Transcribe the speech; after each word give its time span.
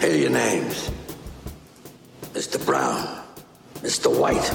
Here 0.00 0.12
are 0.12 0.16
your 0.16 0.30
names. 0.30 0.90
Mr. 2.32 2.56
Brown, 2.64 3.04
Mr. 3.82 4.08
White, 4.08 4.48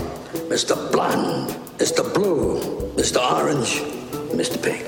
Mr. 0.50 0.74
Blonde, 0.92 1.54
Mr. 1.78 2.02
Blue, 2.02 2.60
Mr. 2.98 3.22
Orange, 3.22 3.84
Mr. 4.34 4.58
Pink. 4.58 4.82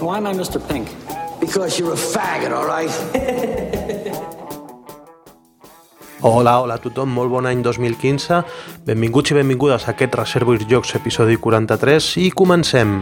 Why 0.00 0.18
am 0.18 0.28
I 0.28 0.32
Mr. 0.32 0.62
Pink? 0.68 0.86
Because 1.40 1.80
you're 1.80 1.94
a 1.94 1.96
faggot, 1.96 2.52
all 2.54 2.64
right? 2.64 2.94
Hola, 6.22 6.60
hola 6.60 6.74
a 6.74 6.78
tothom, 6.78 7.10
molt 7.10 7.30
bon 7.34 7.46
any 7.50 7.62
2015. 7.66 8.44
Benvinguts 8.86 9.34
i 9.34 9.34
benvingudes 9.34 9.88
a 9.88 9.96
aquest 9.96 10.14
Reservoir 10.14 10.62
Jocs 10.70 10.94
episodi 10.94 11.36
43 11.42 12.14
i 12.22 12.30
comencem. 12.30 13.00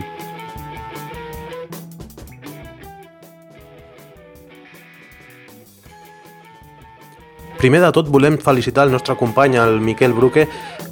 Primer 7.63 7.79
de 7.79 7.93
tot 7.95 8.09
volem 8.11 8.41
felicitar 8.43 8.89
el 8.89 8.91
nostre 8.91 9.15
company, 9.15 9.55
el 9.55 9.77
Miquel 9.79 10.11
Bruque, 10.17 10.49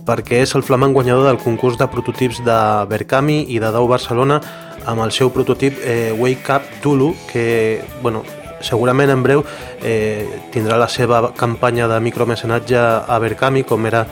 perquè 0.07 0.45
és 0.45 0.53
el 0.55 0.63
flamant 0.63 0.93
guanyador 0.95 1.25
del 1.27 1.41
concurs 1.43 1.75
de 1.81 1.89
prototips 1.91 2.39
de 2.47 2.59
Berkami 2.87 3.41
i 3.51 3.59
de 3.59 3.73
Dau 3.75 3.89
Barcelona 3.91 4.37
amb 4.87 5.03
el 5.03 5.11
seu 5.11 5.33
prototip 5.35 5.81
eh, 5.83 6.13
Wake 6.15 6.55
Up 6.55 6.69
Tulu, 6.81 7.09
que 7.27 7.83
bueno, 8.05 8.23
segurament 8.63 9.11
en 9.11 9.25
breu 9.27 9.43
eh, 9.83 10.23
tindrà 10.55 10.79
la 10.79 10.87
seva 10.87 11.33
campanya 11.35 11.91
de 11.91 11.99
micromecenatge 12.07 12.79
a 12.79 13.19
Berkami, 13.19 13.65
com 13.67 13.91
era 13.91 14.05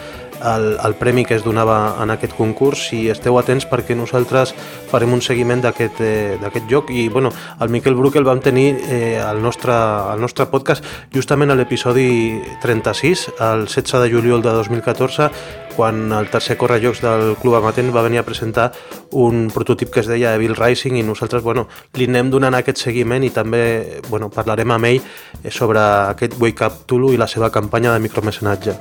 el, 0.45 0.77
el 0.85 0.95
premi 0.95 1.25
que 1.25 1.35
es 1.35 1.45
donava 1.45 1.97
en 2.03 2.13
aquest 2.15 2.35
concurs 2.37 2.89
i 2.97 3.07
esteu 3.13 3.39
atents 3.39 3.67
perquè 3.69 3.97
nosaltres 3.99 4.55
farem 4.91 5.13
un 5.15 5.23
seguiment 5.25 5.63
d'aquest 5.65 6.01
eh, 6.01 6.65
joc 6.71 6.91
i 6.91 7.09
bueno, 7.09 7.33
el 7.61 7.71
Miquel 7.71 7.97
Bruc 7.99 8.17
el 8.17 8.27
vam 8.29 8.41
tenir 8.41 8.69
eh, 8.89 9.19
al, 9.21 9.43
nostre, 9.43 9.73
al 9.73 10.21
nostre 10.21 10.47
podcast 10.47 10.85
justament 11.15 11.51
a 11.51 11.59
l'episodi 11.59 12.41
36 12.63 13.29
el 13.39 13.67
16 13.67 14.05
de 14.05 14.13
juliol 14.13 14.43
de 14.43 14.53
2014 14.53 15.31
quan 15.79 16.11
el 16.11 16.27
tercer 16.27 16.57
correjocs 16.59 17.05
del 17.05 17.37
Club 17.39 17.55
Amatent 17.55 17.93
va 17.95 18.03
venir 18.03 18.19
a 18.19 18.27
presentar 18.27 18.73
un 19.13 19.47
prototip 19.55 19.93
que 19.95 20.01
es 20.01 20.09
deia 20.11 20.35
Evil 20.35 20.57
Rising 20.57 20.99
i 20.99 21.05
nosaltres 21.07 21.45
bueno, 21.45 21.69
li 21.95 22.09
anem 22.11 22.33
donant 22.35 22.57
aquest 22.59 22.83
seguiment 22.83 23.23
i 23.23 23.31
també 23.31 24.01
bueno, 24.09 24.27
parlarem 24.27 24.75
amb 24.75 24.91
ell 24.91 25.53
sobre 25.55 25.79
aquest 26.11 26.35
Wake 26.43 26.67
Up 26.67 26.83
Tulu 26.91 27.13
i 27.15 27.23
la 27.23 27.31
seva 27.31 27.53
campanya 27.55 27.95
de 27.95 28.03
micromecenatge. 28.03 28.75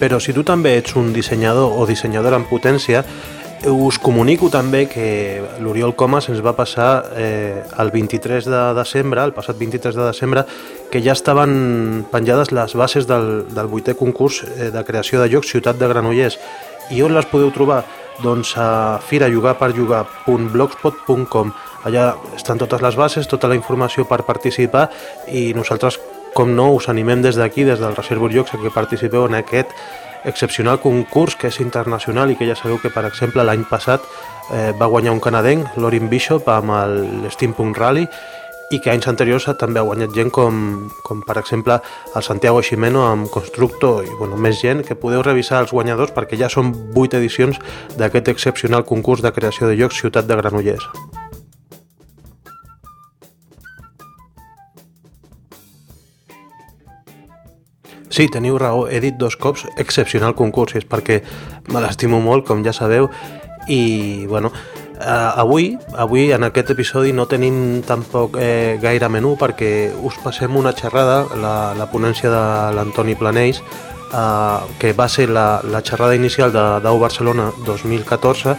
Però 0.00 0.16
si 0.16 0.32
tu 0.32 0.40
també 0.48 0.78
ets 0.80 0.96
un 0.96 1.12
dissenyador 1.12 1.76
o 1.76 1.84
dissenyadora 1.86 2.36
en 2.40 2.48
potència, 2.48 3.04
us 3.68 3.98
comunico 4.00 4.48
també 4.48 4.88
que 4.88 5.44
l'Oriol 5.60 5.92
Comas 5.92 6.32
ens 6.32 6.40
va 6.40 6.56
passar 6.56 7.12
eh, 7.12 7.60
el 7.78 7.90
23 7.92 8.44
de 8.48 8.74
desembre, 8.78 9.20
el 9.20 9.34
passat 9.36 9.58
23 9.60 9.94
de 9.94 10.04
desembre, 10.06 10.44
que 10.90 11.02
ja 11.04 11.12
estaven 11.12 12.06
penjades 12.10 12.50
les 12.56 12.74
bases 12.74 13.06
del, 13.06 13.44
del 13.52 13.66
vuitè 13.68 13.94
concurs 13.98 14.44
eh, 14.48 14.70
de 14.72 14.84
creació 14.88 15.20
de 15.20 15.28
jocs 15.34 15.50
Ciutat 15.52 15.76
de 15.76 15.88
Granollers. 15.92 16.38
I 16.90 17.02
on 17.04 17.14
les 17.14 17.26
podeu 17.28 17.50
trobar? 17.52 17.84
Doncs 18.24 18.56
a 18.60 19.00
firajugarperjugar.blogspot.com 19.08 21.52
Allà 21.88 22.12
estan 22.36 22.58
totes 22.60 22.82
les 22.84 22.96
bases, 22.96 23.28
tota 23.28 23.48
la 23.48 23.56
informació 23.56 24.04
per 24.08 24.24
participar 24.28 24.90
i 25.32 25.54
nosaltres 25.56 25.96
com 26.34 26.54
no, 26.54 26.70
us 26.74 26.88
animem 26.88 27.22
des 27.22 27.36
d'aquí, 27.36 27.64
des 27.64 27.80
del 27.80 27.96
Reservoir 27.96 28.32
Jocs, 28.32 28.54
a 28.54 28.62
que 28.62 28.70
participeu 28.74 29.26
en 29.26 29.38
aquest 29.38 29.72
excepcional 30.24 30.80
concurs 30.80 31.36
que 31.36 31.48
és 31.48 31.60
internacional 31.60 32.30
i 32.30 32.36
que 32.36 32.48
ja 32.48 32.56
sabeu 32.58 32.78
que, 32.80 32.92
per 32.92 33.06
exemple, 33.08 33.44
l'any 33.44 33.64
passat 33.68 34.04
eh, 34.52 34.70
va 34.76 34.90
guanyar 34.90 35.14
un 35.16 35.22
canadenc, 35.22 35.76
Lorin 35.76 36.10
Bishop, 36.12 36.48
amb 36.48 36.76
el 36.76 37.30
Steampunk 37.32 37.78
Rally, 37.78 38.06
i 38.70 38.78
que 38.78 38.92
anys 38.92 39.08
anteriors 39.10 39.48
també 39.58 39.80
ha 39.80 39.86
guanyat 39.86 40.14
gent 40.14 40.30
com, 40.30 40.60
com 41.02 41.24
per 41.26 41.36
exemple 41.40 41.80
el 42.14 42.22
Santiago 42.22 42.62
Ximeno 42.62 43.02
amb 43.08 43.30
Constructor 43.34 44.04
i 44.06 44.14
bueno, 44.14 44.38
més 44.38 44.60
gent 44.62 44.84
que 44.86 44.94
podeu 44.94 45.24
revisar 45.26 45.64
els 45.64 45.74
guanyadors 45.74 46.14
perquè 46.14 46.38
ja 46.38 46.48
són 46.52 46.70
8 46.94 47.18
edicions 47.18 47.58
d'aquest 47.98 48.30
excepcional 48.30 48.86
concurs 48.86 49.26
de 49.26 49.34
creació 49.34 49.66
de 49.66 49.74
llocs 49.80 49.98
Ciutat 49.98 50.30
de 50.30 50.38
Granollers. 50.38 50.86
Sí, 58.10 58.26
teniu 58.26 58.58
raó, 58.58 58.88
he 58.90 58.98
dit 58.98 59.14
dos 59.14 59.36
cops 59.38 59.68
excepcional 59.78 60.34
concurs, 60.34 60.74
és 60.74 60.86
perquè 60.86 61.20
me 61.70 61.82
l'estimo 61.82 62.18
molt, 62.20 62.42
com 62.48 62.64
ja 62.66 62.72
sabeu, 62.74 63.06
i 63.70 64.26
bueno, 64.26 64.50
eh, 64.98 65.30
avui, 65.42 65.76
avui 65.94 66.32
en 66.34 66.42
aquest 66.42 66.72
episodi 66.74 67.12
no 67.14 67.28
tenim 67.30 67.84
tampoc 67.86 68.34
eh, 68.40 68.78
gaire 68.82 69.08
menú 69.08 69.36
perquè 69.38 69.92
us 70.02 70.18
passem 70.24 70.58
una 70.58 70.74
xerrada, 70.74 71.22
la, 71.38 71.54
la 71.78 71.86
ponència 71.92 72.34
de 72.34 72.42
l'Antoni 72.74 73.14
Planells, 73.14 73.62
eh, 73.62 74.74
que 74.82 74.92
va 74.92 75.06
ser 75.08 75.28
la, 75.30 75.60
la 75.70 75.82
xerrada 75.86 76.18
inicial 76.18 76.50
de 76.50 76.66
Dau 76.82 76.98
Barcelona 76.98 77.52
2014 77.66 78.56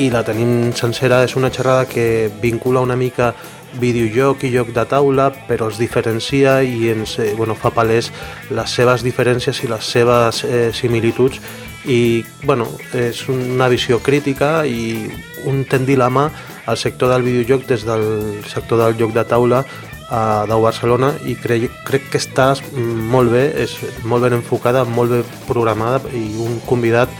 i 0.00 0.08
la 0.08 0.24
tenim 0.24 0.72
sencera, 0.72 1.20
és 1.28 1.36
una 1.36 1.52
xerrada 1.52 1.84
que 1.84 2.30
vincula 2.40 2.80
una 2.80 2.96
mica 2.96 3.34
videojoc 3.78 4.44
i 4.44 4.52
joc 4.54 4.72
de 4.74 4.84
taula, 4.88 5.30
però 5.48 5.68
els 5.70 5.78
diferencia 5.78 6.60
i 6.62 6.90
ens 6.90 7.18
eh, 7.18 7.32
bueno, 7.38 7.54
fa 7.54 7.70
palès 7.74 8.10
les 8.50 8.70
seves 8.70 9.04
diferències 9.06 9.62
i 9.64 9.70
les 9.70 9.90
seves 9.96 10.44
eh, 10.44 10.70
similituds. 10.74 11.40
I 11.88 12.24
bueno, 12.44 12.66
és 12.92 13.22
una 13.32 13.70
visió 13.72 14.00
crítica 14.04 14.66
i 14.68 15.08
un 15.48 15.64
tendir 15.64 15.96
la 15.96 16.10
mà 16.12 16.26
al 16.66 16.76
sector 16.76 17.08
del 17.08 17.24
videojoc 17.24 17.64
des 17.70 17.86
del 17.88 18.42
sector 18.46 18.82
del 18.82 18.98
joc 18.98 19.14
de 19.16 19.24
taula 19.24 19.64
a 20.10 20.44
Dau 20.50 20.60
Barcelona 20.62 21.14
i 21.24 21.36
crec, 21.38 21.70
crec 21.86 22.08
que 22.10 22.18
està 22.18 22.52
molt 22.74 23.30
bé, 23.32 23.46
és 23.62 23.76
molt 24.04 24.26
ben 24.26 24.34
enfocada, 24.36 24.84
molt 24.84 25.14
ben 25.14 25.36
programada 25.46 26.02
i 26.12 26.26
un 26.42 26.58
convidat 26.66 27.12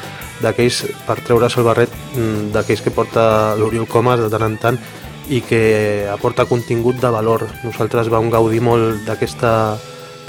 d'aquells 0.43 0.83
per 1.07 1.21
treure's 1.23 1.57
el 1.61 1.67
barret 1.67 1.93
mm, 2.17 2.51
d'aquells 2.55 2.83
que 2.85 2.93
porta 2.95 3.55
l'Oriol 3.61 3.89
Comas 3.89 4.21
de 4.23 4.31
tant 4.33 4.47
en 4.47 4.57
tant 4.61 4.81
i 5.31 5.41
que 5.47 6.09
aporta 6.11 6.45
contingut 6.51 6.99
de 6.99 7.11
valor. 7.15 7.47
Nosaltres 7.63 8.11
vam 8.11 8.29
gaudir 8.33 8.61
molt 8.61 9.07
d'aquesta 9.07 9.55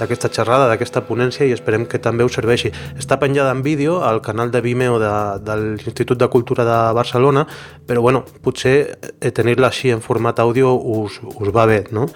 d'aquesta 0.01 0.31
xerrada, 0.33 0.65
d'aquesta 0.69 1.03
ponència 1.05 1.45
i 1.45 1.53
esperem 1.53 1.85
que 1.85 1.99
també 2.01 2.25
us 2.25 2.33
serveixi. 2.33 2.71
Està 2.97 3.19
penjada 3.21 3.51
en 3.53 3.61
vídeo 3.61 3.99
al 4.01 4.21
canal 4.25 4.49
de 4.49 4.61
Vimeo 4.65 4.97
de, 4.97 5.11
de 5.45 5.57
l'Institut 5.61 6.17
de 6.17 6.29
Cultura 6.33 6.65
de 6.65 6.79
Barcelona, 6.97 7.45
però 7.85 8.01
bueno, 8.01 8.23
potser 8.41 8.75
eh, 8.89 9.29
tenir-la 9.29 9.69
així 9.69 9.91
en 9.93 10.01
format 10.01 10.41
àudio 10.41 10.73
us, 10.73 11.19
us 11.21 11.53
va 11.53 11.67
bé, 11.69 11.83
no? 11.93 12.07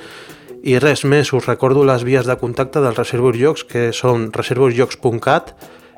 I 0.65 0.79
res 0.81 1.03
més, 1.05 1.29
us 1.37 1.45
recordo 1.45 1.85
les 1.85 2.01
vies 2.07 2.25
de 2.25 2.37
contacte 2.41 2.81
del 2.81 2.97
Reservoir 2.97 3.35
Jocs, 3.37 3.67
que 3.69 3.91
són 3.93 4.31
reservoirjocs.cat, 4.33 5.53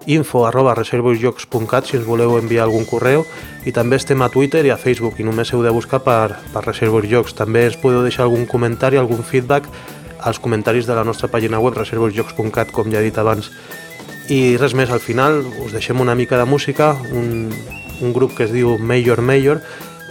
info 0.08 0.46
arroba 0.48 0.74
reservoirjocs.cat 0.74 1.86
si 1.86 1.98
ens 2.00 2.08
voleu 2.08 2.38
enviar 2.40 2.64
algun 2.66 2.88
correu 2.88 3.26
i 3.68 3.74
també 3.76 4.00
estem 4.00 4.22
a 4.24 4.30
Twitter 4.32 4.64
i 4.66 4.72
a 4.72 4.80
Facebook 4.80 5.20
i 5.20 5.26
només 5.28 5.52
heu 5.52 5.62
de 5.64 5.74
buscar 5.76 6.00
per, 6.06 6.38
per 6.54 6.64
Reservoir 6.64 7.04
Jocs. 7.12 7.36
També 7.36 7.66
ens 7.68 7.76
podeu 7.78 8.06
deixar 8.06 8.24
algun 8.24 8.48
comentari, 8.48 8.98
algun 8.98 9.20
feedback 9.20 9.68
als 10.24 10.40
comentaris 10.40 10.88
de 10.88 10.96
la 10.96 11.04
nostra 11.04 11.28
pàgina 11.28 11.60
web 11.60 11.76
reservoirjocs.cat 11.76 12.72
com 12.72 12.88
ja 12.92 13.04
he 13.04 13.10
dit 13.10 13.20
abans. 13.20 13.52
I 14.32 14.56
res 14.60 14.74
més, 14.76 14.90
al 14.92 15.04
final 15.04 15.44
us 15.66 15.76
deixem 15.76 16.00
una 16.00 16.16
mica 16.16 16.40
de 16.40 16.48
música, 16.48 16.94
un, 17.12 17.52
un 18.02 18.16
grup 18.16 18.36
que 18.36 18.48
es 18.48 18.56
diu 18.56 18.78
Major 18.80 19.22
Major, 19.22 19.62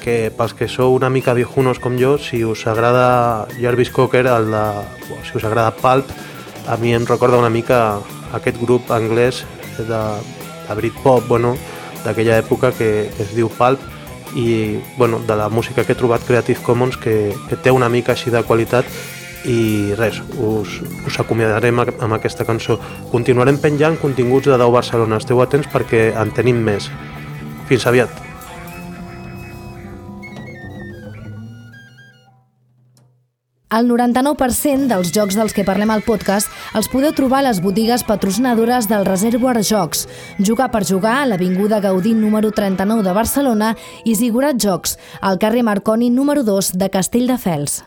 que 0.05 0.31
pels 0.31 0.55
que 0.55 0.69
sou 0.69 0.95
una 0.95 1.11
mica 1.11 1.35
viejunos 1.35 1.81
com 1.83 1.97
jo, 1.99 2.15
si 2.21 2.45
us 2.45 2.67
agrada 2.69 3.49
Jarvis 3.59 3.91
Cocker, 3.91 4.27
el 4.29 4.53
de, 4.53 4.65
si 5.27 5.37
us 5.41 5.45
agrada 5.45 5.75
Pulp, 5.81 6.13
a 6.69 6.77
mi 6.77 6.95
em 6.95 7.05
recorda 7.09 7.41
una 7.41 7.51
mica 7.51 7.99
aquest 8.37 8.61
grup 8.61 8.93
anglès 8.95 9.45
de, 9.79 10.03
de 10.69 10.79
Britpop, 10.79 11.27
bueno, 11.29 11.57
d'aquella 12.05 12.39
època 12.39 12.73
que, 12.73 13.11
que 13.17 13.23
es 13.27 13.35
diu 13.37 13.51
Pulp 13.53 13.83
i 14.37 14.79
bueno, 14.97 15.21
de 15.21 15.37
la 15.37 15.49
música 15.49 15.85
que 15.85 15.95
he 15.95 15.99
trobat 15.99 16.25
Creative 16.27 16.61
Commons 16.63 16.97
que, 16.97 17.35
que 17.49 17.57
té 17.57 17.73
una 17.73 17.89
mica 17.89 18.15
així 18.17 18.33
de 18.35 18.43
qualitat 18.47 18.89
i 19.47 19.95
res, 19.95 20.19
us, 20.43 20.81
us 21.07 21.19
acomiadarem 21.23 21.85
amb 21.87 22.17
aquesta 22.17 22.47
cançó. 22.49 22.81
Continuarem 23.13 23.61
penjant 23.63 23.99
continguts 24.03 24.51
de 24.51 24.59
Dau 24.59 24.75
Barcelona, 24.75 25.23
esteu 25.23 25.43
atents 25.43 25.71
perquè 25.71 26.09
en 26.19 26.35
tenim 26.35 26.63
més. 26.67 26.91
Fins 27.71 27.87
aviat! 27.87 28.26
El 33.67 33.89
99% 33.91 34.87
dels 34.87 35.09
jocs 35.11 35.35
dels 35.35 35.51
que 35.51 35.65
parlem 35.67 35.91
al 35.91 36.05
podcast 36.07 36.47
els 36.79 36.87
podeu 36.87 37.11
trobar 37.11 37.41
a 37.41 37.47
les 37.49 37.59
botigues 37.59 38.05
patrocinadores 38.07 38.87
del 38.87 39.03
Reservoir 39.09 39.59
Jocs, 39.59 40.05
Jugar 40.39 40.69
per 40.71 40.85
jugar 40.87 41.17
a 41.19 41.25
l'Avinguda 41.27 41.81
Gaudí 41.83 42.13
número 42.15 42.53
39 42.55 43.03
de 43.03 43.15
Barcelona 43.17 43.73
i 44.05 44.15
Zigurat 44.15 44.55
Jocs, 44.63 44.95
al 45.21 45.41
carrer 45.43 45.65
Marconi 45.67 46.11
número 46.11 46.45
2 46.47 46.79
de 46.79 46.91
Castelldefels. 46.91 47.83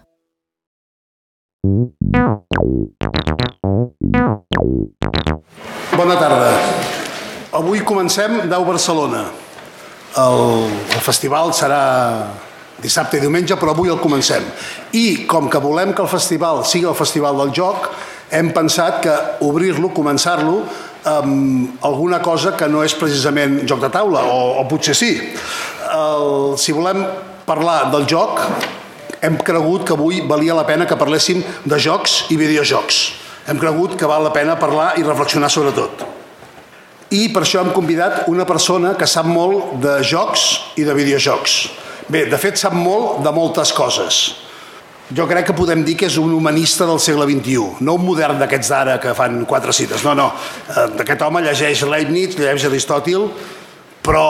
Bona 5.96 6.20
tarda. 6.20 6.52
Avui 7.56 7.80
comencem 7.88 8.50
Dau 8.52 8.68
Barcelona. 8.68 9.30
El, 10.20 10.68
el 10.92 11.02
festival 11.08 11.56
serà 11.56 12.49
dissabte 12.84 13.18
i 13.18 13.24
diumenge, 13.24 13.58
però 13.60 13.74
avui 13.76 13.92
el 13.92 14.00
comencem. 14.02 14.46
I 14.96 15.26
com 15.30 15.50
que 15.50 15.62
volem 15.64 15.94
que 15.94 16.04
el 16.04 16.12
festival 16.12 16.64
sigui 16.66 16.88
el 16.90 16.98
festival 16.98 17.38
del 17.44 17.54
joc, 17.56 17.90
hem 18.32 18.52
pensat 18.54 19.02
que 19.04 19.16
obrir-lo, 19.46 19.92
començar-lo, 19.96 20.62
amb 21.10 21.80
alguna 21.86 22.20
cosa 22.22 22.54
que 22.60 22.68
no 22.68 22.84
és 22.84 22.96
precisament 23.00 23.62
joc 23.68 23.82
de 23.82 23.90
taula, 23.94 24.26
o, 24.28 24.60
o 24.60 24.66
potser 24.70 24.96
sí. 24.98 25.14
El, 25.96 26.58
si 26.60 26.76
volem 26.76 27.06
parlar 27.48 27.90
del 27.94 28.06
joc, 28.10 28.44
hem 29.22 29.40
cregut 29.44 29.88
que 29.88 29.96
avui 29.96 30.22
valia 30.28 30.56
la 30.56 30.68
pena 30.68 30.88
que 30.88 31.00
parléssim 31.00 31.42
de 31.66 31.80
jocs 31.82 32.26
i 32.32 32.38
videojocs. 32.40 33.02
Hem 33.50 33.60
cregut 33.60 33.98
que 33.98 34.08
val 34.08 34.24
la 34.28 34.34
pena 34.36 34.60
parlar 34.60 34.94
i 35.00 35.04
reflexionar 35.04 35.50
sobre 35.52 35.74
tot. 35.76 36.06
I 37.10 37.26
per 37.34 37.42
això 37.42 37.64
hem 37.64 37.72
convidat 37.74 38.28
una 38.30 38.46
persona 38.46 38.94
que 38.98 39.08
sap 39.10 39.26
molt 39.26 39.80
de 39.82 39.98
jocs 40.06 40.44
i 40.78 40.86
de 40.86 40.94
videojocs. 40.94 41.56
Bé, 42.10 42.26
de 42.26 42.38
fet 42.42 42.58
sap 42.58 42.74
molt 42.74 43.22
de 43.26 43.32
moltes 43.34 43.70
coses. 43.78 44.20
Jo 45.14 45.26
crec 45.30 45.48
que 45.50 45.58
podem 45.58 45.82
dir 45.86 45.96
que 45.98 46.08
és 46.10 46.18
un 46.22 46.34
humanista 46.34 46.86
del 46.86 47.00
segle 47.02 47.26
XXI, 47.30 47.82
no 47.86 47.96
un 47.98 48.06
modern 48.06 48.38
d'aquests 48.42 48.70
d'ara 48.70 48.98
que 49.02 49.14
fan 49.18 49.44
quatre 49.50 49.74
cites. 49.74 50.04
No, 50.06 50.16
no, 50.18 50.28
eh, 50.70 50.86
aquest 51.06 51.22
home 51.26 51.42
llegeix 51.46 51.82
Leibniz, 51.90 52.36
llegeix 52.38 52.66
Aristòtil, 52.70 53.26
però 54.06 54.26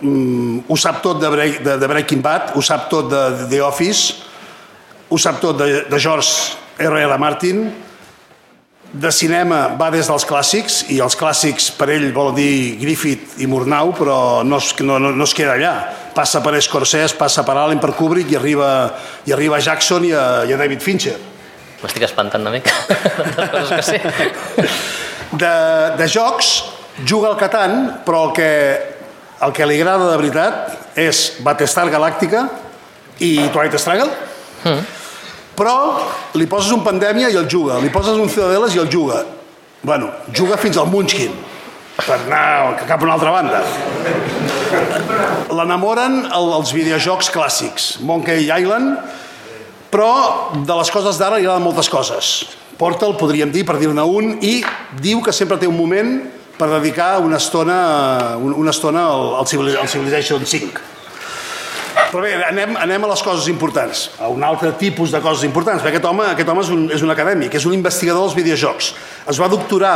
mm, 0.00 0.66
ho 0.70 0.78
sap 0.78 1.02
tot 1.02 1.20
de, 1.22 1.30
Break, 1.30 1.60
de, 1.66 1.76
de 1.82 1.90
Breaking 1.90 2.22
Bad, 2.22 2.54
ho 2.58 2.62
sap 2.62 2.88
tot 2.90 3.10
de, 3.10 3.22
The 3.50 3.62
Office, 3.66 4.16
ho 5.10 5.18
sap 5.18 5.38
tot 5.42 5.58
de, 5.58 5.84
de 5.90 5.98
George 6.02 6.58
R.R. 6.78 7.18
Martin, 7.18 7.66
de 8.92 9.10
cinema 9.14 9.76
va 9.78 9.90
des 9.94 10.08
dels 10.10 10.24
clàssics, 10.26 10.80
i 10.90 10.98
els 11.02 11.14
clàssics 11.18 11.68
per 11.78 11.90
ell 11.94 12.08
vol 12.14 12.32
dir 12.34 12.76
Griffith 12.80 13.38
i 13.42 13.46
Murnau, 13.46 13.92
però 13.94 14.42
no 14.42 14.58
es, 14.58 14.72
no, 14.82 14.98
no, 14.98 15.12
no 15.14 15.26
es 15.26 15.34
queda 15.36 15.54
allà. 15.54 15.74
Passa 16.14 16.42
per 16.42 16.56
Scorsese, 16.58 17.14
passa 17.18 17.44
per 17.46 17.54
Allen, 17.56 17.78
per 17.78 17.92
Kubrick 17.94 18.32
i 18.32 18.38
arriba, 18.38 18.70
i 19.26 19.34
arriba 19.36 19.60
a 19.60 19.62
Jackson 19.62 20.08
i 20.08 20.12
a, 20.12 20.24
i 20.48 20.54
a 20.54 20.58
David 20.58 20.82
Fincher. 20.82 21.16
M'estic 21.80 22.04
espantant 22.04 22.42
una 22.42 22.52
mica, 22.52 22.74
tantes 22.90 23.52
coses 23.54 23.70
que 23.72 23.82
sé. 23.86 24.00
De, 25.30 25.54
de 25.94 26.06
jocs, 26.10 26.48
juga 27.06 27.30
al 27.30 27.38
Catan, 27.38 27.76
però 28.04 28.26
el 28.26 28.32
que, 28.36 28.52
el 29.46 29.54
que 29.54 29.68
li 29.70 29.78
agrada 29.78 30.10
de 30.10 30.18
veritat 30.18 30.98
és 30.98 31.28
Battlestar 31.46 31.86
Galàctica 31.94 32.48
i 33.22 33.36
Twilight 33.54 33.78
Struggle. 33.78 34.10
Mm 34.66 34.99
però 35.60 35.76
li 36.40 36.48
poses 36.48 36.72
un 36.72 36.80
Pandèmia 36.80 37.28
i 37.28 37.36
el 37.36 37.48
juga, 37.50 37.76
li 37.84 37.92
poses 37.92 38.16
un 38.16 38.30
Ciudadeles 38.32 38.72
i 38.76 38.80
el 38.80 38.88
juga. 38.88 39.20
Bueno, 39.84 40.08
juga 40.32 40.56
fins 40.60 40.78
al 40.80 40.88
Munchkin, 40.88 41.34
per 42.00 42.16
anar 42.16 42.78
cap 42.88 43.00
a 43.00 43.04
una 43.04 43.16
altra 43.18 43.32
banda. 43.34 43.60
L'enamoren 45.52 46.22
els 46.32 46.72
videojocs 46.72 47.28
clàssics, 47.34 47.90
Monkey 48.00 48.48
Island, 48.48 48.96
però 49.92 50.12
de 50.54 50.76
les 50.78 50.92
coses 50.94 51.20
d'ara 51.20 51.36
li 51.36 51.44
agraden 51.44 51.66
moltes 51.66 51.90
coses. 51.92 52.32
Portal, 52.80 53.12
podríem 53.20 53.52
dir, 53.52 53.66
per 53.68 53.76
dir-ne 53.80 54.04
un, 54.06 54.38
i 54.40 54.62
diu 55.02 55.20
que 55.20 55.34
sempre 55.36 55.58
té 55.60 55.68
un 55.68 55.76
moment 55.76 56.14
per 56.56 56.70
dedicar 56.72 57.18
una 57.24 57.36
estona, 57.40 57.80
una 58.40 58.72
estona 58.72 59.04
al, 59.12 59.34
al 59.42 59.48
Civilization 59.48 60.46
5 60.46 60.99
però 62.10 62.24
bé, 62.24 62.32
anem, 62.42 62.74
anem 62.76 63.04
a 63.06 63.08
les 63.12 63.22
coses 63.22 63.46
importants, 63.52 64.08
a 64.18 64.28
un 64.32 64.42
altre 64.42 64.72
tipus 64.78 65.12
de 65.14 65.20
coses 65.22 65.44
importants. 65.46 65.84
Aquest 65.86 66.06
home, 66.08 66.24
aquest 66.32 66.48
home 66.50 66.64
és, 66.64 66.70
un, 66.74 66.82
és 66.96 67.04
un 67.06 67.12
acadèmic, 67.14 67.54
és 67.54 67.66
un 67.68 67.76
investigador 67.76 68.26
dels 68.26 68.34
videojocs. 68.38 68.90
Es 69.30 69.38
va 69.40 69.48
doctorar 69.52 69.94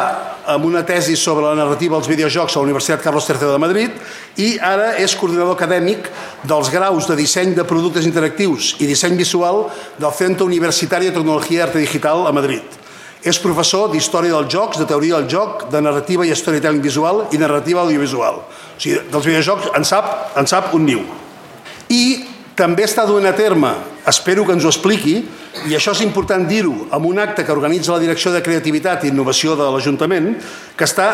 amb 0.55 0.69
una 0.69 0.85
tesi 0.87 1.17
sobre 1.19 1.49
la 1.49 1.57
narrativa 1.59 1.99
dels 1.99 2.11
videojocs 2.11 2.55
a 2.55 2.63
la 2.63 2.69
Universitat 2.71 3.03
Carlos 3.03 3.27
III 3.29 3.51
de 3.51 3.59
Madrid 3.63 3.99
i 4.39 4.55
ara 4.63 4.93
és 5.03 5.17
coordinador 5.19 5.59
acadèmic 5.59 6.07
dels 6.47 6.71
graus 6.71 7.11
de 7.11 7.19
disseny 7.19 7.57
de 7.59 7.67
productes 7.67 8.07
interactius 8.07 8.75
i 8.79 8.89
disseny 8.89 9.19
visual 9.19 9.67
del 9.99 10.15
Centre 10.15 10.47
Universitari 10.47 11.11
de 11.11 11.19
Tecnologia 11.19 11.61
i 11.61 11.67
Arte 11.67 11.83
Digital 11.83 12.29
a 12.29 12.33
Madrid. 12.37 12.81
És 13.25 13.41
professor 13.41 13.89
d'Història 13.89 14.37
dels 14.37 14.53
Jocs, 14.53 14.79
de 14.79 14.85
Teoria 14.87 15.17
del 15.17 15.31
Joc, 15.33 15.71
de 15.73 15.81
Narrativa 15.81 16.27
i 16.29 16.35
Storytelling 16.37 16.85
Visual 16.85 17.25
i 17.33 17.41
Narrativa 17.41 17.81
Audiovisual. 17.81 18.43
O 18.45 18.81
sigui, 18.81 19.01
dels 19.11 19.29
videojocs 19.31 19.71
en 19.79 19.87
sap, 19.89 20.11
en 20.37 20.47
sap 20.51 20.75
un 20.77 20.85
niu. 20.85 21.07
I 21.93 22.35
també 22.55 22.85
està 22.87 23.03
duent 23.07 23.27
a 23.27 23.35
terme, 23.35 23.73
espero 24.07 24.45
que 24.47 24.55
ens 24.55 24.65
ho 24.65 24.71
expliqui, 24.71 25.17
i 25.69 25.75
això 25.75 25.95
és 25.95 26.03
important 26.05 26.45
dir-ho, 26.47 26.89
amb 26.95 27.07
un 27.07 27.19
acte 27.23 27.45
que 27.47 27.55
organitza 27.55 27.93
la 27.95 28.03
Direcció 28.03 28.31
de 28.35 28.43
Creativitat 28.43 29.05
i 29.05 29.11
Innovació 29.11 29.55
de 29.59 29.67
l'Ajuntament, 29.75 30.33
que 30.79 30.87
està 30.87 31.09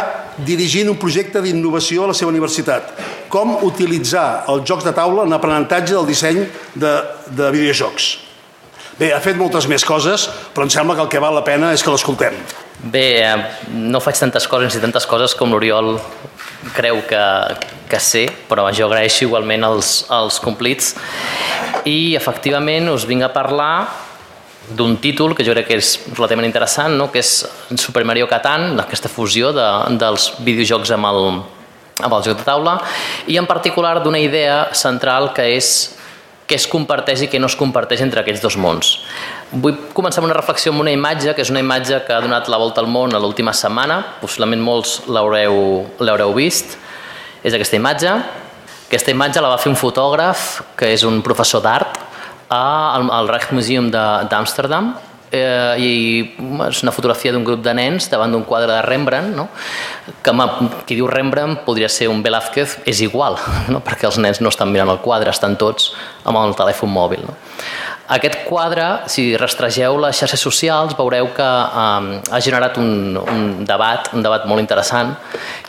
dirigint 0.47 0.89
un 0.93 0.99
projecte 1.01 1.41
d'innovació 1.45 2.05
a 2.05 2.11
la 2.13 2.17
seva 2.17 2.33
universitat. 2.33 2.93
Com 3.33 3.59
utilitzar 3.65 4.45
els 4.53 4.67
jocs 4.69 4.85
de 4.85 4.95
taula 4.97 5.25
en 5.29 5.37
aprenentatge 5.37 5.95
del 5.97 6.09
disseny 6.09 6.43
de, 6.75 6.95
de 7.37 7.53
videojocs. 7.57 8.11
Bé, 9.01 9.15
ha 9.17 9.21
fet 9.25 9.39
moltes 9.41 9.65
més 9.71 9.85
coses, 9.89 10.27
però 10.53 10.67
em 10.67 10.73
sembla 10.73 10.97
que 10.97 11.07
el 11.07 11.13
que 11.13 11.21
val 11.25 11.33
la 11.39 11.45
pena 11.45 11.73
és 11.73 11.85
que 11.85 11.93
l'escoltem. 11.93 12.37
Bé, 12.93 13.07
eh, 13.25 13.37
no 13.73 14.01
faig 14.01 14.19
tantes 14.21 14.49
coses 14.49 14.77
ni 14.77 14.83
tantes 14.83 15.09
coses 15.09 15.33
com 15.37 15.53
l'Oriol 15.53 15.95
creu 16.77 17.01
que, 17.09 17.25
que 17.89 18.01
sé, 18.01 18.27
però 18.49 18.69
jo 18.75 18.89
agraeixo 18.89 19.27
igualment 19.27 19.65
els, 19.67 20.05
els 20.13 20.39
complits 20.43 20.95
i 21.89 22.15
efectivament 22.19 22.91
us 22.93 23.07
vinc 23.09 23.25
a 23.25 23.33
parlar 23.33 23.75
d'un 24.71 24.99
títol 25.03 25.35
que 25.35 25.45
jo 25.47 25.55
crec 25.57 25.71
que 25.71 25.79
és 25.81 25.95
relativament 26.13 26.47
interessant, 26.47 26.95
no? 26.99 27.09
que 27.11 27.23
és 27.23 27.31
Super 27.81 28.05
Mario 28.07 28.29
Catan, 28.31 28.79
aquesta 28.79 29.11
fusió 29.11 29.55
de, 29.57 29.67
dels 29.99 30.31
videojocs 30.47 30.93
amb 30.95 31.09
el, 31.11 31.23
amb 32.05 32.13
el 32.15 32.27
joc 32.27 32.39
de 32.39 32.47
taula, 32.47 32.77
i 33.27 33.41
en 33.41 33.49
particular 33.51 33.99
d'una 34.05 34.21
idea 34.23 34.69
central 34.77 35.33
que 35.35 35.49
és 35.57 35.73
què 36.51 36.59
es 36.59 36.67
comparteix 36.71 37.25
i 37.25 37.31
què 37.31 37.39
no 37.39 37.51
es 37.51 37.59
comparteix 37.59 38.03
entre 38.03 38.23
aquests 38.23 38.43
dos 38.43 38.57
mons. 38.59 38.97
Vull 39.51 39.75
començar 39.91 40.21
amb 40.21 40.29
una 40.29 40.37
reflexió 40.37 40.71
amb 40.71 40.85
una 40.85 40.93
imatge, 40.95 41.33
que 41.35 41.43
és 41.43 41.51
una 41.51 41.59
imatge 41.59 41.97
que 42.07 42.15
ha 42.15 42.21
donat 42.23 42.47
la 42.53 42.59
volta 42.61 42.79
al 42.85 42.87
món 42.87 43.17
a 43.17 43.19
l'última 43.19 43.51
setmana, 43.51 43.97
possiblement 44.21 44.63
molts 44.63 45.01
l'haureu 45.11 46.35
vist, 46.37 46.77
és 47.43 47.57
aquesta 47.57 47.81
imatge. 47.81 48.13
Aquesta 48.87 49.11
imatge 49.11 49.43
la 49.43 49.51
va 49.51 49.59
fer 49.59 49.73
un 49.73 49.79
fotògraf, 49.79 50.77
que 50.79 50.93
és 50.95 51.03
un 51.07 51.19
professor 51.27 51.65
d'art, 51.67 51.99
al 52.51 53.31
Rijksmuseum 53.31 53.91
d'Amsterdam, 53.91 54.95
eh, 55.31 55.75
i 55.79 55.91
és 56.69 56.83
una 56.83 56.95
fotografia 56.95 57.33
d'un 57.35 57.45
grup 57.47 57.63
de 57.63 57.75
nens 57.75 58.09
davant 58.11 58.31
d'un 58.31 58.45
quadre 58.47 58.73
de 58.73 58.83
Rembrandt, 58.87 59.35
no? 59.37 59.49
que 60.23 60.33
qui 60.87 60.99
diu 60.99 61.07
Rembrandt 61.11 61.65
podria 61.67 61.89
ser 61.89 62.09
un 62.11 62.23
Velázquez, 62.23 62.81
és 62.87 63.03
igual, 63.03 63.39
no? 63.73 63.83
perquè 63.83 64.07
els 64.07 64.19
nens 64.19 64.41
no 64.41 64.51
estan 64.51 64.71
mirant 64.71 64.91
el 64.91 65.03
quadre, 65.03 65.31
estan 65.31 65.57
tots 65.57 65.93
amb 66.25 66.39
el 66.39 66.55
telèfon 66.59 66.91
mòbil. 66.91 67.27
No? 67.27 67.39
Aquest 68.11 68.41
quadre, 68.49 68.85
si 69.07 69.37
rastregeu 69.39 69.95
les 70.03 70.19
xarxes 70.19 70.43
socials, 70.43 70.97
veureu 70.99 71.29
que 71.37 71.47
eh, 71.47 72.17
ha 72.19 72.41
generat 72.43 72.81
un, 72.83 73.15
un 73.21 73.45
debat, 73.67 74.11
un 74.19 74.25
debat 74.27 74.49
molt 74.51 74.63
interessant, 74.63 75.13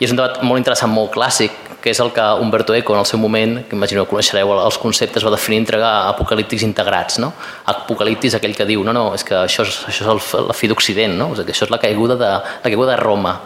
i 0.00 0.08
és 0.08 0.10
un 0.10 0.18
debat 0.18 0.40
molt 0.42 0.58
interessant, 0.58 0.90
molt 0.90 1.12
clàssic, 1.14 1.54
que 1.82 1.92
és 1.94 2.00
el 2.02 2.10
que 2.14 2.24
Umberto 2.42 2.74
Eco 2.74 2.96
en 2.96 3.02
el 3.04 3.06
seu 3.06 3.22
moment, 3.22 3.60
que 3.68 3.78
imagino 3.78 4.02
que 4.02 4.10
coneixereu 4.10 4.50
els 4.56 4.78
conceptes, 4.82 5.22
va 5.22 5.34
definir 5.34 5.60
entre 5.62 5.78
apocalíptics 5.86 6.66
integrats. 6.66 7.20
No? 7.22 7.30
Apocaliptis 7.70 8.34
aquell 8.38 8.58
que 8.58 8.66
diu, 8.66 8.82
no, 8.86 8.94
no, 8.94 9.08
és 9.14 9.26
que 9.26 9.38
això 9.38 9.66
és, 9.66 9.78
això 9.94 10.06
és 10.06 10.12
el, 10.16 10.50
la 10.50 10.58
fi 10.58 10.70
d'Occident, 10.70 11.14
no? 11.18 11.32
és 11.36 11.46
que 11.46 11.54
això 11.54 11.70
és 11.70 11.74
la 11.74 11.82
caiguda, 11.82 12.18
de, 12.18 12.34
la 12.42 12.66
caiguda 12.66 12.96
de 12.96 13.00
Roma. 13.02 13.38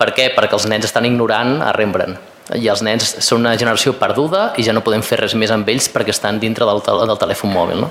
Per 0.00 0.12
què? 0.16 0.30
Perquè 0.36 0.56
els 0.56 0.68
nens 0.72 0.88
estan 0.88 1.08
ignorant 1.08 1.58
a 1.60 1.72
Rembrandt 1.76 2.29
i 2.58 2.66
els 2.70 2.82
nens 2.82 3.16
són 3.22 3.44
una 3.44 3.54
generació 3.58 3.94
perduda 3.98 4.50
i 4.58 4.64
ja 4.66 4.74
no 4.74 4.82
podem 4.86 5.04
fer 5.06 5.20
res 5.20 5.36
més 5.38 5.52
amb 5.54 5.68
ells 5.70 5.90
perquè 5.92 6.14
estan 6.14 6.40
dintre 6.42 6.66
del, 6.66 6.82
del 6.82 7.20
telèfon 7.20 7.52
mòbil. 7.54 7.84
No? 7.84 7.90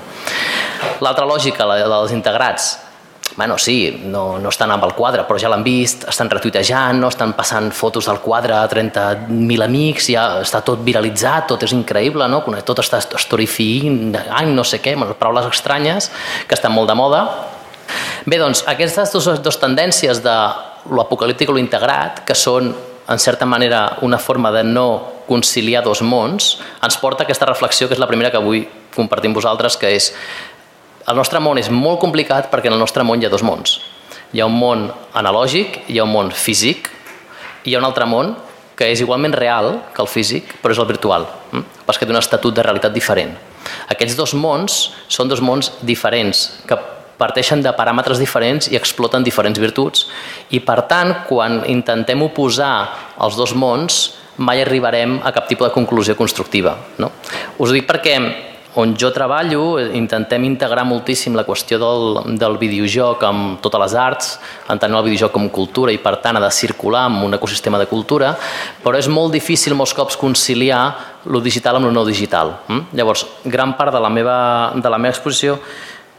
L'altra 1.04 1.26
lògica, 1.28 1.66
la 1.68 1.80
dels 1.80 2.12
integrats, 2.12 2.74
bueno, 3.36 3.56
sí, 3.58 4.02
no, 4.04 4.38
no 4.38 4.50
estan 4.50 4.72
amb 4.74 4.84
el 4.84 4.92
quadre, 4.94 5.22
però 5.24 5.38
ja 5.40 5.48
l'han 5.48 5.62
vist, 5.64 6.04
estan 6.10 6.30
retuitejant, 6.32 6.98
no? 7.00 7.08
estan 7.12 7.32
passant 7.38 7.70
fotos 7.72 8.08
del 8.10 8.18
quadre 8.20 8.56
a 8.58 8.64
30.000 8.68 9.64
amics, 9.64 10.10
ja 10.12 10.24
està 10.42 10.60
tot 10.66 10.82
viralitzat, 10.84 11.46
tot 11.52 11.64
és 11.64 11.74
increïble, 11.76 12.26
no? 12.28 12.42
tot 12.66 12.82
està 12.82 13.00
storifying, 13.00 14.16
any, 14.42 14.52
no 14.56 14.66
sé 14.66 14.82
què, 14.82 14.96
paraules 15.14 15.48
estranyes 15.52 16.10
que 16.46 16.58
estan 16.58 16.74
molt 16.74 16.90
de 16.90 16.98
moda. 16.98 17.22
Bé, 18.26 18.38
doncs, 18.38 18.64
aquestes 18.68 19.14
dues, 19.14 19.40
dues 19.42 19.58
tendències 19.62 20.20
de 20.24 20.36
l'apocalíptic 20.90 21.50
o 21.50 21.56
l'integrat, 21.56 22.24
que 22.26 22.36
són, 22.36 22.74
en 23.10 23.18
certa 23.18 23.44
manera, 23.44 23.98
una 24.02 24.18
forma 24.18 24.52
de 24.52 24.62
no 24.62 25.24
conciliar 25.26 25.82
dos 25.82 26.00
mons, 26.02 26.60
ens 26.82 26.96
porta 27.02 27.24
a 27.24 27.26
aquesta 27.26 27.48
reflexió, 27.48 27.88
que 27.88 27.96
és 27.98 28.02
la 28.02 28.06
primera 28.06 28.30
que 28.30 28.38
vull 28.42 28.62
compartir 28.94 29.30
amb 29.30 29.38
vosaltres, 29.40 29.76
que 29.76 29.90
és 29.96 30.12
el 31.10 31.18
nostre 31.18 31.42
món 31.42 31.58
és 31.58 31.70
molt 31.74 31.98
complicat 31.98 32.50
perquè 32.52 32.70
en 32.70 32.76
el 32.76 32.82
nostre 32.82 33.02
món 33.02 33.18
hi 33.18 33.26
ha 33.26 33.32
dos 33.32 33.42
mons. 33.42 33.80
Hi 34.30 34.40
ha 34.40 34.46
un 34.46 34.54
món 34.54 34.86
analògic, 35.18 35.82
hi 35.90 35.98
ha 35.98 36.06
un 36.06 36.14
món 36.14 36.30
físic, 36.30 36.86
i 37.64 37.72
hi 37.72 37.74
ha 37.74 37.82
un 37.82 37.88
altre 37.88 38.06
món 38.06 38.36
que 38.78 38.86
és 38.94 39.02
igualment 39.02 39.34
real 39.34 39.72
que 39.92 40.04
el 40.04 40.08
físic, 40.08 40.54
però 40.62 40.72
és 40.72 40.78
el 40.78 40.88
virtual, 40.88 41.26
hm? 41.50 41.66
pas 41.84 41.98
que 41.98 42.06
té 42.06 42.14
un 42.14 42.22
estatut 42.22 42.54
de 42.54 42.62
realitat 42.62 42.94
diferent. 42.94 43.34
Aquests 43.90 44.16
dos 44.16 44.38
mons 44.38 44.78
són 45.10 45.28
dos 45.28 45.42
mons 45.42 45.74
diferents, 45.82 46.46
que 46.64 46.78
parteixen 47.20 47.62
de 47.62 47.72
paràmetres 47.76 48.18
diferents 48.22 48.70
i 48.72 48.78
exploten 48.80 49.26
diferents 49.26 49.60
virtuts, 49.60 50.06
i 50.50 50.62
per 50.64 50.80
tant, 50.90 51.14
quan 51.28 51.60
intentem 51.68 52.24
oposar 52.24 52.74
els 53.20 53.36
dos 53.36 53.54
mons, 53.54 54.00
mai 54.40 54.62
arribarem 54.64 55.18
a 55.22 55.32
cap 55.36 55.48
tipus 55.48 55.68
de 55.68 55.74
conclusió 55.74 56.16
constructiva. 56.16 56.78
No? 56.98 57.12
Us 57.58 57.68
ho 57.68 57.76
dic 57.76 57.84
perquè 57.88 58.16
on 58.78 58.94
jo 58.94 59.10
treballo 59.10 59.80
intentem 59.98 60.44
integrar 60.46 60.84
moltíssim 60.86 61.34
la 61.34 61.44
qüestió 61.46 61.78
del, 61.80 62.36
del 62.38 62.56
videojoc 62.60 63.22
amb 63.26 63.58
totes 63.64 63.82
les 63.82 63.94
arts, 63.98 64.30
entenent 64.70 65.00
el 65.00 65.08
videojoc 65.08 65.34
com 65.34 65.48
cultura 65.50 65.92
i 65.92 65.98
per 65.98 66.16
tant 66.22 66.38
ha 66.38 66.44
de 66.44 66.52
circular 66.54 67.08
amb 67.08 67.24
un 67.26 67.34
ecosistema 67.34 67.80
de 67.82 67.88
cultura, 67.90 68.36
però 68.84 68.98
és 68.98 69.10
molt 69.10 69.34
difícil 69.34 69.74
molts 69.74 69.94
cops 69.96 70.18
conciliar 70.20 70.82
lo 71.26 71.42
digital 71.42 71.80
amb 71.80 71.90
lo 71.90 71.94
no 71.94 72.06
digital. 72.06 72.60
Mm? 72.68 72.94
Llavors, 72.96 73.26
gran 73.44 73.74
part 73.76 73.92
de 73.92 74.00
la 74.00 74.12
meva, 74.12 74.38
de 74.76 74.92
la 74.92 75.02
meva 75.02 75.16
exposició 75.16 75.58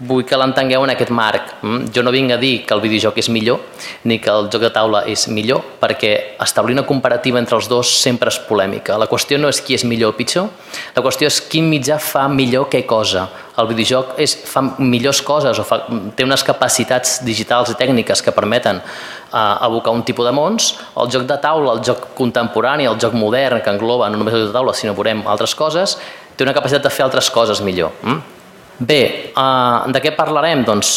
vull 0.02 0.24
que 0.26 0.38
l'entengueu 0.40 0.84
en 0.86 0.92
aquest 0.94 1.12
marc. 1.14 1.54
Mm? 1.62 1.92
Jo 1.94 2.02
no 2.04 2.14
vinc 2.14 2.34
a 2.34 2.40
dir 2.42 2.64
que 2.66 2.74
el 2.74 2.82
videojoc 2.82 3.20
és 3.22 3.30
millor 3.30 3.62
ni 4.10 4.18
que 4.20 4.32
el 4.34 4.50
joc 4.50 4.64
de 4.66 4.72
taula 4.74 5.04
és 5.10 5.28
millor 5.30 5.62
perquè 5.82 6.12
establir 6.42 6.76
una 6.78 6.86
comparativa 6.88 7.40
entre 7.40 7.58
els 7.60 7.70
dos 7.70 7.92
sempre 8.02 8.34
és 8.34 8.40
polèmica. 8.48 8.98
La 8.98 9.10
qüestió 9.12 9.38
no 9.38 9.52
és 9.52 9.62
qui 9.62 9.78
és 9.78 9.86
millor 9.86 10.16
o 10.16 10.18
pitjor, 10.18 10.50
la 10.96 11.06
qüestió 11.06 11.30
és 11.30 11.40
quin 11.52 11.70
mitjà 11.70 12.00
fa 12.02 12.28
millor 12.32 12.70
què 12.72 12.84
cosa. 12.90 13.28
El 13.62 13.68
videojoc 13.70 14.16
és, 14.24 14.34
fa 14.48 14.64
millors 14.80 15.22
coses 15.22 15.60
o 15.60 15.66
fa, 15.68 15.84
té 16.16 16.26
unes 16.26 16.44
capacitats 16.48 17.20
digitals 17.28 17.70
i 17.70 17.78
tècniques 17.78 18.24
que 18.26 18.34
permeten 18.34 18.80
uh, 18.82 19.38
abocar 19.68 19.94
un 19.94 20.06
tipus 20.08 20.26
de 20.26 20.34
mons. 20.34 20.74
El 20.98 21.12
joc 21.14 21.28
de 21.30 21.38
taula, 21.44 21.76
el 21.78 21.86
joc 21.86 22.14
contemporani, 22.18 22.90
el 22.90 22.98
joc 22.98 23.14
modern, 23.14 23.62
que 23.62 23.76
engloba 23.76 24.10
no 24.10 24.18
només 24.18 24.34
el 24.34 24.48
joc 24.48 24.54
de 24.54 24.60
taula, 24.60 24.74
sinó 24.74 24.98
veurem 24.98 25.26
altres 25.30 25.54
coses, 25.54 26.00
té 26.38 26.48
una 26.48 26.58
capacitat 26.58 26.88
de 26.88 26.96
fer 26.96 27.06
altres 27.06 27.30
coses 27.30 27.62
millor. 27.62 27.94
Mm? 28.02 28.41
Bé, 28.80 29.32
uh, 29.36 29.90
de 29.92 30.02
què 30.04 30.14
parlarem? 30.16 30.64
Doncs, 30.66 30.94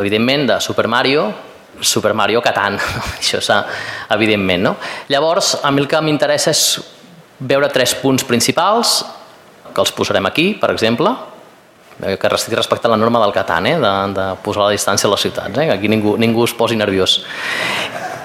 evidentment, 0.00 0.46
de 0.48 0.60
Super 0.64 0.88
Mario, 0.88 1.28
Super 1.80 2.14
Mario 2.14 2.42
Catan, 2.42 2.78
això 3.20 3.38
és 3.42 3.50
evidentment. 4.14 4.64
No? 4.70 4.76
Llavors, 5.12 5.58
a 5.62 5.70
mi 5.70 5.82
el 5.84 5.90
que 5.90 6.00
m'interessa 6.02 6.50
és 6.54 6.64
veure 7.38 7.70
tres 7.70 7.94
punts 8.00 8.24
principals, 8.26 9.02
que 9.72 9.82
els 9.84 9.92
posarem 9.94 10.26
aquí, 10.26 10.52
per 10.58 10.72
exemple, 10.72 11.12
que 11.98 12.30
estic 12.34 12.54
respectant 12.54 12.92
la 12.92 12.98
norma 12.98 13.20
del 13.22 13.34
Catan, 13.34 13.66
eh? 13.66 13.76
de, 13.78 13.94
de 14.14 14.26
posar 14.42 14.66
la 14.66 14.74
distància 14.74 15.08
a 15.08 15.12
les 15.12 15.24
ciutats, 15.26 15.54
eh? 15.58 15.66
que 15.66 15.74
aquí 15.78 15.90
ningú, 15.90 16.16
ningú 16.18 16.44
es 16.46 16.54
posi 16.54 16.78
nerviós. 16.78 17.20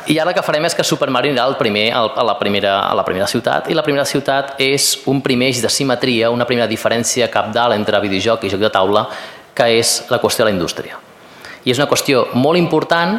I 0.08 0.18
ara 0.20 0.34
el 0.34 0.36
que 0.36 0.44
farem 0.44 0.66
és 0.68 0.74
que 0.76 0.84
Super 0.84 1.08
Mario 1.14 1.32
anirà 1.32 1.46
al 1.48 1.56
primer, 1.56 1.86
a, 1.96 2.24
la 2.28 2.36
primera, 2.36 2.74
a 2.90 2.96
la 2.98 3.06
primera 3.08 3.28
ciutat 3.30 3.70
i 3.72 3.78
la 3.78 3.86
primera 3.86 4.04
ciutat 4.04 4.58
és 4.60 4.98
un 5.08 5.22
primer 5.24 5.48
eix 5.54 5.62
de 5.64 5.72
simetria, 5.72 6.32
una 6.34 6.48
primera 6.50 6.68
diferència 6.68 7.30
capdalt 7.32 7.78
entre 7.78 8.02
videojoc 8.04 8.44
i 8.44 8.52
joc 8.52 8.66
de 8.66 8.72
taula 8.74 9.06
que 9.56 9.70
és 9.78 10.02
la 10.12 10.20
qüestió 10.20 10.44
de 10.44 10.50
la 10.50 10.56
indústria. 10.58 11.00
I 11.64 11.72
és 11.72 11.80
una 11.80 11.88
qüestió 11.88 12.26
molt 12.36 12.60
important, 12.60 13.16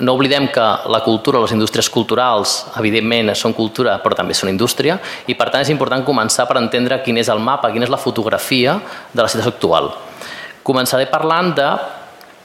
no 0.00 0.14
oblidem 0.16 0.46
que 0.48 0.64
la 0.88 1.02
cultura, 1.04 1.42
les 1.42 1.52
indústries 1.52 1.90
culturals, 1.92 2.62
evidentment 2.80 3.34
són 3.36 3.52
cultura 3.52 3.98
però 4.00 4.16
també 4.16 4.32
són 4.32 4.48
indústria 4.48 4.96
i 5.28 5.36
per 5.36 5.50
tant 5.52 5.66
és 5.66 5.72
important 5.74 6.06
començar 6.06 6.48
per 6.48 6.56
entendre 6.62 7.02
quin 7.04 7.20
és 7.20 7.28
el 7.28 7.44
mapa, 7.44 7.74
quina 7.74 7.84
és 7.84 7.92
la 7.92 8.00
fotografia 8.00 8.78
de 9.12 9.20
la 9.20 9.28
situació 9.28 9.52
actual. 9.52 9.92
Començaré 10.64 11.10
parlant 11.12 11.52
de 11.58 11.68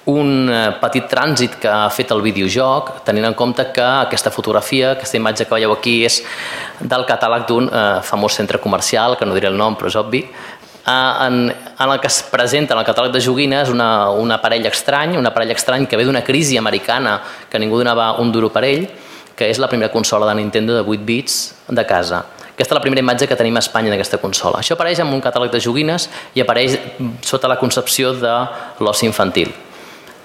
un 0.07 0.47
eh, 0.47 0.71
petit 0.79 1.07
trànsit 1.11 1.57
que 1.61 1.67
ha 1.67 1.87
fet 1.91 2.11
el 2.15 2.21
videojoc, 2.23 3.01
tenint 3.07 3.27
en 3.27 3.35
compte 3.35 3.65
que 3.75 3.83
aquesta 3.83 4.31
fotografia, 4.31 4.93
aquesta 4.95 5.19
imatge 5.19 5.45
que 5.45 5.55
veieu 5.55 5.73
aquí 5.75 5.99
és 6.07 6.21
del 6.79 7.03
catàleg 7.09 7.47
d'un 7.49 7.67
eh, 7.67 7.87
famós 8.07 8.37
centre 8.39 8.61
comercial, 8.63 9.17
que 9.19 9.27
no 9.27 9.35
diré 9.35 9.51
el 9.51 9.59
nom 9.59 9.75
però 9.75 9.91
és 9.91 9.99
obvi, 9.99 10.23
eh, 10.23 11.27
en, 11.27 11.41
en 11.51 11.91
el 11.91 11.99
que 11.99 12.07
es 12.07 12.21
presenta 12.31 12.73
en 12.73 12.79
el 12.79 12.87
catàleg 12.87 13.11
de 13.11 13.23
joguines 13.23 13.73
una, 13.73 14.09
un 14.15 14.31
aparell 14.31 14.69
estrany, 14.71 15.17
un 15.19 15.27
aparell 15.27 15.51
estrany 15.51 15.89
que 15.91 15.99
ve 15.99 16.07
d'una 16.07 16.23
crisi 16.23 16.57
americana 16.57 17.19
que 17.51 17.59
ningú 17.59 17.83
donava 17.83 18.13
un 18.23 18.31
duro 18.31 18.49
per 18.53 18.63
ell, 18.63 18.87
que 19.37 19.51
és 19.51 19.59
la 19.59 19.67
primera 19.67 19.91
consola 19.91 20.25
de 20.31 20.39
Nintendo 20.39 20.73
de 20.73 20.87
8 20.87 21.05
bits 21.05 21.37
de 21.67 21.85
casa. 21.85 22.23
Aquesta 22.55 22.73
és 22.73 22.79
la 22.79 22.81
primera 22.81 23.03
imatge 23.03 23.27
que 23.29 23.35
tenim 23.37 23.59
a 23.59 23.61
Espanya 23.61 23.91
d'aquesta 23.91 24.17
consola. 24.17 24.63
Això 24.63 24.73
apareix 24.73 25.03
en 25.03 25.11
un 25.13 25.21
catàleg 25.21 25.51
de 25.53 25.61
joguines 25.61 26.07
i 26.33 26.41
apareix 26.41 26.79
sota 27.21 27.51
la 27.51 27.59
concepció 27.59 28.15
de 28.17 28.33
l'oci 28.81 29.05
infantil. 29.05 29.51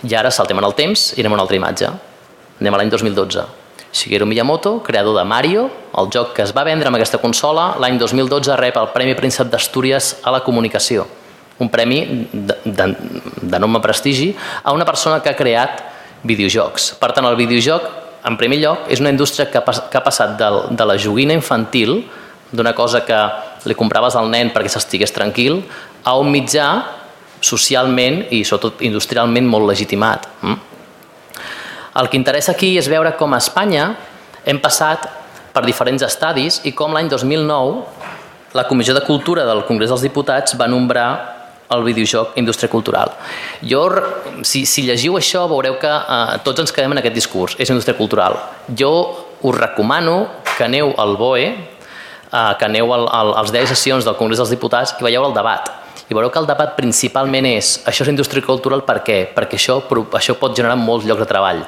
I 0.03 0.15
ara 0.19 0.31
saltem 0.35 0.59
en 0.59 0.67
el 0.67 0.75
temps 0.75 1.13
i 1.17 1.23
anem 1.23 1.35
a 1.35 1.39
una 1.39 1.45
altra 1.47 1.59
imatge. 1.59 1.91
Anem 2.61 2.75
a 2.75 2.81
l'any 2.81 2.91
2012. 2.91 3.45
Shigeru 3.93 4.27
Miyamoto, 4.27 4.79
creador 4.83 5.19
de 5.19 5.25
Mario, 5.29 5.67
el 6.01 6.09
joc 6.13 6.33
que 6.37 6.43
es 6.43 6.55
va 6.57 6.65
vendre 6.65 6.89
amb 6.89 6.97
aquesta 6.97 7.21
consola, 7.21 7.75
l'any 7.79 7.99
2012 8.01 8.57
rep 8.57 8.79
el 8.81 8.89
Premi 8.95 9.15
Príncep 9.15 9.51
d'Astúries 9.53 10.15
a 10.25 10.33
la 10.33 10.41
comunicació, 10.41 11.05
un 11.61 11.69
premi 11.69 12.01
d'enorme 12.33 13.83
prestigi 13.85 14.31
a 14.63 14.73
una 14.73 14.89
persona 14.89 15.21
que 15.21 15.29
ha 15.29 15.37
creat 15.37 15.85
videojocs. 16.25 16.95
Per 16.97 17.13
tant, 17.13 17.29
el 17.29 17.37
videojoc, 17.37 17.85
en 18.25 18.39
primer 18.41 18.63
lloc, 18.63 18.89
és 18.89 19.03
una 19.05 19.13
indústria 19.13 19.51
que 19.51 19.61
que 19.61 19.99
ha 19.99 20.05
passat 20.05 20.39
de, 20.41 20.51
de 20.73 20.89
la 20.89 20.97
joguina 20.97 21.37
infantil, 21.37 22.07
d'una 22.53 22.73
cosa 22.73 23.05
que 23.05 23.21
li 23.69 23.77
compraves 23.77 24.17
al 24.17 24.31
nen 24.31 24.53
perquè 24.53 24.73
s'estigués 24.73 25.13
tranquil, 25.13 25.63
a 26.05 26.17
un 26.17 26.33
mitjà 26.33 26.69
socialment 27.43 28.23
i 28.31 28.43
sobretot 28.47 28.83
industrialment 28.87 29.49
molt 29.51 29.69
legitimat. 29.69 30.29
Mm? 30.43 30.61
El 32.01 32.09
que 32.09 32.17
interessa 32.17 32.55
aquí 32.55 32.77
és 32.81 32.89
veure 32.89 33.13
com 33.19 33.35
a 33.35 33.41
Espanya 33.43 33.91
hem 34.49 34.61
passat 34.63 35.05
per 35.53 35.65
diferents 35.67 36.05
estadis 36.07 36.63
i 36.65 36.73
com 36.73 36.95
l'any 36.95 37.11
2009 37.13 37.83
la 38.57 38.65
Comissió 38.69 38.95
de 38.95 39.03
Cultura 39.05 39.45
del 39.49 39.65
Congrés 39.69 39.93
dels 39.93 40.05
Diputats 40.05 40.57
va 40.61 40.69
nombrar 40.69 41.09
el 41.73 41.85
videojoc 41.85 42.37
indústria 42.37 42.69
cultural. 42.69 43.13
Jo, 43.65 43.87
si, 44.45 44.67
si 44.69 44.85
llegiu 44.85 45.17
això, 45.17 45.47
veureu 45.49 45.79
que 45.81 45.89
eh, 45.89 46.39
tots 46.45 46.61
ens 46.61 46.73
quedem 46.73 46.93
en 46.93 47.01
aquest 47.01 47.17
discurs, 47.17 47.57
és 47.57 47.73
indústria 47.73 47.97
cultural. 47.97 48.37
Jo 48.77 48.93
us 49.41 49.57
recomano 49.57 50.27
que 50.53 50.67
aneu 50.67 50.93
al 51.01 51.17
BOE, 51.17 51.47
eh, 51.49 52.53
que 52.59 52.69
aneu 52.69 52.93
al, 52.93 53.07
al, 53.09 53.33
als 53.41 53.55
10 53.57 53.73
sessions 53.73 54.09
del 54.09 54.19
Congrés 54.21 54.43
dels 54.43 54.53
Diputats 54.53 54.93
i 54.99 55.09
veieu 55.09 55.25
el 55.25 55.37
debat 55.37 55.82
i 56.13 56.15
veureu 56.15 56.29
que 56.29 56.41
el 56.43 56.49
debat 56.49 56.75
principalment 56.77 57.47
és 57.49 57.79
això 57.89 58.05
és 58.05 58.11
indústria 58.13 58.45
cultural 58.45 58.83
per 58.85 58.99
què? 59.07 59.23
Perquè 59.33 59.57
això, 59.57 59.79
això 60.19 60.35
pot 60.37 60.53
generar 60.57 60.77
molts 60.77 61.07
llocs 61.09 61.23
de 61.25 61.29
treball. 61.31 61.63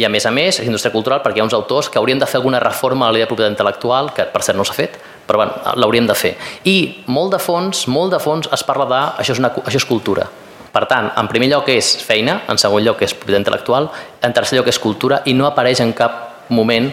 I 0.00 0.06
a 0.06 0.08
més 0.08 0.24
a 0.24 0.30
més, 0.32 0.62
és 0.62 0.68
indústria 0.68 0.94
cultural 0.94 1.20
perquè 1.20 1.40
hi 1.40 1.42
ha 1.42 1.44
uns 1.44 1.56
autors 1.56 1.90
que 1.92 2.00
haurien 2.00 2.18
de 2.18 2.28
fer 2.30 2.38
alguna 2.38 2.62
reforma 2.62 3.04
a 3.04 3.10
la 3.10 3.18
llei 3.18 3.26
de 3.26 3.28
propietat 3.28 3.52
intel·lectual, 3.52 4.14
que 4.16 4.24
per 4.32 4.40
cert 4.46 4.56
no 4.56 4.64
s'ha 4.64 4.78
fet, 4.78 4.96
però 5.28 5.42
bueno, 5.42 5.58
l'hauríem 5.76 6.08
de 6.08 6.16
fer. 6.16 6.32
I 6.64 7.04
molt 7.12 7.36
de 7.36 7.42
fons, 7.42 7.84
molt 7.92 8.16
de 8.16 8.22
fons 8.22 8.48
es 8.48 8.64
parla 8.64 8.88
de 8.88 9.02
això 9.20 9.36
és, 9.36 9.42
una, 9.42 9.52
això 9.60 9.82
és 9.82 9.88
cultura. 9.90 10.24
Per 10.72 10.86
tant, 10.88 11.10
en 11.20 11.28
primer 11.28 11.50
lloc 11.52 11.68
és 11.74 11.92
feina, 12.06 12.40
en 12.48 12.56
segon 12.62 12.86
lloc 12.86 13.04
és 13.04 13.12
propietat 13.12 13.44
intel·lectual, 13.44 13.90
en 14.24 14.40
tercer 14.40 14.56
lloc 14.56 14.72
és 14.72 14.80
cultura 14.80 15.20
i 15.26 15.36
no 15.36 15.50
apareix 15.50 15.84
en 15.84 15.92
cap 15.92 16.48
moment 16.48 16.88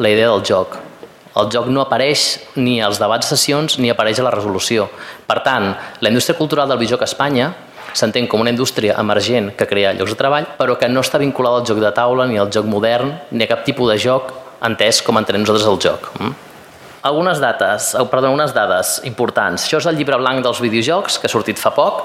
la 0.00 0.16
idea 0.16 0.32
del 0.32 0.46
joc. 0.46 0.85
El 1.36 1.50
joc 1.52 1.66
no 1.68 1.82
apareix 1.82 2.22
ni 2.56 2.78
als 2.80 3.00
debats 3.00 3.28
de 3.28 3.36
sessions 3.36 3.76
ni 3.78 3.90
apareix 3.92 4.22
a 4.22 4.24
la 4.24 4.32
resolució. 4.32 4.86
Per 5.28 5.42
tant, 5.44 5.74
la 6.00 6.12
indústria 6.12 6.38
cultural 6.38 6.68
del 6.70 6.80
videojoc 6.80 7.04
a 7.04 7.10
Espanya 7.10 7.50
s'entén 7.96 8.28
com 8.28 8.40
una 8.40 8.52
indústria 8.52 8.96
emergent 9.00 9.52
que 9.56 9.68
crea 9.68 9.92
llocs 9.96 10.14
de 10.14 10.18
treball, 10.20 10.48
però 10.56 10.78
que 10.80 10.88
no 10.88 11.04
està 11.04 11.20
vinculada 11.20 11.60
al 11.60 11.68
joc 11.68 11.80
de 11.82 11.92
taula, 11.96 12.26
ni 12.28 12.40
al 12.40 12.52
joc 12.52 12.68
modern, 12.68 13.12
ni 13.30 13.44
a 13.44 13.50
cap 13.52 13.64
tipus 13.68 13.92
de 13.92 13.98
joc 14.00 14.32
entès 14.64 15.02
com 15.04 15.20
entenem 15.20 15.44
nosaltres 15.44 15.68
el 15.68 15.80
joc. 15.84 16.10
Mm? 16.20 16.34
Algunes 17.06 17.38
dates, 17.38 17.92
perdó, 18.10 18.32
algunes 18.32 18.54
dades 18.56 18.96
importants. 19.06 19.68
Això 19.68 19.78
és 19.78 19.86
el 19.86 20.00
llibre 20.00 20.18
blanc 20.18 20.42
dels 20.42 20.60
videojocs, 20.64 21.20
que 21.20 21.28
ha 21.28 21.32
sortit 21.32 21.60
fa 21.60 21.70
poc, 21.76 22.02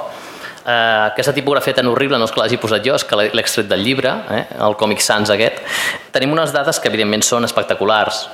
Eh, 0.62 1.10
aquesta 1.10 1.34
tipografia 1.34 1.74
tan 1.74 1.88
horrible 1.90 2.20
no 2.22 2.28
és 2.28 2.34
que 2.34 2.42
l'hagi 2.42 2.60
posat 2.62 2.84
jo, 2.86 2.94
és 2.94 3.06
que 3.08 3.18
l'he 3.18 3.42
extret 3.42 3.70
del 3.70 3.82
llibre, 3.82 4.12
eh, 4.30 4.44
el 4.62 4.76
Comic 4.78 5.02
Sans 5.02 5.30
aquest. 5.34 5.58
Tenim 6.14 6.34
unes 6.36 6.54
dades 6.54 6.80
que 6.80 6.90
evidentment 6.92 7.24
són 7.26 7.48
espectaculars. 7.48 8.28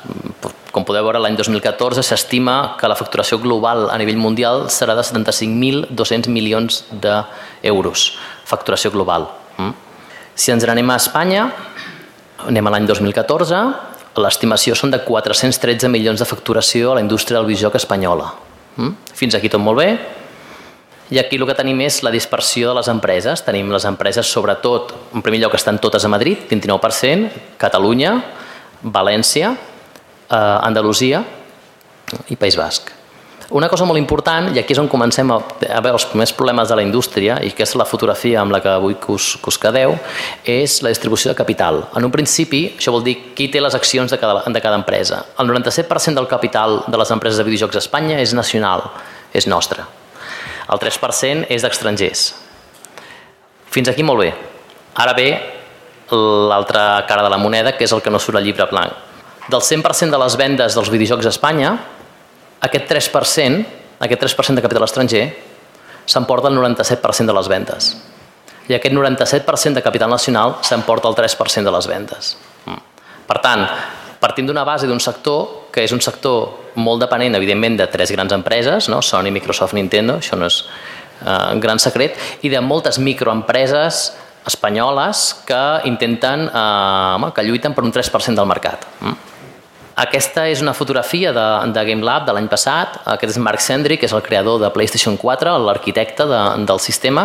Com 0.75 0.83
podeu 0.85 1.05
veure, 1.07 1.21
l'any 1.23 1.37
2014 1.39 2.03
s'estima 2.03 2.75
que 2.77 2.89
la 2.91 2.97
facturació 2.99 3.39
global 3.39 3.87
a 3.89 3.97
nivell 3.97 4.19
mundial 4.19 4.67
serà 4.67 4.93
de 4.97 5.05
75.200 5.07 6.27
milions 6.27 6.83
d'euros. 6.91 8.11
Facturació 8.45 8.91
global. 8.91 9.29
Mm? 9.57 9.71
Si 10.35 10.51
ens 10.51 10.67
n'anem 10.67 10.91
a 10.91 10.99
Espanya, 10.99 11.47
anem 12.45 12.67
a 12.67 12.75
l'any 12.75 12.85
2014, 12.85 13.63
l'estimació 14.17 14.75
són 14.75 14.91
de 14.91 14.99
413 15.05 15.87
milions 15.89 16.19
de 16.19 16.27
facturació 16.27 16.91
a 16.91 16.99
la 16.99 17.01
indústria 17.05 17.39
del 17.39 17.47
videojoc 17.47 17.79
espanyola. 17.79 18.33
Mm? 18.75 18.93
Fins 19.15 19.37
aquí 19.37 19.49
tot 19.49 19.63
molt 19.63 19.79
bé, 19.79 19.89
i 21.09 21.19
aquí 21.19 21.37
el 21.39 21.45
que 21.47 21.55
tenim 21.55 21.79
és 21.85 22.01
la 22.03 22.11
dispersió 22.11 22.73
de 22.73 22.79
les 22.81 22.89
empreses. 22.91 23.43
Tenim 23.45 23.71
les 23.71 23.85
empreses, 23.87 24.27
sobretot, 24.27 24.91
en 25.15 25.23
primer 25.23 25.39
lloc 25.39 25.55
estan 25.55 25.79
totes 25.79 26.03
a 26.03 26.11
Madrid, 26.11 26.43
29%, 26.49 27.31
Catalunya, 27.57 28.13
València, 28.83 29.53
eh, 30.29 30.35
Andalusia 30.35 31.23
i 32.27 32.35
País 32.35 32.57
Basc. 32.59 32.91
Una 33.49 33.69
cosa 33.71 33.85
molt 33.87 33.95
important, 33.95 34.49
i 34.51 34.59
aquí 34.59 34.73
és 34.75 34.79
on 34.81 34.89
comencem 34.91 35.29
a, 35.31 35.37
veure 35.79 35.93
els 35.95 36.05
primers 36.11 36.33
problemes 36.35 36.67
de 36.67 36.75
la 36.75 36.83
indústria, 36.83 37.37
i 37.39 37.53
que 37.55 37.63
és 37.63 37.75
la 37.79 37.85
fotografia 37.87 38.41
amb 38.41 38.51
la 38.51 38.59
que 38.59 38.73
vull 38.83 38.97
que 38.99 39.13
us, 39.13 39.37
que 39.39 39.47
us 39.47 39.57
quedeu, 39.57 39.95
és 40.43 40.81
la 40.83 40.91
distribució 40.91 41.31
de 41.31 41.37
capital. 41.39 41.85
En 41.95 42.03
un 42.03 42.11
principi, 42.11 42.65
això 42.75 42.91
vol 42.91 43.05
dir 43.05 43.15
qui 43.37 43.47
té 43.47 43.61
les 43.63 43.75
accions 43.75 44.11
de 44.11 44.19
cada, 44.19 44.43
de 44.43 44.61
cada 44.61 44.75
empresa. 44.75 45.23
El 45.39 45.47
97% 45.47 46.19
del 46.19 46.27
capital 46.27 46.81
de 46.87 46.99
les 46.99 47.15
empreses 47.15 47.39
de 47.39 47.47
videojocs 47.47 47.79
a 47.79 47.85
Espanya 47.85 48.19
és 48.19 48.35
nacional, 48.35 48.83
és 49.31 49.47
nostre. 49.47 49.87
El 50.67 50.79
3% 50.81 51.47
és 51.53 51.63
d'estrangers. 51.63 52.23
Fins 53.71 53.89
aquí 53.89 54.03
molt 54.03 54.23
bé. 54.25 54.31
Ara 54.97 55.13
ve 55.15 55.29
l'altra 56.11 57.05
cara 57.07 57.23
de 57.23 57.31
la 57.31 57.39
moneda, 57.39 57.75
que 57.77 57.85
és 57.85 57.93
el 57.93 58.01
que 58.01 58.11
no 58.11 58.19
surt 58.19 58.39
al 58.39 58.45
llibre 58.47 58.67
blanc. 58.71 58.93
Del 59.47 59.61
100% 59.63 60.11
de 60.11 60.19
les 60.19 60.35
vendes 60.39 60.75
dels 60.75 60.91
videojocs 60.91 61.27
a 61.27 61.31
Espanya, 61.31 61.71
aquest 62.67 62.87
3%, 62.89 63.65
aquest 64.03 64.23
3% 64.23 64.55
de 64.55 64.63
capital 64.65 64.87
estranger, 64.87 65.25
s'emporta 66.07 66.49
el 66.51 66.57
97% 66.57 67.27
de 67.27 67.35
les 67.35 67.47
ventes. 67.51 67.89
I 68.67 68.75
aquest 68.75 68.95
97% 68.95 69.79
de 69.79 69.83
capital 69.83 70.09
nacional 70.11 70.57
s'emporta 70.61 71.07
el 71.07 71.15
3% 71.15 71.63
de 71.63 71.71
les 71.71 71.87
ventes. 71.87 72.35
Mm. 72.65 72.81
Per 73.27 73.39
tant, 73.43 73.63
partim 74.19 74.47
d'una 74.47 74.65
base 74.67 74.87
d'un 74.87 74.99
sector 74.99 75.69
que 75.71 75.83
és 75.83 75.93
un 75.95 76.03
sector 76.03 76.66
molt 76.77 77.03
dependent, 77.03 77.35
evidentment, 77.37 77.77
de 77.79 77.89
tres 77.91 78.13
grans 78.13 78.33
empreses, 78.35 78.87
no? 78.91 79.01
Sony, 79.01 79.31
Microsoft, 79.33 79.75
Nintendo, 79.77 80.19
això 80.21 80.37
no 80.39 80.49
és 80.49 80.61
eh, 81.25 81.53
un 81.53 81.63
gran 81.63 81.81
secret, 81.81 82.17
i 82.45 82.53
de 82.53 82.61
moltes 82.61 83.01
microempreses 83.03 84.11
espanyoles 84.47 85.29
que 85.47 85.63
intenten, 85.89 86.47
eh, 86.47 87.31
que 87.33 87.47
lluiten 87.47 87.75
per 87.75 87.83
un 87.83 87.91
3% 87.91 88.35
del 88.35 88.47
mercat. 88.47 88.87
Mm. 89.01 89.35
Aquesta 89.97 90.43
és 90.45 90.59
una 90.61 90.75
fotografia 90.77 91.31
de, 91.33 91.43
de 91.73 91.83
GameLab 91.87 92.27
de 92.27 92.33
l'any 92.37 92.45
passat. 92.51 92.99
Aquest 93.15 93.33
és 93.33 93.39
Mark 93.41 93.63
Sendry, 93.65 93.95
que 93.97 94.05
és 94.05 94.13
el 94.13 94.21
creador 94.21 94.59
de 94.61 94.69
PlayStation 94.69 95.15
4, 95.17 95.55
l'arquitecte 95.65 96.27
de, 96.29 96.41
del 96.69 96.81
sistema, 96.83 97.23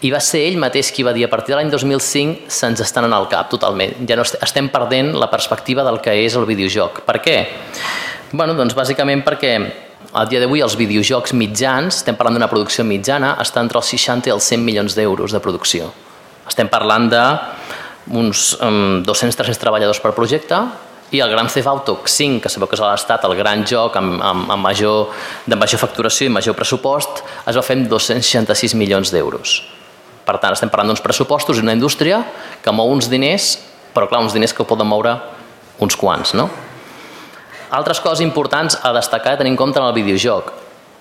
i 0.00 0.08
va 0.14 0.22
ser 0.24 0.40
ell 0.46 0.56
mateix 0.62 0.88
qui 0.88 1.04
va 1.04 1.12
dir 1.12 1.26
a 1.26 1.28
partir 1.28 1.52
de 1.52 1.58
l'any 1.58 1.68
2005 1.74 2.48
se'ns 2.48 2.80
estan 2.80 3.04
en 3.10 3.12
el 3.12 3.28
cap 3.28 3.52
totalment. 3.52 3.92
Ja 4.08 4.16
no 4.16 4.24
estem 4.24 4.72
perdent 4.72 5.12
la 5.20 5.28
perspectiva 5.28 5.84
del 5.84 6.00
que 6.00 6.16
és 6.24 6.38
el 6.40 6.48
videojoc. 6.48 7.02
Per 7.04 7.18
què? 7.20 7.36
Bueno, 8.34 8.56
doncs 8.58 8.74
bàsicament 8.74 9.20
perquè 9.22 9.50
a 10.10 10.24
dia 10.26 10.40
d'avui 10.42 10.62
els 10.64 10.74
videojocs 10.74 11.36
mitjans, 11.38 12.00
estem 12.00 12.16
parlant 12.18 12.34
d'una 12.34 12.48
producció 12.50 12.82
mitjana, 12.82 13.36
està 13.38 13.62
entre 13.62 13.78
els 13.78 13.92
60 13.94 14.26
i 14.26 14.32
els 14.34 14.48
100 14.50 14.64
milions 14.64 14.96
d'euros 14.98 15.30
de 15.30 15.40
producció. 15.44 15.86
Estem 16.48 16.66
parlant 16.72 17.06
de 17.12 17.20
uns 18.10 18.56
um, 18.58 19.04
200-300 19.06 19.62
treballadors 19.62 20.02
per 20.02 20.10
projecte, 20.18 20.58
i 21.14 21.22
el 21.22 21.30
Grand 21.30 21.52
Theft 21.52 21.70
Auto 21.70 21.96
5, 22.02 22.42
que 22.42 22.50
sabeu 22.50 22.66
que 22.66 22.74
és 22.74 22.82
l'estat 22.82 23.22
el 23.28 23.36
gran 23.38 23.62
joc 23.70 24.00
amb, 24.02 24.18
amb, 24.18 24.50
amb 24.50 24.66
major, 24.66 25.14
de 25.46 25.60
major 25.60 25.84
facturació 25.84 26.26
i 26.26 26.34
major 26.34 26.58
pressupost, 26.58 27.22
es 27.46 27.54
va 27.54 27.62
fer 27.62 27.78
amb 27.78 27.86
266 27.92 28.74
milions 28.74 29.14
d'euros. 29.14 29.60
Per 30.26 30.40
tant, 30.42 30.58
estem 30.58 30.74
parlant 30.74 30.90
d'uns 30.90 31.06
pressupostos 31.06 31.60
i 31.60 31.62
una 31.62 31.78
indústria 31.78 32.24
que 32.64 32.74
mou 32.74 32.90
uns 32.90 33.06
diners, 33.12 33.60
però 33.94 34.10
clar, 34.10 34.26
uns 34.26 34.34
diners 34.34 34.56
que 34.56 34.66
poden 34.66 34.90
moure 34.90 35.20
uns 35.78 35.94
quants, 35.94 36.34
no? 36.34 36.50
Altres 37.74 37.98
coses 37.98 38.22
importants 38.22 38.76
a 38.86 38.92
destacar 38.94 39.34
i 39.34 39.40
tenir 39.40 39.50
en 39.50 39.58
compte 39.58 39.80
en 39.80 39.88
el 39.88 39.96
videojoc. 39.96 40.52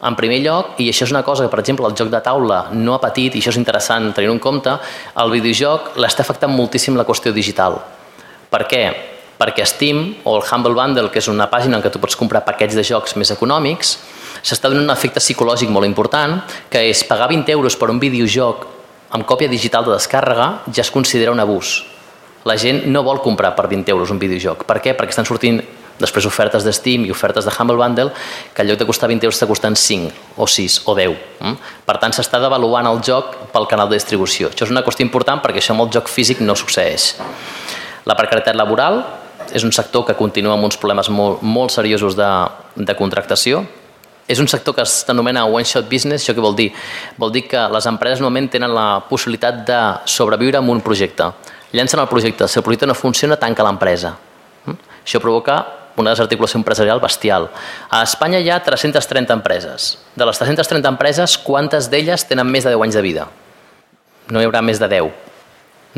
En 0.04 0.16
primer 0.18 0.40
lloc, 0.42 0.74
i 0.82 0.90
això 0.90 1.06
és 1.06 1.14
una 1.14 1.22
cosa 1.24 1.46
que, 1.46 1.52
per 1.54 1.62
exemple, 1.62 1.86
el 1.86 1.94
joc 1.96 2.10
de 2.10 2.20
taula 2.26 2.64
no 2.74 2.96
ha 2.96 3.02
patit, 3.04 3.36
i 3.36 3.44
això 3.44 3.54
és 3.54 3.60
interessant 3.62 4.10
tenir 4.18 4.32
en 4.34 4.42
compte, 4.42 4.74
el 5.22 5.32
videojoc 5.32 5.94
l'està 6.02 6.26
afectant 6.26 6.52
moltíssim 6.52 6.98
la 6.98 7.06
qüestió 7.06 7.32
digital. 7.36 7.78
Per 8.50 8.66
què? 8.68 8.86
perquè 9.44 9.66
Steam 9.68 10.04
o 10.24 10.38
el 10.38 10.44
Humble 10.46 10.74
Bundle, 10.78 11.10
que 11.12 11.20
és 11.20 11.28
una 11.28 11.50
pàgina 11.52 11.76
en 11.76 11.84
què 11.84 11.92
tu 11.92 12.00
pots 12.00 12.16
comprar 12.16 12.46
paquets 12.46 12.78
de 12.78 12.84
jocs 12.86 13.18
més 13.20 13.32
econòmics, 13.34 13.98
s'està 14.42 14.70
donant 14.72 14.86
un 14.88 14.94
efecte 14.94 15.20
psicològic 15.20 15.72
molt 15.74 15.88
important, 15.90 16.38
que 16.72 16.86
és 16.90 17.04
pagar 17.10 17.28
20 17.32 17.52
euros 17.52 17.76
per 17.76 17.90
un 17.92 18.00
videojoc 18.00 18.68
amb 19.14 19.28
còpia 19.28 19.52
digital 19.52 19.84
de 19.86 19.98
descàrrega 19.98 20.48
ja 20.72 20.86
es 20.86 20.92
considera 20.94 21.34
un 21.34 21.44
abús. 21.44 21.82
La 22.48 22.56
gent 22.60 22.86
no 22.88 23.04
vol 23.04 23.22
comprar 23.24 23.54
per 23.58 23.68
20 23.68 23.92
euros 23.92 24.12
un 24.12 24.20
videojoc. 24.20 24.64
Per 24.68 24.80
què? 24.80 24.96
Perquè 24.96 25.16
estan 25.16 25.28
sortint 25.28 25.62
després 26.00 26.26
ofertes 26.26 26.66
de 26.66 26.74
Steam 26.74 27.06
i 27.06 27.12
ofertes 27.14 27.46
de 27.46 27.54
Humble 27.54 27.78
Bundle 27.78 28.12
que 28.54 28.64
en 28.64 28.70
lloc 28.70 28.80
de 28.80 28.88
costar 28.90 29.10
20 29.12 29.28
euros 29.28 29.38
està 29.38 29.48
costant 29.50 29.78
5 29.78 30.38
o 30.38 30.48
6 30.48 30.80
o 30.86 30.96
10. 30.98 31.18
Mm? 31.40 31.58
Per 31.86 31.98
tant, 32.02 32.16
s'està 32.16 32.42
devaluant 32.42 32.88
el 32.90 33.02
joc 33.06 33.36
pel 33.54 33.68
canal 33.70 33.92
de 33.92 34.00
distribució. 34.00 34.50
Això 34.50 34.68
és 34.68 34.74
una 34.74 34.84
qüestió 34.86 35.06
important 35.06 35.44
perquè 35.44 35.62
això 35.62 35.76
amb 35.76 35.86
el 35.86 35.92
joc 35.94 36.10
físic 36.12 36.42
no 36.42 36.56
succeeix. 36.58 37.14
La 38.10 38.18
precarietat 38.20 38.58
laboral, 38.60 39.04
és 39.52 39.64
un 39.64 39.72
sector 39.72 40.06
que 40.08 40.16
continua 40.18 40.56
amb 40.56 40.66
uns 40.66 40.78
problemes 40.80 41.10
molt, 41.14 41.42
molt 41.44 41.74
seriosos 41.74 42.16
de, 42.18 42.30
de 42.76 42.96
contractació. 42.98 43.64
És 44.28 44.40
un 44.40 44.48
sector 44.48 44.76
que 44.78 44.86
s'anomena 44.88 45.44
one-shot 45.46 45.90
business, 45.92 46.24
això 46.24 46.36
què 46.36 46.44
vol 46.44 46.56
dir? 46.56 46.70
Vol 47.20 47.34
dir 47.36 47.44
que 47.50 47.66
les 47.74 47.88
empreses 47.90 48.22
normalment 48.24 48.50
tenen 48.54 48.72
la 48.72 49.04
possibilitat 49.10 49.66
de 49.68 49.80
sobreviure 50.08 50.62
amb 50.62 50.72
un 50.72 50.80
projecte. 50.82 51.28
Llancen 51.74 52.00
el 52.00 52.08
projecte, 52.08 52.48
si 52.48 52.60
el 52.60 52.64
projecte 52.64 52.88
no 52.88 52.96
funciona, 52.96 53.36
tanca 53.42 53.66
l'empresa. 53.66 54.14
Mm? 54.66 54.78
Això 55.04 55.20
provoca 55.20 55.58
una 55.98 56.14
desarticulació 56.14 56.60
empresarial 56.60 57.02
bestial. 57.04 57.50
A 57.90 58.02
Espanya 58.04 58.40
hi 58.42 58.50
ha 58.50 58.62
330 58.64 59.34
empreses. 59.34 59.98
De 60.16 60.26
les 60.26 60.40
330 60.40 60.90
empreses, 60.90 61.38
quantes 61.38 61.90
d'elles 61.92 62.26
tenen 62.30 62.50
més 62.50 62.66
de 62.66 62.74
10 62.74 62.88
anys 62.88 62.98
de 63.00 63.06
vida? 63.06 63.28
No 64.32 64.42
hi 64.42 64.48
haurà 64.48 64.64
més 64.66 64.82
de 64.82 64.90
10. 64.90 65.12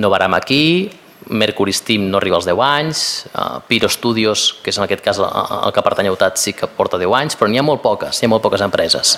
No 0.01 0.11
varam 0.11 0.35
aquí, 0.35 0.91
Mercury 1.29 1.73
Steam 1.73 2.09
no 2.11 2.19
arriba 2.19 2.37
als 2.37 2.45
10 2.45 2.61
anys, 2.61 3.25
uh, 3.33 3.61
Piro 3.67 3.89
Studios, 3.89 4.59
que 4.61 4.69
és 4.69 4.77
en 4.77 4.85
aquest 4.85 5.01
cas 5.05 5.19
el, 5.21 5.25
el 5.25 5.73
que 5.73 5.83
pertany 5.85 6.09
a 6.09 6.13
UTAT, 6.13 6.37
sí 6.37 6.53
que 6.53 6.67
porta 6.67 6.99
10 7.01 7.15
anys, 7.17 7.39
però 7.39 7.49
n'hi 7.49 7.61
ha 7.61 7.65
molt 7.65 7.81
poques, 7.81 8.21
hi 8.21 8.27
ha 8.27 8.31
molt 8.31 8.43
poques 8.45 8.61
empreses. 8.65 9.17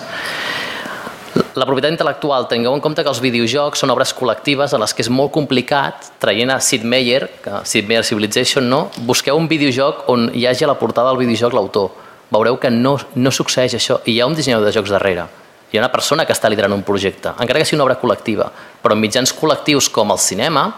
La 1.57 1.65
propietat 1.65 1.93
intel·lectual, 1.93 2.47
tingueu 2.49 2.75
en 2.75 2.81
compte 2.81 3.03
que 3.03 3.11
els 3.11 3.21
videojocs 3.21 3.81
són 3.81 3.91
obres 3.93 4.13
col·lectives 4.17 4.73
a 4.73 4.79
les 4.81 4.93
que 4.93 5.03
és 5.03 5.09
molt 5.13 5.31
complicat, 5.35 6.11
traient 6.21 6.53
a 6.53 6.59
Sid 6.63 6.85
Meier, 6.85 7.23
que 7.43 7.61
Sid 7.65 7.89
Meier 7.89 8.03
Civilization, 8.05 8.67
no? 8.69 8.87
busqueu 9.09 9.37
un 9.37 9.49
videojoc 9.49 10.05
on 10.13 10.29
hi 10.33 10.45
hagi 10.47 10.65
a 10.65 10.71
la 10.71 10.77
portada 10.79 11.11
del 11.11 11.23
videojoc 11.25 11.53
l'autor. 11.57 11.91
Veureu 12.33 12.59
que 12.61 12.71
no, 12.73 12.97
no 13.15 13.31
succeeix 13.31 13.77
això 13.77 14.01
i 14.05 14.15
hi 14.15 14.21
ha 14.21 14.27
un 14.29 14.35
dissenyador 14.37 14.67
de 14.67 14.75
jocs 14.75 14.93
darrere. 14.93 15.27
Hi 15.71 15.79
ha 15.79 15.83
una 15.83 15.91
persona 15.91 16.25
que 16.25 16.35
està 16.35 16.49
liderant 16.49 16.75
un 16.75 16.83
projecte, 16.87 17.33
encara 17.35 17.59
que 17.59 17.67
sigui 17.67 17.79
una 17.79 17.87
obra 17.87 17.99
col·lectiva, 17.99 18.51
però 18.83 18.95
en 18.95 19.03
mitjans 19.03 19.33
col·lectius 19.35 19.89
com 19.91 20.13
el 20.13 20.21
cinema, 20.23 20.69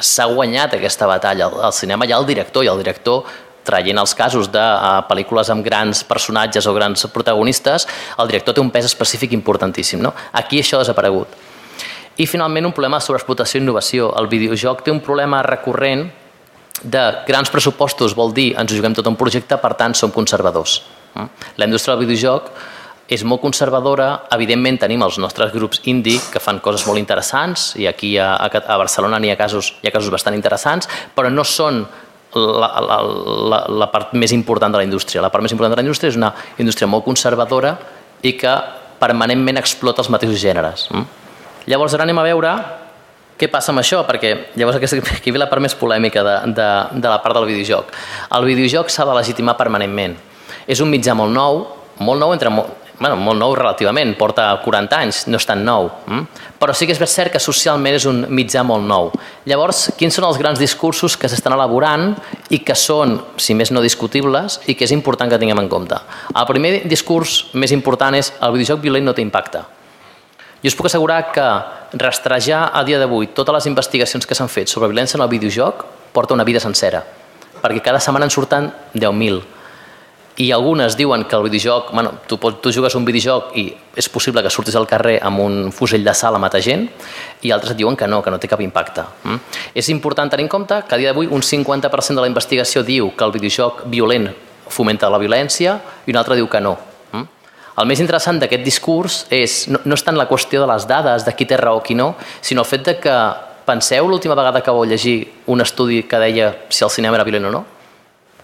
s'ha 0.00 0.26
guanyat 0.26 0.74
aquesta 0.76 1.06
batalla. 1.06 1.48
Al 1.62 1.72
cinema 1.72 2.06
hi 2.06 2.12
ha 2.12 2.18
el 2.18 2.26
director 2.28 2.64
i 2.64 2.70
el 2.72 2.80
director 2.82 3.24
traient 3.64 3.98
els 4.00 4.14
casos 4.16 4.48
de 4.52 4.62
uh, 4.62 5.02
pel·lícules 5.08 5.50
amb 5.52 5.64
grans 5.64 6.02
personatges 6.08 6.66
o 6.66 6.74
grans 6.76 7.06
protagonistes, 7.12 7.86
el 8.18 8.30
director 8.30 8.56
té 8.56 8.62
un 8.62 8.72
pes 8.74 8.88
específic 8.88 9.34
importantíssim. 9.36 10.00
No? 10.02 10.14
Aquí 10.32 10.60
això 10.60 10.78
ha 10.78 10.84
desaparegut. 10.84 11.36
I 12.20 12.26
finalment 12.28 12.66
un 12.68 12.74
problema 12.76 12.98
de 13.00 13.06
sobreexplotació 13.06 13.60
i 13.60 13.62
innovació. 13.64 14.10
El 14.20 14.28
videojoc 14.28 14.82
té 14.84 14.92
un 14.92 15.00
problema 15.04 15.42
recurrent 15.46 16.08
de 16.82 17.04
grans 17.26 17.52
pressupostos, 17.52 18.16
vol 18.16 18.34
dir 18.36 18.50
ens 18.58 18.72
juguem 18.72 18.96
tot 18.96 19.08
un 19.08 19.16
projecte, 19.20 19.56
per 19.60 19.74
tant 19.76 19.94
som 19.96 20.12
conservadors. 20.12 20.80
La 21.56 21.66
indústria 21.66 21.96
del 21.96 22.06
videojoc 22.06 22.52
és 23.10 23.24
molt 23.26 23.42
conservadora. 23.42 24.10
Evidentment 24.36 24.78
tenim 24.84 25.02
els 25.02 25.18
nostres 25.18 25.52
grups 25.52 25.82
indie 25.90 26.20
que 26.32 26.42
fan 26.42 26.60
coses 26.62 26.86
molt 26.86 27.00
interessants 27.00 27.72
i 27.80 27.88
aquí 27.90 28.14
a, 28.18 28.36
a 28.38 28.78
Barcelona 28.78 29.18
n'hi 29.18 29.32
ha, 29.32 29.38
casos, 29.40 29.74
hi 29.82 29.90
ha 29.90 29.94
casos 29.94 30.12
bastant 30.14 30.36
interessants, 30.36 30.88
però 31.16 31.32
no 31.32 31.44
són 31.44 31.82
la, 32.34 32.68
la, 32.80 32.98
la, 33.52 33.60
la 33.82 33.88
part 33.90 34.12
més 34.18 34.32
important 34.36 34.72
de 34.72 34.80
la 34.80 34.86
indústria. 34.86 35.22
La 35.22 35.30
part 35.32 35.42
més 35.44 35.54
important 35.54 35.74
de 35.74 35.80
la 35.80 35.86
indústria 35.86 36.12
és 36.12 36.18
una 36.18 36.32
indústria 36.58 36.88
molt 36.90 37.04
conservadora 37.06 37.74
i 38.22 38.34
que 38.38 38.52
permanentment 39.00 39.58
explota 39.60 40.04
els 40.04 40.10
mateixos 40.12 40.40
gèneres. 40.42 40.86
Mm? 40.92 41.06
Llavors 41.70 41.96
ara 41.96 42.06
anem 42.06 42.20
a 42.20 42.26
veure 42.26 42.54
què 43.40 43.48
passa 43.48 43.72
amb 43.72 43.80
això, 43.80 44.02
perquè 44.04 44.34
llavors 44.60 44.76
aquí 44.76 45.32
ve 45.32 45.40
la 45.40 45.48
part 45.48 45.64
més 45.64 45.74
polèmica 45.74 46.22
de, 46.26 46.36
de, 46.56 46.68
de 47.00 47.08
la 47.08 47.20
part 47.24 47.38
del 47.38 47.48
videojoc. 47.48 47.94
El 48.36 48.48
videojoc 48.50 48.92
s'ha 48.92 49.06
de 49.08 49.16
legitimar 49.16 49.56
permanentment. 49.56 50.18
És 50.68 50.82
un 50.84 50.90
mitjà 50.92 51.16
molt 51.16 51.32
nou, 51.32 51.62
molt 52.04 52.20
nou 52.20 52.34
entre 52.36 52.52
molt, 52.52 52.76
bueno, 53.00 53.16
molt 53.16 53.40
nou 53.40 53.54
relativament, 53.56 54.12
porta 54.18 54.50
40 54.60 54.96
anys, 54.98 55.22
no 55.32 55.38
és 55.40 55.46
tan 55.48 55.62
nou, 55.64 55.88
hm? 56.04 56.26
però 56.60 56.74
sí 56.76 56.84
que 56.86 56.92
és 56.92 57.00
cert 57.08 57.32
que 57.32 57.40
socialment 57.40 57.96
és 57.96 58.04
un 58.06 58.26
mitjà 58.28 58.60
molt 58.66 58.84
nou. 58.84 59.08
Llavors, 59.48 59.86
quins 59.96 60.14
són 60.14 60.26
els 60.28 60.36
grans 60.38 60.60
discursos 60.60 61.16
que 61.16 61.28
s'estan 61.32 61.56
elaborant 61.56 62.12
i 62.52 62.60
que 62.60 62.76
són, 62.76 63.16
si 63.40 63.56
més 63.56 63.72
no 63.72 63.80
discutibles, 63.80 64.60
i 64.68 64.76
que 64.76 64.84
és 64.84 64.92
important 64.92 65.32
que 65.32 65.38
tinguem 65.40 65.62
en 65.64 65.70
compte? 65.72 65.96
El 66.34 66.48
primer 66.50 66.74
discurs 66.84 67.46
més 67.54 67.72
important 67.72 68.14
és 68.18 68.34
el 68.38 68.52
videojoc 68.58 68.82
violent 68.84 69.08
no 69.08 69.16
té 69.16 69.24
impacte. 69.24 69.64
Jo 70.60 70.68
us 70.68 70.76
puc 70.76 70.90
assegurar 70.90 71.30
que 71.32 71.46
rastrejar 71.96 72.66
a 72.76 72.84
dia 72.84 72.98
d'avui 73.00 73.30
totes 73.32 73.56
les 73.56 73.70
investigacions 73.70 74.28
que 74.28 74.36
s'han 74.36 74.52
fet 74.52 74.68
sobre 74.68 74.90
violència 74.92 75.16
en 75.16 75.24
el 75.24 75.32
videojoc 75.32 75.86
porta 76.12 76.36
una 76.36 76.44
vida 76.44 76.60
sencera, 76.60 77.00
perquè 77.62 77.80
cada 77.80 78.02
setmana 78.02 78.28
en 78.28 78.34
surten 78.34 78.68
10.000, 78.92 79.40
i 80.40 80.52
algunes 80.56 80.96
diuen 80.96 81.26
que 81.28 81.36
el 81.36 81.42
videojoc, 81.42 81.90
bueno, 81.92 82.14
tu, 82.26 82.38
pots, 82.40 82.62
tu 82.64 82.72
jugues 82.72 82.94
un 82.96 83.04
videojoc 83.04 83.50
i 83.60 83.66
és 84.00 84.08
possible 84.08 84.40
que 84.40 84.48
surtis 84.52 84.76
al 84.78 84.86
carrer 84.88 85.18
amb 85.20 85.42
un 85.44 85.56
fusell 85.76 86.04
de 86.06 86.14
sal 86.16 86.38
a 86.38 86.40
matar 86.40 86.62
gent 86.64 86.86
i 87.44 87.50
altres 87.52 87.76
diuen 87.76 87.96
que 87.96 88.06
no, 88.08 88.22
que 88.24 88.32
no 88.32 88.38
té 88.40 88.48
cap 88.48 88.62
impacte. 88.64 89.04
Mm? 89.24 89.58
És 89.76 89.90
important 89.92 90.30
tenir 90.32 90.46
en 90.46 90.52
compte 90.52 90.78
que 90.88 90.96
a 90.96 90.98
dia 91.00 91.10
d'avui 91.12 91.28
un 91.28 91.44
50% 91.44 92.16
de 92.16 92.24
la 92.24 92.30
investigació 92.30 92.80
diu 92.86 93.10
que 93.12 93.26
el 93.26 93.34
videojoc 93.34 93.82
violent 93.92 94.30
fomenta 94.70 95.10
la 95.12 95.18
violència 95.20 95.74
i 96.06 96.14
un 96.14 96.20
altre 96.20 96.38
diu 96.38 96.48
que 96.48 96.62
no. 96.64 96.72
Mm? 97.12 97.26
El 97.82 97.90
més 97.90 98.00
interessant 98.00 98.40
d'aquest 98.40 98.64
discurs 98.64 99.18
és, 99.28 99.66
no, 99.68 99.82
no 99.84 99.98
és 99.98 100.06
tant 100.06 100.16
la 100.16 100.28
qüestió 100.30 100.62
de 100.64 100.70
les 100.70 100.86
dades, 100.88 101.26
de 101.26 101.34
qui 101.36 101.44
té 101.44 101.58
raó 101.60 101.82
o 101.82 101.84
qui 101.84 101.98
no, 101.98 102.14
sinó 102.40 102.64
el 102.64 102.70
fet 102.70 102.86
de 102.88 102.96
que 103.02 103.18
penseu 103.68 104.08
l'última 104.08 104.38
vegada 104.38 104.64
que 104.64 104.72
vau 104.72 104.88
llegir 104.88 105.18
un 105.52 105.60
estudi 105.60 106.04
que 106.08 106.22
deia 106.22 106.54
si 106.70 106.80
el 106.86 106.94
cinema 106.96 107.20
era 107.20 107.28
violent 107.28 107.50
o 107.50 107.52
no? 107.58 107.62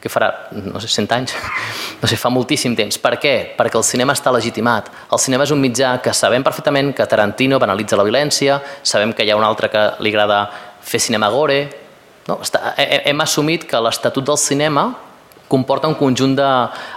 Que 0.00 0.10
farà, 0.12 0.28
no 0.52 0.80
sé, 0.82 0.88
100 0.92 1.14
anys, 1.16 1.34
no 2.02 2.10
sé, 2.10 2.18
fa 2.20 2.30
moltíssim 2.32 2.76
temps. 2.78 2.98
Per 3.02 3.14
què? 3.22 3.34
Perquè 3.58 3.78
el 3.78 3.86
cinema 3.86 4.16
està 4.16 4.32
legitimat. 4.34 4.90
El 5.12 5.22
cinema 5.22 5.46
és 5.46 5.54
un 5.54 5.62
mitjà 5.62 5.96
que 6.04 6.14
sabem 6.14 6.44
perfectament 6.46 6.92
que 6.96 7.08
Tarantino 7.10 7.60
banalitza 7.62 7.98
la 7.98 8.06
violència, 8.06 8.60
sabem 8.82 9.14
que 9.16 9.24
hi 9.26 9.32
ha 9.32 9.40
un 9.40 9.46
altre 9.46 9.70
que 9.72 9.88
li 10.04 10.14
agrada 10.14 10.46
fer 10.86 11.02
cinema 11.02 11.32
gore... 11.32 11.64
No? 12.26 12.40
Està, 12.42 12.72
hem 12.82 13.20
assumit 13.22 13.68
que 13.70 13.78
l'estatut 13.78 14.24
del 14.26 14.38
cinema 14.42 14.88
comporta 15.46 15.86
un 15.86 15.94
conjunt 15.94 16.34
de, 16.34 16.48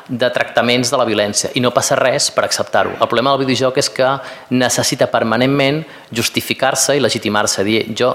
de 0.10 0.30
tractaments 0.34 0.90
de 0.90 0.98
la 0.98 1.06
violència 1.06 1.52
i 1.54 1.62
no 1.62 1.72
passa 1.76 1.98
res 2.00 2.32
per 2.34 2.48
acceptar-ho. 2.48 2.96
El 2.98 3.06
problema 3.06 3.36
del 3.36 3.46
videojoc 3.46 3.78
és 3.82 3.92
que 3.94 4.10
necessita 4.50 5.10
permanentment 5.12 5.84
justificar-se 6.10 6.98
i 6.98 7.04
legitimar-se, 7.04 7.66
dir 7.68 7.84
jo 7.94 8.14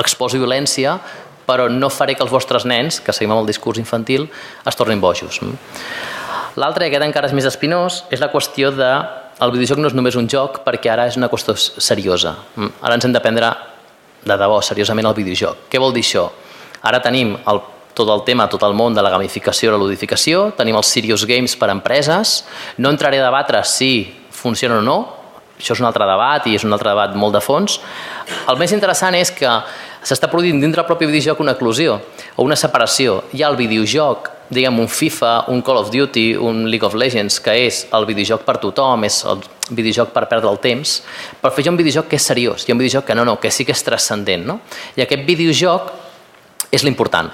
exposo 0.00 0.40
violència 0.40 0.98
però 1.46 1.68
no 1.70 1.90
faré 1.90 2.14
que 2.14 2.24
els 2.24 2.32
vostres 2.32 2.66
nens, 2.68 3.00
que 3.00 3.14
seguim 3.14 3.32
amb 3.34 3.42
el 3.42 3.50
discurs 3.50 3.80
infantil, 3.80 4.28
es 4.66 4.78
tornin 4.78 5.00
bojos. 5.00 5.40
L'altre, 6.56 6.86
aquest 6.86 7.04
encara 7.06 7.30
és 7.30 7.34
més 7.36 7.48
espinós, 7.48 8.04
és 8.12 8.20
la 8.20 8.30
qüestió 8.32 8.70
de 8.76 8.92
el 9.42 9.52
videojoc 9.54 9.80
no 9.80 9.88
és 9.88 9.96
només 9.96 10.16
un 10.18 10.28
joc 10.30 10.60
perquè 10.66 10.92
ara 10.92 11.08
és 11.08 11.16
una 11.18 11.30
qüestió 11.32 11.56
seriosa. 11.56 12.36
Ara 12.82 12.94
ens 12.94 13.06
hem 13.08 13.14
de 13.14 13.22
prendre 13.24 13.50
de 14.22 14.36
debò, 14.38 14.60
seriosament, 14.62 15.08
el 15.08 15.16
videojoc. 15.16 15.66
Què 15.72 15.80
vol 15.82 15.94
dir 15.96 16.04
això? 16.04 16.28
Ara 16.86 17.00
tenim 17.02 17.34
el 17.50 17.62
tot 17.94 18.08
el 18.08 18.22
tema, 18.24 18.48
tot 18.48 18.62
el 18.64 18.76
món 18.76 18.94
de 18.96 19.02
la 19.04 19.10
gamificació 19.12 19.68
i 19.68 19.72
la 19.74 19.80
ludificació, 19.80 20.46
tenim 20.56 20.78
els 20.78 20.92
serious 20.94 21.26
games 21.28 21.56
per 21.60 21.68
a 21.68 21.74
empreses, 21.76 22.42
no 22.78 22.92
entraré 22.92 23.20
a 23.20 23.26
debatre 23.26 23.60
si 23.68 23.92
funciona 24.32 24.78
o 24.78 24.84
no, 24.84 24.98
això 25.58 25.76
és 25.76 25.82
un 25.82 25.86
altre 25.86 26.06
debat 26.08 26.46
i 26.48 26.56
és 26.56 26.64
un 26.64 26.72
altre 26.72 26.90
debat 26.90 27.12
molt 27.18 27.36
de 27.36 27.42
fons. 27.44 27.78
El 28.48 28.58
més 28.58 28.72
interessant 28.72 29.14
és 29.14 29.30
que 29.30 29.50
s'està 30.02 30.28
produint 30.30 30.58
dintre 30.60 30.82
del 30.82 30.88
propi 30.88 31.06
videojoc 31.06 31.40
una 31.40 31.54
eclosió 31.54 31.98
o 32.36 32.44
una 32.44 32.56
separació. 32.58 33.22
Hi 33.32 33.42
ha 33.42 33.50
el 33.52 33.58
videojoc, 33.58 34.30
diguem 34.52 34.80
un 34.82 34.88
FIFA, 34.90 35.32
un 35.52 35.62
Call 35.62 35.78
of 35.80 35.90
Duty, 35.94 36.34
un 36.36 36.64
League 36.70 36.86
of 36.86 36.96
Legends, 36.98 37.38
que 37.40 37.54
és 37.66 37.84
el 37.94 38.06
videojoc 38.08 38.42
per 38.46 38.58
tothom, 38.62 39.06
és 39.08 39.22
el 39.28 39.44
videojoc 39.70 40.10
per 40.14 40.26
perdre 40.30 40.50
el 40.50 40.58
temps, 40.62 40.98
però 41.40 41.52
fer 41.54 41.68
un 41.70 41.78
videojoc 41.78 42.10
que 42.10 42.18
és 42.18 42.26
seriós, 42.32 42.66
hi 42.66 42.72
ha 42.72 42.76
un 42.76 42.82
videojoc 42.82 43.06
que 43.08 43.16
no, 43.18 43.24
no, 43.24 43.38
que 43.40 43.50
sí 43.50 43.64
que 43.64 43.76
és 43.76 43.86
transcendent. 43.86 44.44
No? 44.48 44.60
I 44.96 45.06
aquest 45.06 45.24
videojoc 45.28 45.94
és 46.72 46.84
l'important. 46.84 47.30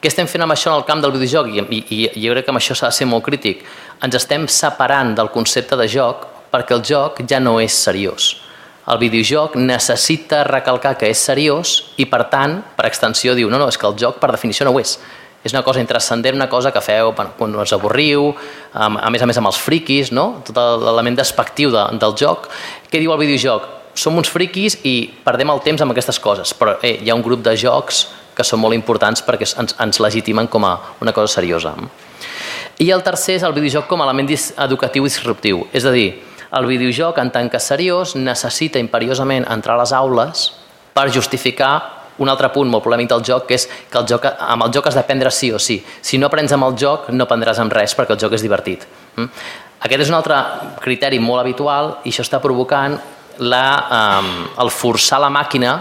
Què 0.00 0.08
estem 0.08 0.28
fent 0.28 0.40
amb 0.40 0.54
això 0.54 0.70
en 0.72 0.78
el 0.78 0.86
camp 0.88 1.02
del 1.04 1.12
videojoc? 1.12 1.50
I, 1.52 1.64
i, 1.76 1.98
i 2.16 2.22
jo 2.24 2.32
crec 2.32 2.46
que 2.46 2.52
amb 2.54 2.60
això 2.60 2.76
s'ha 2.76 2.88
de 2.88 2.96
ser 2.96 3.08
molt 3.08 3.24
crític. 3.26 3.66
Ens 4.00 4.16
estem 4.16 4.46
separant 4.48 5.12
del 5.16 5.28
concepte 5.32 5.76
de 5.76 5.88
joc 5.92 6.24
perquè 6.50 6.76
el 6.76 6.84
joc 6.88 7.20
ja 7.28 7.40
no 7.40 7.58
és 7.60 7.76
seriós. 7.76 8.39
El 8.90 8.98
videojoc 8.98 9.54
necessita 9.60 10.42
recalcar 10.48 10.96
que 10.98 11.10
és 11.12 11.20
seriós 11.22 11.76
i, 12.00 12.08
per 12.10 12.24
tant, 12.32 12.58
per 12.76 12.88
extensió, 12.88 13.36
diu 13.38 13.50
no, 13.50 13.60
no, 13.60 13.68
és 13.70 13.78
que 13.78 13.86
el 13.86 13.98
joc 14.00 14.18
per 14.18 14.32
definició 14.34 14.66
no 14.66 14.72
ho 14.74 14.80
és. 14.82 14.96
És 15.46 15.54
una 15.54 15.62
cosa 15.64 15.80
intrascendent, 15.80 16.36
una 16.36 16.50
cosa 16.52 16.72
que 16.74 16.82
feu 16.84 17.14
quan 17.14 17.54
us 17.56 17.72
avorriu, 17.72 18.32
a 18.74 19.10
més 19.12 19.22
a 19.22 19.28
més 19.28 19.38
amb 19.40 19.48
els 19.48 19.60
friquis, 19.62 20.10
no? 20.12 20.42
tot 20.44 20.58
l'element 20.82 21.16
despectiu 21.16 21.70
de, 21.72 21.84
del 22.02 22.16
joc. 22.18 22.50
Què 22.90 23.00
diu 23.00 23.14
el 23.14 23.22
videojoc? 23.22 23.68
Som 23.96 24.18
uns 24.20 24.30
friquis 24.30 24.76
i 24.86 24.94
perdem 25.24 25.50
el 25.54 25.62
temps 25.64 25.80
amb 25.82 25.94
aquestes 25.94 26.20
coses, 26.22 26.52
però 26.56 26.76
eh, 26.82 26.98
hi 27.00 27.10
ha 27.10 27.16
un 27.16 27.24
grup 27.24 27.44
de 27.46 27.54
jocs 27.58 28.04
que 28.36 28.46
són 28.46 28.60
molt 28.62 28.76
importants 28.76 29.22
perquè 29.24 29.48
ens, 29.60 29.74
ens 29.80 30.00
legitimen 30.02 30.48
com 30.50 30.66
a 30.66 30.74
una 31.00 31.14
cosa 31.16 31.40
seriosa. 31.40 31.72
I 32.80 32.90
el 32.94 33.02
tercer 33.04 33.38
és 33.38 33.44
el 33.44 33.56
videojoc 33.56 33.88
com 33.88 34.00
a 34.00 34.06
element 34.08 34.30
educatiu 34.32 35.04
i 35.04 35.10
disruptiu. 35.10 35.66
És 35.76 35.84
a 35.84 35.92
dir, 35.92 36.14
el 36.56 36.66
videojoc, 36.66 37.18
en 37.22 37.30
tant 37.30 37.50
que 37.50 37.60
seriós, 37.62 38.16
necessita 38.18 38.80
imperiosament 38.82 39.46
entrar 39.50 39.76
a 39.76 39.82
les 39.84 39.92
aules 39.94 40.46
per 40.94 41.10
justificar 41.14 42.00
un 42.20 42.28
altre 42.28 42.50
punt 42.52 42.68
molt 42.68 42.84
polèmic 42.84 43.08
del 43.08 43.22
joc, 43.24 43.46
que 43.48 43.56
és 43.56 43.66
que 43.90 43.98
el 43.98 44.06
joc, 44.08 44.26
amb 44.26 44.66
el 44.66 44.72
joc 44.74 44.90
has 44.90 44.98
d'aprendre 44.98 45.30
sí 45.32 45.50
o 45.52 45.58
sí. 45.58 45.78
Si 46.02 46.18
no 46.18 46.28
aprens 46.28 46.52
amb 46.52 46.66
el 46.68 46.76
joc, 46.78 47.08
no 47.14 47.24
aprendràs 47.24 47.60
amb 47.62 47.72
res 47.72 47.94
perquè 47.96 48.16
el 48.16 48.20
joc 48.20 48.36
és 48.36 48.44
divertit. 48.44 48.84
Mm? 49.16 49.30
Aquest 49.86 50.04
és 50.04 50.10
un 50.12 50.18
altre 50.18 50.36
criteri 50.82 51.18
molt 51.22 51.40
habitual 51.40 51.94
i 52.04 52.12
això 52.12 52.26
està 52.26 52.42
provocant 52.42 52.98
la, 53.40 53.64
um, 54.20 54.34
el 54.60 54.72
forçar 54.74 55.20
la 55.22 55.30
màquina 55.32 55.78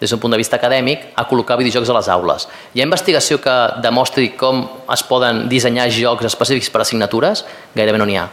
des 0.00 0.10
d'un 0.10 0.20
punt 0.20 0.34
de 0.34 0.36
vista 0.36 0.58
acadèmic, 0.58 1.12
a 1.16 1.24
col·locar 1.24 1.56
videojocs 1.56 1.88
a 1.88 1.94
les 1.96 2.08
aules. 2.12 2.48
Hi 2.74 2.82
ha 2.82 2.88
investigació 2.88 3.38
que 3.40 3.54
demostri 3.84 4.34
com 4.36 4.66
es 4.92 5.04
poden 5.08 5.46
dissenyar 5.48 5.86
jocs 5.88 6.26
específics 6.28 6.68
per 6.68 6.82
assignatures? 6.82 7.46
Gairebé 7.78 8.02
no 8.02 8.10
n'hi 8.10 8.18
ha. 8.20 8.26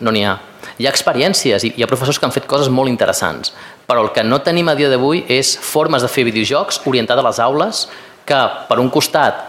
No 0.00 0.12
n'hi 0.14 0.24
ha. 0.24 0.36
Hi 0.80 0.86
ha 0.86 0.92
experiències 0.92 1.64
i 1.64 1.72
hi 1.76 1.84
ha 1.84 1.88
professors 1.88 2.18
que 2.18 2.26
han 2.28 2.34
fet 2.34 2.48
coses 2.48 2.70
molt 2.72 2.88
interessants, 2.88 3.52
però 3.88 4.04
el 4.04 4.12
que 4.16 4.24
no 4.24 4.40
tenim 4.44 4.68
a 4.68 4.76
dia 4.78 4.90
d'avui 4.92 5.24
és 5.28 5.56
formes 5.60 6.02
de 6.02 6.08
fer 6.08 6.24
videojocs 6.28 6.82
orientats 6.88 7.20
a 7.20 7.26
les 7.26 7.40
aules 7.44 7.84
que, 8.28 8.40
per 8.68 8.78
un 8.80 8.90
costat, 8.92 9.46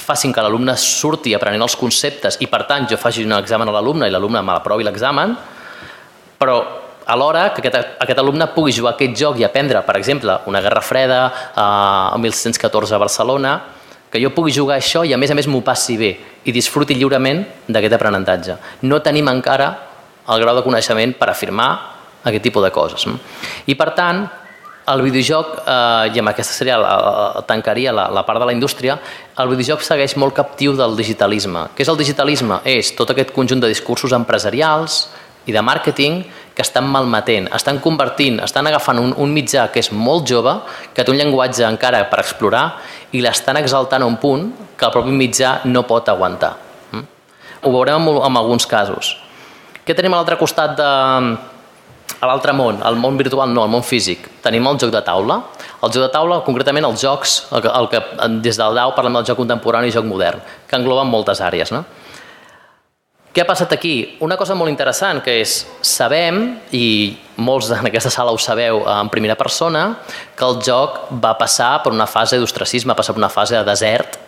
facin 0.00 0.32
que 0.32 0.42
l'alumne 0.42 0.74
surti 0.80 1.34
aprenent 1.36 1.62
els 1.62 1.76
conceptes 1.76 2.40
i, 2.40 2.48
per 2.50 2.64
tant, 2.68 2.88
jo 2.90 2.98
faci 3.00 3.24
un 3.24 3.36
examen 3.38 3.68
a 3.68 3.74
l'alumne 3.76 4.08
i 4.08 4.12
l'alumne 4.12 4.42
me 4.42 4.56
l'aprovi 4.56 4.86
l'examen, 4.86 5.36
però 6.40 6.56
alhora 7.10 7.50
que 7.54 7.60
aquest, 7.62 7.96
aquest 8.00 8.22
alumne 8.22 8.48
pugui 8.54 8.72
jugar 8.72 8.94
aquest 8.94 9.16
joc 9.18 9.40
i 9.40 9.44
aprendre, 9.44 9.82
per 9.86 9.96
exemple, 9.98 10.38
una 10.46 10.62
guerra 10.64 10.80
freda 10.80 11.20
eh, 11.28 11.60
a 11.60 12.16
1614 12.18 12.96
a 12.96 13.02
Barcelona, 13.02 13.54
que 14.10 14.20
jo 14.22 14.32
pugui 14.34 14.52
jugar 14.52 14.80
això 14.80 15.04
i 15.06 15.14
a 15.14 15.18
més 15.20 15.30
a 15.30 15.36
més 15.38 15.46
m'ho 15.46 15.62
passi 15.62 15.96
bé 15.96 16.10
i 16.44 16.52
disfruti 16.52 16.96
lliurement 16.98 17.44
d'aquest 17.68 17.94
aprenentatge. 17.94 18.56
No 18.82 19.00
tenim 19.04 19.28
encara 19.30 19.70
el 20.30 20.42
grau 20.42 20.58
de 20.58 20.66
coneixement 20.66 21.14
per 21.18 21.30
afirmar 21.30 21.70
aquest 22.24 22.44
tipus 22.44 22.64
de 22.64 22.70
coses. 22.74 23.06
I 23.66 23.76
per 23.78 23.92
tant, 23.96 24.26
el 24.90 25.02
videojoc, 25.04 25.60
eh, 25.62 26.10
i 26.14 26.20
amb 26.20 26.32
aquesta 26.32 26.54
seria 26.56 26.78
la, 26.80 27.44
tancaria 27.46 27.92
la, 27.94 28.08
la 28.10 28.24
part 28.26 28.40
de 28.42 28.48
la 28.48 28.54
indústria, 28.56 28.98
el 29.38 29.52
videojoc 29.52 29.84
segueix 29.86 30.16
molt 30.18 30.34
captiu 30.36 30.74
del 30.76 30.96
digitalisme. 30.98 31.68
Què 31.76 31.84
és 31.84 31.92
el 31.92 32.00
digitalisme? 32.00 32.60
És 32.64 32.94
tot 32.98 33.12
aquest 33.12 33.32
conjunt 33.36 33.62
de 33.62 33.70
discursos 33.70 34.14
empresarials 34.16 35.04
i 35.46 35.54
de 35.54 35.62
màrqueting 35.64 36.24
que 36.60 36.66
estan 36.66 36.84
malmetent, 36.92 37.46
estan 37.56 37.78
convertint, 37.80 38.42
estan 38.44 38.66
agafant 38.68 38.98
un, 39.00 39.14
un 39.16 39.30
mitjà 39.32 39.62
que 39.72 39.80
és 39.80 39.88
molt 39.96 40.28
jove, 40.28 40.52
que 40.92 41.00
té 41.00 41.08
un 41.08 41.16
llenguatge 41.16 41.64
encara 41.64 42.02
per 42.10 42.18
explorar, 42.20 42.66
i 43.16 43.22
l'estan 43.24 43.56
exaltant 43.56 44.04
a 44.04 44.08
un 44.10 44.18
punt 44.20 44.42
que 44.76 44.84
el 44.84 44.92
propi 44.92 45.14
mitjà 45.16 45.54
no 45.72 45.86
pot 45.88 46.10
aguantar. 46.12 46.50
Mm? 46.92 47.06
Ho 47.64 47.72
veurem 47.72 48.10
en, 48.12 48.20
en 48.28 48.36
alguns 48.42 48.68
casos. 48.68 49.14
Què 49.88 49.96
tenim 49.96 50.12
a 50.12 50.20
l'altre 50.20 50.36
costat 50.36 50.76
de, 50.76 50.90
a 52.20 52.28
l'altre 52.28 52.52
món, 52.52 52.84
el 52.84 53.00
món 53.00 53.16
virtual 53.16 53.56
no, 53.56 53.64
el 53.64 53.72
món 53.72 53.86
físic. 53.86 54.28
Tenim 54.44 54.68
el 54.68 54.76
joc 54.84 54.92
de 54.92 55.00
taula. 55.06 55.40
El 55.80 55.88
joc 55.88 56.04
de 56.04 56.10
taula, 56.12 56.42
concretament 56.44 56.90
els 56.90 57.00
jocs, 57.00 57.38
el 57.56 57.64
que, 57.64 57.72
el 57.72 57.88
que 57.88 58.04
des 58.44 58.60
del 58.60 58.76
DAO 58.76 58.92
parlem 58.98 59.16
del 59.16 59.24
joc 59.32 59.40
contemporani 59.40 59.88
i 59.88 59.96
joc 59.96 60.04
modern, 60.04 60.44
que 60.68 60.76
engloben 60.76 61.08
moltes 61.08 61.40
àrees. 61.40 61.72
No? 61.72 61.86
Què 63.30 63.44
ha 63.44 63.46
passat 63.46 63.70
aquí? 63.76 64.16
Una 64.26 64.34
cosa 64.34 64.56
molt 64.58 64.72
interessant, 64.72 65.20
que 65.22 65.36
és, 65.44 65.60
sabem, 65.86 66.40
i 66.74 67.14
molts 67.38 67.68
en 67.76 67.86
aquesta 67.86 68.10
sala 68.10 68.32
ho 68.34 68.40
sabeu 68.42 68.82
en 68.90 69.10
primera 69.12 69.36
persona, 69.38 69.84
que 70.34 70.48
el 70.48 70.58
joc 70.66 71.12
va 71.22 71.36
passar 71.38 71.76
per 71.84 71.92
una 71.94 72.08
fase 72.10 72.40
d'ostracisme, 72.42 72.90
va 72.90 72.98
passar 72.98 73.14
per 73.14 73.22
una 73.22 73.30
fase 73.30 73.54
de 73.54 73.62
desert, 73.68 74.18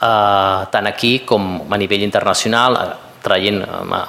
eh, 0.00 0.66
tant 0.74 0.90
aquí 0.90 1.20
com 1.20 1.62
a 1.70 1.78
nivell 1.78 2.02
internacional, 2.02 2.74
eh, 2.80 2.88
traient, 3.22 3.62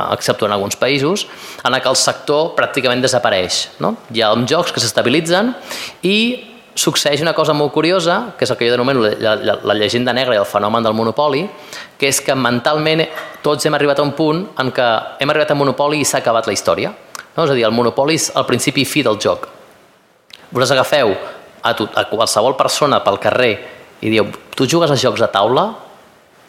excepte 0.10 0.46
en 0.48 0.56
alguns 0.56 0.78
països, 0.80 1.28
en 1.64 1.74
què 1.74 1.90
el 1.90 2.00
sector 2.00 2.56
pràcticament 2.56 3.02
desapareix. 3.04 3.68
No? 3.80 3.98
Hi 4.10 4.24
ha 4.24 4.34
jocs 4.48 4.72
que 4.72 4.80
s'estabilitzen 4.80 5.54
i 6.02 6.51
succeeix 6.76 7.22
una 7.22 7.34
cosa 7.34 7.54
molt 7.54 7.74
curiosa, 7.74 8.34
que 8.38 8.46
és 8.46 8.52
el 8.52 8.58
que 8.58 8.68
jo 8.68 8.76
denomino 8.76 9.04
la, 9.04 9.36
la, 9.36 9.58
la 9.64 9.76
llegenda 9.76 10.14
negra 10.16 10.36
i 10.36 10.40
el 10.40 10.48
fenomen 10.48 10.84
del 10.84 10.96
monopoli, 10.96 11.44
que 12.00 12.10
és 12.10 12.22
que 12.24 12.36
mentalment 12.36 13.04
tots 13.44 13.66
hem 13.66 13.76
arribat 13.76 14.00
a 14.00 14.06
un 14.06 14.14
punt 14.18 14.46
en 14.62 14.72
què 14.76 14.88
hem 15.20 15.34
arribat 15.34 15.52
a 15.52 15.58
monopoli 15.60 16.02
i 16.02 16.08
s'ha 16.08 16.22
acabat 16.22 16.48
la 16.48 16.56
història. 16.56 16.94
No? 17.36 17.44
És 17.44 17.52
a 17.52 17.58
dir, 17.58 17.66
el 17.68 17.76
monopoli 17.76 18.16
és 18.20 18.30
el 18.36 18.48
principi 18.48 18.86
i 18.86 18.88
fi 18.88 19.04
del 19.04 19.20
joc. 19.22 19.48
Vosaltres 20.52 20.76
agafeu 20.78 21.14
a, 21.62 21.74
tu, 21.76 21.88
a 21.96 22.06
qualsevol 22.10 22.58
persona 22.60 23.00
pel 23.04 23.20
carrer 23.24 23.54
i 24.02 24.10
diu, 24.12 24.28
tu 24.56 24.68
jugues 24.68 24.92
a 24.92 24.98
jocs 25.00 25.22
de 25.22 25.30
taula 25.32 25.68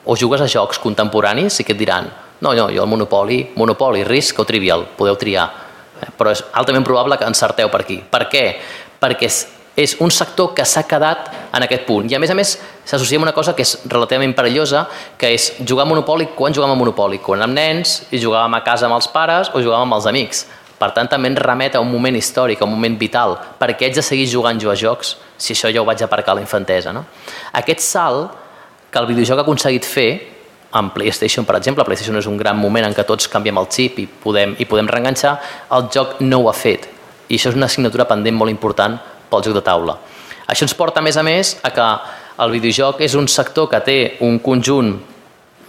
o 0.05 0.17
jugues 0.19 0.43
a 0.43 0.49
jocs 0.51 0.81
contemporanis? 0.83 1.61
I 1.61 1.67
que 1.67 1.75
et 1.77 1.81
diran, 1.81 2.09
no, 2.43 2.55
no, 2.55 2.69
jo 2.75 2.83
el 2.83 2.91
monopoli, 2.91 3.43
monopoli, 3.59 4.03
risc 4.09 4.41
o 4.43 4.47
trivial, 4.49 4.87
podeu 4.99 5.19
triar. 5.19 5.47
Eh, 6.01 6.09
però 6.19 6.33
és 6.35 6.43
altament 6.59 6.87
probable 6.87 7.19
que 7.19 7.29
encerteu 7.29 7.71
per 7.71 7.83
aquí. 7.85 8.01
Per 8.11 8.25
què? 8.33 8.47
Perquè 9.03 9.29
és 9.77 9.97
un 10.01 10.11
sector 10.11 10.53
que 10.55 10.65
s'ha 10.69 10.85
quedat 10.89 11.31
en 11.53 11.65
aquest 11.65 11.87
punt. 11.87 12.11
I 12.11 12.17
a 12.17 12.21
més 12.21 12.31
a 12.31 12.37
més 12.37 12.55
s'associa 12.85 13.19
amb 13.19 13.27
una 13.27 13.35
cosa 13.37 13.55
que 13.57 13.65
és 13.65 13.79
relativament 13.89 14.35
perillosa, 14.37 14.85
que 15.19 15.33
és 15.33 15.53
jugar 15.65 15.87
a 15.87 15.89
Monopoli 15.89 16.29
quan 16.37 16.53
jugàvem 16.53 16.75
a 16.75 16.81
Monopoli, 16.81 17.21
quan 17.25 17.41
érem 17.41 17.55
nens 17.57 18.03
i 18.11 18.21
jugàvem 18.21 18.59
a 18.59 18.65
casa 18.67 18.89
amb 18.89 18.99
els 18.99 19.09
pares 19.13 19.53
o 19.53 19.63
jugàvem 19.63 19.89
amb 19.89 19.99
els 19.99 20.11
amics. 20.11 20.45
Per 20.83 20.91
tant, 20.91 21.07
també 21.07 21.31
ens 21.31 21.39
remet 21.39 21.77
a 21.79 21.81
un 21.81 21.91
moment 21.93 22.17
històric, 22.19 22.61
a 22.61 22.67
un 22.67 22.73
moment 22.75 22.97
vital. 22.99 23.37
Per 23.59 23.71
què 23.77 23.87
haig 23.87 23.95
de 23.95 24.03
seguir 24.03 24.27
jugant 24.27 24.59
jo 24.59 24.73
a 24.73 24.77
jocs 24.77 25.15
si 25.39 25.55
això 25.55 25.71
ja 25.71 25.81
ho 25.81 25.87
vaig 25.87 26.03
aparcar 26.03 26.35
a 26.35 26.41
la 26.41 26.43
infantesa? 26.43 26.93
No? 26.93 27.05
Aquest 27.55 27.85
salt 27.87 28.33
que 28.91 28.99
el 28.99 29.07
videojoc 29.07 29.39
ha 29.39 29.45
aconseguit 29.47 29.87
fer, 29.87 30.11
amb 30.73 30.93
PlayStation, 30.93 31.45
per 31.45 31.59
exemple, 31.59 31.85
PlayStation 31.85 32.17
és 32.19 32.27
un 32.27 32.39
gran 32.41 32.57
moment 32.57 32.87
en 32.87 32.95
què 32.97 33.05
tots 33.07 33.29
canviem 33.29 33.61
el 33.61 33.69
xip 33.73 33.99
i 34.01 34.07
podem, 34.09 34.57
i 34.59 34.67
podem 34.69 34.89
reenganxar, 34.89 35.37
el 35.77 35.89
joc 35.93 36.19
no 36.25 36.43
ho 36.43 36.49
ha 36.51 36.57
fet. 36.57 36.89
I 37.29 37.37
això 37.37 37.53
és 37.53 37.59
una 37.59 37.69
assignatura 37.69 38.09
pendent 38.09 38.37
molt 38.37 38.51
important 38.51 38.99
pel 39.33 39.47
joc 39.49 39.57
de 39.57 39.65
taula. 39.65 39.97
Això 40.47 40.69
ens 40.69 40.77
porta, 40.77 41.01
a 41.01 41.07
més 41.07 41.17
a 41.17 41.25
més, 41.25 41.57
a 41.65 41.73
que 41.73 41.89
el 42.45 42.53
videojoc 42.59 43.01
és 43.05 43.17
un 43.17 43.29
sector 43.29 43.71
que 43.73 43.81
té 43.85 43.99
un 44.29 44.39
conjunt 44.45 44.93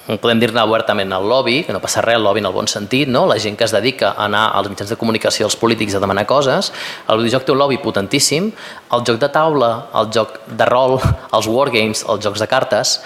podem 0.03 0.39
dir-ne 0.41 0.63
obertament 0.67 1.13
el 1.15 1.27
lobby, 1.31 1.61
que 1.63 1.71
no 1.71 1.79
passa 1.79 2.01
res, 2.03 2.17
el 2.17 2.25
lobby 2.25 2.41
en 2.43 2.49
el 2.49 2.55
bon 2.55 2.67
sentit, 2.67 3.07
no? 3.07 3.23
la 3.27 3.37
gent 3.39 3.55
que 3.55 3.63
es 3.63 3.71
dedica 3.71 4.11
a 4.11 4.25
anar 4.25 4.49
als 4.57 4.67
mitjans 4.67 4.91
de 4.91 4.97
comunicació, 4.99 5.47
als 5.47 5.55
polítics 5.55 5.95
a 5.95 6.01
demanar 6.03 6.25
coses, 6.27 6.73
el 7.07 7.21
videojoc 7.21 7.45
té 7.47 7.53
un 7.53 7.61
lobby 7.61 7.79
potentíssim, 7.79 8.49
el 8.91 9.05
joc 9.07 9.21
de 9.21 9.29
taula, 9.31 9.71
el 10.01 10.11
joc 10.11 10.41
de 10.47 10.67
rol, 10.67 10.97
els 11.37 11.47
wargames, 11.47 12.03
els 12.03 12.25
jocs 12.25 12.43
de 12.43 12.49
cartes, 12.51 12.97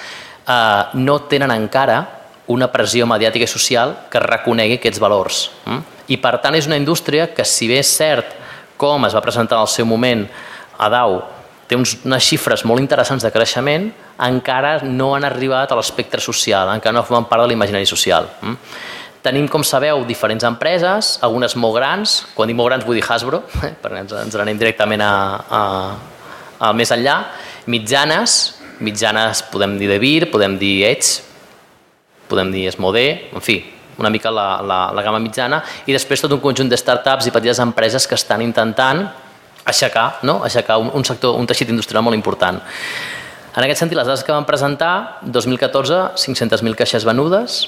eh, 0.48 0.84
no 0.98 1.20
tenen 1.30 1.54
encara 1.54 2.00
una 2.48 2.72
pressió 2.72 3.06
mediàtica 3.06 3.46
i 3.46 3.52
social 3.52 3.94
que 4.10 4.24
reconegui 4.24 4.80
aquests 4.80 5.04
valors. 5.04 5.46
Mm? 5.68 5.86
I 6.16 6.18
per 6.24 6.38
tant 6.42 6.56
és 6.58 6.66
una 6.66 6.80
indústria 6.80 7.28
que 7.36 7.46
si 7.46 7.68
bé 7.70 7.82
és 7.84 7.94
cert 7.94 8.34
com 8.78 9.08
es 9.08 9.16
va 9.18 9.24
presentar 9.26 9.60
al 9.60 9.70
seu 9.72 9.86
moment 9.90 10.26
a 10.78 10.90
DAO, 10.94 11.22
té 11.68 11.76
uns, 11.76 11.98
unes 12.08 12.24
xifres 12.24 12.64
molt 12.68 12.82
interessants 12.82 13.26
de 13.26 13.32
creixement, 13.34 13.90
encara 14.24 14.78
no 14.86 15.12
han 15.16 15.28
arribat 15.28 15.72
a 15.72 15.78
l'espectre 15.80 16.24
social, 16.24 16.72
encara 16.74 16.96
no 16.96 17.04
formen 17.06 17.28
part 17.30 17.44
de 17.44 17.52
l'imaginari 17.52 17.90
social. 17.90 18.30
Mm? 18.42 18.56
Tenim, 19.28 19.48
com 19.52 19.64
sabeu, 19.66 20.06
diferents 20.08 20.46
empreses, 20.48 21.18
algunes 21.26 21.58
molt 21.60 21.76
grans, 21.76 22.20
quan 22.38 22.48
dic 22.48 22.56
molt 22.56 22.72
grans 22.72 22.86
vull 22.88 22.96
dir 22.96 23.04
Hasbro, 23.04 23.42
eh, 23.68 23.74
perquè 23.82 24.04
ens, 24.06 24.16
ens 24.22 24.38
anem 24.40 24.60
directament 24.60 25.04
a, 25.04 25.14
a, 25.50 25.64
a 26.70 26.74
més 26.78 26.94
enllà, 26.96 27.18
mitjanes, 27.68 28.38
mitjanes 28.80 29.44
podem 29.52 29.76
dir 29.82 29.90
de 29.92 29.98
Vir, 30.00 30.30
podem 30.32 30.56
dir 30.62 30.76
Edge, 30.88 31.26
podem 32.32 32.54
dir 32.54 32.68
Esmodé, 32.72 33.08
en 33.36 33.44
fi, 33.44 33.60
una 33.98 34.10
mica 34.14 34.32
la, 34.32 34.62
la, 34.62 34.80
la 34.94 35.04
gamma 35.06 35.20
mitjana, 35.24 35.62
i 35.86 35.96
després 35.96 36.22
tot 36.22 36.34
un 36.36 36.42
conjunt 36.44 36.70
de 36.70 36.78
startups 36.78 37.28
i 37.28 37.34
petites 37.34 37.62
empreses 37.64 38.08
que 38.08 38.18
estan 38.18 38.44
intentant 38.46 39.06
aixecar, 39.68 40.20
no? 40.24 40.42
aixecar 40.48 40.80
un, 40.80 40.92
un 40.96 41.06
sector, 41.06 41.36
un 41.36 41.48
teixit 41.50 41.70
industrial 41.74 42.06
molt 42.06 42.16
important. 42.16 42.62
En 43.58 43.66
aquest 43.66 43.82
sentit, 43.82 43.98
les 43.98 44.08
dades 44.08 44.24
que 44.24 44.32
vam 44.32 44.46
presentar, 44.46 45.20
2014, 45.26 46.02
500.000 46.22 46.78
caixes 46.78 47.06
venudes, 47.08 47.64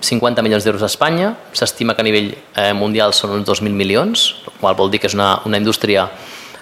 50 0.00 0.42
milions 0.44 0.64
d'euros 0.64 0.84
a 0.84 0.90
Espanya, 0.90 1.32
s'estima 1.56 1.96
que 1.96 2.04
a 2.04 2.06
nivell 2.06 2.30
eh, 2.32 2.72
mundial 2.76 3.14
són 3.16 3.34
uns 3.40 3.48
2.000 3.48 3.74
milions, 3.74 4.28
el 4.46 4.58
qual 4.60 4.76
vol 4.78 4.90
dir 4.92 5.00
que 5.02 5.10
és 5.10 5.16
una, 5.18 5.32
una 5.48 5.58
indústria 5.58 6.06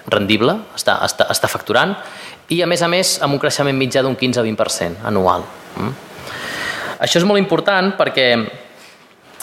rendible, 0.09 0.55
està, 0.77 0.97
està, 1.05 1.27
està 1.29 1.49
facturant, 1.51 1.93
i 2.49 2.63
a 2.65 2.67
més 2.69 2.81
a 2.81 2.89
més 2.89 3.17
amb 3.21 3.37
un 3.37 3.41
creixement 3.41 3.77
mitjà 3.77 4.01
d'un 4.01 4.17
15-20% 4.17 5.05
anual. 5.05 5.45
Mm? 5.77 5.93
Això 7.05 7.21
és 7.21 7.27
molt 7.27 7.39
important 7.39 7.93
perquè 7.99 8.31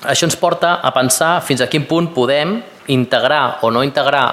això 0.07 0.27
ens 0.29 0.39
porta 0.39 0.79
a 0.83 0.93
pensar 0.95 1.41
fins 1.45 1.61
a 1.61 1.69
quin 1.71 1.87
punt 1.87 2.13
podem 2.15 2.61
integrar 2.93 3.59
o 3.63 3.71
no 3.71 3.83
integrar 3.85 4.27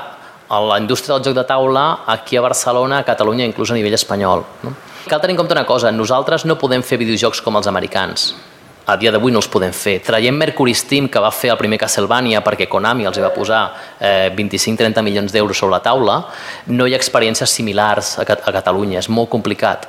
a 0.49 0.59
la 0.61 0.77
indústria 0.79 1.15
del 1.15 1.25
joc 1.25 1.35
de 1.35 1.43
taula 1.49 2.03
aquí 2.05 2.37
a 2.37 2.41
Barcelona, 2.41 2.99
a 2.99 3.03
Catalunya, 3.03 3.45
inclús 3.45 3.71
a 3.71 3.77
nivell 3.77 3.95
espanyol. 3.97 4.43
No? 4.63 4.73
Cal 5.07 5.19
tenir 5.19 5.33
en 5.33 5.41
compte 5.41 5.55
una 5.55 5.65
cosa, 5.65 5.91
nosaltres 5.91 6.45
no 6.45 6.59
podem 6.59 6.83
fer 6.83 6.99
videojocs 7.01 7.41
com 7.41 7.57
els 7.57 7.67
americans. 7.67 8.33
A 8.85 8.97
dia 8.99 9.13
d'avui 9.15 9.31
no 9.31 9.39
els 9.39 9.47
podem 9.47 9.71
fer. 9.71 9.97
Traiem 10.03 10.35
Mercury 10.35 10.73
Steam, 10.75 11.07
que 11.07 11.21
va 11.23 11.31
fer 11.31 11.53
el 11.53 11.57
primer 11.57 11.79
Castlevania 11.79 12.41
perquè 12.43 12.67
Konami 12.67 13.07
els 13.07 13.19
va 13.23 13.31
posar 13.33 13.61
eh, 13.99 14.29
25-30 14.35 15.01
milions 15.01 15.31
d'euros 15.31 15.57
sobre 15.57 15.77
la 15.77 15.81
taula, 15.83 16.17
no 16.67 16.87
hi 16.87 16.93
ha 16.93 16.99
experiències 16.99 17.49
similars 17.49 18.17
a, 18.19 18.27
a 18.27 18.55
Catalunya, 18.59 18.99
és 18.99 19.09
molt 19.09 19.31
complicat. 19.31 19.87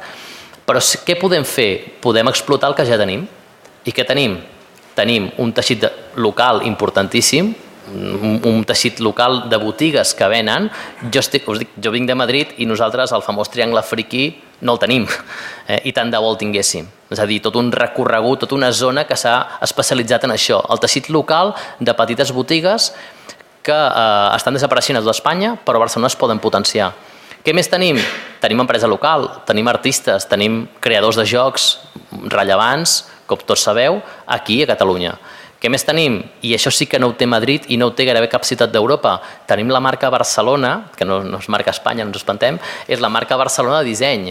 Però 0.65 0.81
què 0.81 1.19
podem 1.21 1.45
fer? 1.45 1.99
Podem 2.01 2.31
explotar 2.31 2.71
el 2.71 2.79
que 2.79 2.87
ja 2.89 2.99
tenim. 3.01 3.27
I 3.85 3.93
què 3.93 4.07
tenim? 4.09 4.39
Tenim 4.95 5.31
un 5.43 5.53
teixit 5.53 5.85
local 6.17 6.63
importantíssim, 6.67 7.53
un, 7.95 8.65
teixit 8.65 9.01
local 9.01 9.49
de 9.51 9.59
botigues 9.61 10.15
que 10.15 10.29
venen. 10.29 10.71
Jo, 11.11 11.21
estic, 11.21 11.47
us 11.51 11.61
dic, 11.63 11.75
jo 11.83 11.93
vinc 11.95 12.09
de 12.09 12.17
Madrid 12.17 12.55
i 12.59 12.67
nosaltres 12.67 13.13
el 13.13 13.25
famós 13.27 13.51
triangle 13.53 13.83
friqui 13.85 14.29
no 14.65 14.75
el 14.75 14.81
tenim, 14.81 15.07
eh? 15.69 15.81
i 15.85 15.93
tant 15.93 16.11
de 16.11 16.21
bo 16.21 16.31
el 16.33 16.39
tinguéssim. 16.41 16.87
És 17.13 17.21
a 17.21 17.27
dir, 17.29 17.41
tot 17.45 17.57
un 17.61 17.71
recorregut, 17.73 18.45
tota 18.45 18.57
una 18.57 18.73
zona 18.73 19.05
que 19.09 19.19
s'ha 19.19 19.61
especialitzat 19.65 20.25
en 20.25 20.35
això. 20.35 20.63
El 20.73 20.81
teixit 20.83 21.11
local 21.13 21.55
de 21.81 21.95
petites 21.95 22.33
botigues 22.33 22.93
que 23.65 23.75
eh, 23.75 24.37
estan 24.37 24.57
desapareixent 24.57 25.01
a 25.01 25.05
tota 25.05 25.17
Espanya, 25.17 25.55
però 25.57 25.81
a 25.81 25.85
Barcelona 25.87 26.13
es 26.13 26.19
poden 26.21 26.41
potenciar. 26.41 26.93
Què 27.45 27.53
més 27.53 27.69
tenim? 27.69 27.99
Tenim 28.41 28.63
empresa 28.63 28.89
local, 28.89 29.27
tenim 29.45 29.69
artistes, 29.69 30.25
tenim 30.31 30.63
creadors 30.81 31.19
de 31.21 31.27
jocs 31.29 31.75
rellevants, 32.33 33.03
com 33.27 33.41
tots 33.41 33.65
sabeu, 33.67 34.01
aquí 34.27 34.63
a 34.63 34.69
Catalunya. 34.73 35.15
Què 35.61 35.71
més 35.73 35.87
tenim? 35.87 36.19
I 36.45 36.53
això 36.53 36.69
sí 36.75 36.85
que 36.85 36.99
no 37.01 37.09
ho 37.09 37.15
té 37.17 37.25
Madrid 37.25 37.65
i 37.73 37.79
no 37.81 37.89
ho 37.89 37.95
té 37.97 38.05
gairebé 38.05 38.29
cap 38.29 38.45
ciutat 38.45 38.73
d'Europa. 38.73 39.15
Tenim 39.49 39.71
la 39.73 39.81
marca 39.81 40.11
Barcelona, 40.13 40.91
que 40.93 41.07
no, 41.09 41.23
no 41.25 41.41
és 41.41 41.49
marca 41.49 41.73
Espanya, 41.73 42.05
no 42.05 42.13
ens 42.13 42.21
espantem, 42.21 42.59
és 42.85 43.01
la 43.01 43.09
marca 43.09 43.39
Barcelona 43.41 43.81
de 43.81 43.89
disseny. 43.89 44.29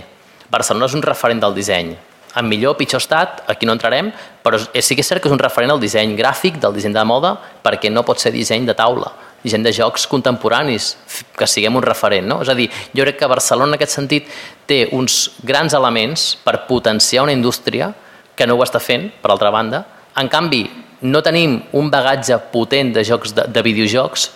Barcelona 0.54 0.92
és 0.92 0.94
un 0.94 1.02
referent 1.02 1.42
del 1.42 1.58
disseny. 1.58 1.96
En 2.38 2.50
millor 2.50 2.76
o 2.76 2.78
pitjor 2.78 3.02
estat, 3.02 3.42
aquí 3.50 3.66
no 3.66 3.74
entrarem, 3.74 4.12
però 4.46 4.60
sí 4.62 4.94
que 4.94 5.02
és 5.02 5.10
cert 5.10 5.22
que 5.22 5.30
és 5.30 5.34
un 5.34 5.42
referent 5.42 5.74
al 5.74 5.82
disseny 5.82 6.14
gràfic, 6.18 6.62
del 6.62 6.78
disseny 6.78 6.94
de 6.94 7.06
moda, 7.06 7.34
perquè 7.66 7.90
no 7.90 8.06
pot 8.06 8.22
ser 8.22 8.34
disseny 8.34 8.70
de 8.70 8.78
taula 8.78 9.12
gent 9.44 9.64
de 9.64 9.74
jocs 9.76 10.06
contemporanis, 10.08 10.94
que 11.36 11.48
siguem 11.48 11.76
un 11.76 11.84
referent. 11.84 12.28
No? 12.28 12.40
És 12.44 12.52
a 12.52 12.56
dir, 12.56 12.70
jo 12.96 13.04
crec 13.04 13.20
que 13.20 13.28
Barcelona 13.28 13.74
en 13.74 13.78
aquest 13.78 13.98
sentit 13.98 14.30
té 14.70 14.86
uns 14.96 15.34
grans 15.44 15.76
elements 15.76 16.34
per 16.46 16.64
potenciar 16.70 17.26
una 17.26 17.36
indústria 17.36 17.92
que 18.36 18.48
no 18.48 18.58
ho 18.58 18.64
està 18.66 18.82
fent, 18.82 19.10
per 19.22 19.32
altra 19.32 19.52
banda. 19.54 19.84
En 20.20 20.30
canvi, 20.30 20.64
no 21.04 21.22
tenim 21.22 21.60
un 21.76 21.90
bagatge 21.92 22.38
potent 22.54 22.94
de 22.96 23.04
jocs 23.04 23.34
de, 23.36 23.48
de 23.52 23.64
videojocs 23.66 24.30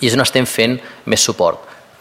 i 0.00 0.08
és 0.08 0.16
on 0.16 0.24
estem 0.24 0.46
fent 0.48 0.78
més 1.10 1.22
suport. 1.22 1.60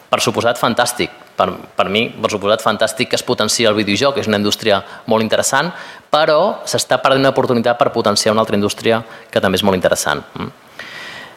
Per 0.09 0.21
suposat, 0.21 0.59
fantàstic. 0.61 1.11
Per, 1.33 1.47
per 1.75 1.87
mi, 1.89 2.05
per 2.13 2.29
suposat, 2.29 2.61
fantàstic 2.61 3.09
que 3.09 3.17
es 3.17 3.25
potenciï 3.25 3.65
el 3.65 3.77
videojoc, 3.77 4.19
és 4.21 4.29
una 4.29 4.37
indústria 4.37 4.77
molt 5.09 5.25
interessant, 5.25 5.71
però 6.13 6.61
s'està 6.69 6.99
perdent 7.01 7.23
una 7.23 7.33
oportunitat 7.33 7.79
per 7.79 7.89
potenciar 7.95 8.35
una 8.35 8.43
altra 8.45 8.59
indústria 8.59 9.01
que 9.31 9.41
també 9.41 9.57
és 9.57 9.65
molt 9.65 9.79
interessant. 9.79 10.21
Mm? 10.37 10.51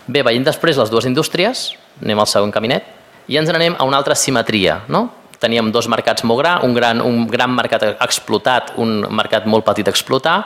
Bé, 0.07 0.23
veient 0.23 0.45
després 0.45 0.77
les 0.79 0.93
dues 0.93 1.09
indústries, 1.09 1.71
anem 2.05 2.21
al 2.21 2.29
segon 2.31 2.53
caminet, 2.55 2.85
i 3.27 3.41
ens 3.41 3.49
n'anem 3.51 3.75
a 3.79 3.87
una 3.89 3.99
altra 3.99 4.15
simetria. 4.15 4.83
No? 4.93 5.09
Teníem 5.43 5.69
dos 5.73 5.89
mercats 5.93 6.25
molt 6.25 6.41
grans, 6.41 6.65
un 6.65 6.75
gran, 6.75 7.03
un 7.05 7.27
gran 7.29 7.53
mercat 7.53 7.85
explotat, 7.93 8.75
un 8.81 9.05
mercat 9.13 9.47
molt 9.47 9.67
petit 9.67 9.89
a 9.89 9.93
explotar, 9.93 10.39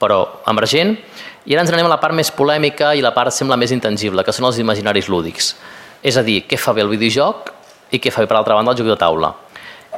però 0.00 0.20
emergent, 0.50 0.96
i 1.44 1.54
ara 1.54 1.62
ens 1.62 1.70
n'anem 1.70 1.86
a 1.86 1.94
la 1.94 2.00
part 2.02 2.16
més 2.16 2.32
polèmica 2.34 2.94
i 2.96 3.02
la 3.04 3.14
part 3.14 3.34
sembla 3.34 3.58
més 3.60 3.72
intangible, 3.74 4.24
que 4.24 4.32
són 4.32 4.48
els 4.48 4.58
imaginaris 4.58 5.10
lúdics. 5.12 5.54
És 6.02 6.18
a 6.18 6.24
dir, 6.26 6.42
què 6.48 6.58
fa 6.60 6.74
bé 6.76 6.82
el 6.84 6.90
videojoc 6.92 7.52
i 7.94 8.00
què 8.02 8.10
fa 8.12 8.24
bé, 8.24 8.28
per 8.30 8.38
altra 8.40 8.56
banda, 8.58 8.74
el 8.74 8.80
joc 8.80 8.90
de 8.90 8.98
taula. 9.00 9.34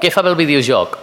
Què 0.03 0.11
fa 0.13 0.23
bé 0.23 0.33
el 0.35 0.39
videojoc? 0.39 0.99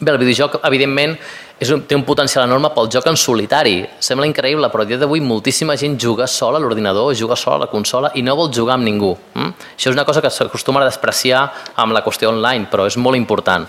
Bé, 0.00 0.14
el 0.14 0.16
videojoc, 0.16 0.54
evidentment, 0.64 1.12
és 1.60 1.68
un, 1.74 1.82
té 1.84 1.92
un 1.92 2.06
potencial 2.08 2.46
enorme 2.46 2.70
pel 2.72 2.86
joc 2.88 3.04
en 3.10 3.18
solitari. 3.20 3.82
Sembla 4.00 4.24
increïble, 4.24 4.70
però 4.72 4.86
a 4.86 4.88
dia 4.88 4.96
d'avui 4.96 5.20
moltíssima 5.20 5.74
gent 5.76 5.98
juga 6.00 6.24
sola 6.24 6.56
a 6.56 6.62
l'ordinador, 6.64 7.12
juga 7.12 7.36
sola 7.36 7.58
a 7.58 7.62
la 7.66 7.68
consola 7.68 8.08
i 8.16 8.22
no 8.24 8.32
vol 8.38 8.48
jugar 8.48 8.78
amb 8.78 8.88
ningú. 8.88 9.10
Mm? 9.34 9.50
Això 9.76 9.90
és 9.90 9.98
una 9.98 10.06
cosa 10.08 10.22
que 10.24 10.30
s'acostuma 10.32 10.80
a 10.80 10.86
despreciar 10.88 11.42
amb 11.76 11.92
la 11.92 12.00
qüestió 12.00 12.32
online, 12.32 12.70
però 12.72 12.86
és 12.88 12.96
molt 12.96 13.20
important. 13.20 13.68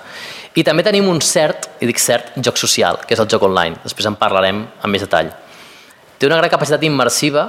I 0.56 0.63
també 0.63 0.88
tenim 0.88 1.12
un 1.12 1.20
cert, 1.20 1.67
i 1.84 1.91
dic 1.91 2.00
cert, 2.00 2.32
joc 2.39 2.56
social, 2.63 3.02
que 3.04 3.12
és 3.17 3.20
el 3.20 3.28
joc 3.28 3.44
online. 3.44 3.84
Després 3.84 4.08
en 4.08 4.15
parlarem 4.15 4.63
amb 4.63 4.91
més 4.96 5.04
detall. 5.04 5.34
Té 6.15 6.32
una 6.32 6.39
gran 6.39 6.56
capacitat 6.56 6.88
immersiva 6.88 7.44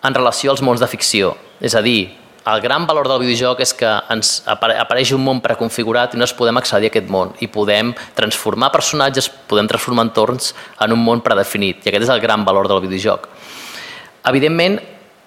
en 0.00 0.16
relació 0.16 0.56
als 0.56 0.64
mons 0.64 0.80
de 0.80 0.88
ficció. 0.88 1.36
És 1.60 1.76
a 1.76 1.84
dir, 1.84 2.08
el 2.44 2.60
gran 2.60 2.86
valor 2.86 3.06
del 3.08 3.20
videojoc 3.22 3.60
és 3.62 3.72
que 3.78 3.90
ens 4.10 4.32
apareix 4.50 5.12
un 5.14 5.22
món 5.22 5.40
preconfigurat 5.44 6.14
i 6.14 6.18
no 6.18 6.26
es 6.26 6.34
podem 6.34 6.58
accedir 6.58 6.88
a 6.88 6.92
aquest 6.92 7.10
món 7.12 7.30
i 7.40 7.46
podem 7.46 7.92
transformar 8.18 8.72
personatges, 8.74 9.28
podem 9.48 9.68
transformar 9.70 10.08
entorns 10.08 10.50
en 10.82 10.94
un 10.96 11.04
món 11.04 11.22
predefinit 11.22 11.86
i 11.86 11.92
aquest 11.92 12.08
és 12.08 12.14
el 12.14 12.22
gran 12.24 12.44
valor 12.44 12.68
del 12.70 12.82
videojoc. 12.82 13.28
Evidentment, 14.28 14.80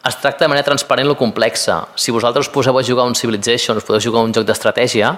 es 0.05 0.19
tracta 0.21 0.45
de 0.45 0.51
manera 0.51 0.67
transparent 0.67 1.09
o 1.09 1.17
complexa. 1.17 1.81
Si 1.95 2.13
vosaltres 2.13 2.47
us 2.47 2.53
poseu 2.53 2.77
a 2.77 2.83
jugar 2.83 3.07
un 3.07 3.15
Civilization, 3.15 3.77
us 3.77 3.87
podeu 3.87 4.03
jugar 4.03 4.21
un 4.23 4.33
joc 4.35 4.45
d'estratègia, 4.45 5.15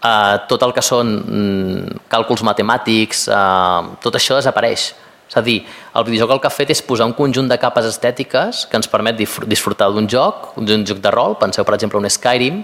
eh, 0.00 0.36
tot 0.48 0.62
el 0.62 0.72
que 0.72 0.82
són 0.82 1.16
mm, 1.18 2.04
càlculs 2.08 2.44
matemàtics, 2.46 3.26
eh, 3.28 3.96
tot 4.00 4.16
això 4.16 4.38
desapareix 4.38 4.92
és 5.28 5.36
a 5.38 5.42
dir, 5.42 5.62
el 5.96 6.04
videojoc 6.04 6.34
el 6.36 6.40
que 6.42 6.48
ha 6.50 6.52
fet 6.52 6.70
és 6.74 6.82
posar 6.84 7.06
un 7.08 7.14
conjunt 7.16 7.48
de 7.48 7.56
capes 7.58 7.88
estètiques 7.88 8.66
que 8.70 8.76
ens 8.78 8.90
permet 8.90 9.16
disfrutar 9.18 9.88
d'un 9.90 10.08
joc, 10.10 10.52
d'un 10.56 10.84
joc 10.86 11.00
de 11.02 11.12
rol, 11.14 11.38
penseu 11.40 11.64
per 11.64 11.74
exemple 11.78 11.98
un 11.98 12.08
Skyrim, 12.10 12.62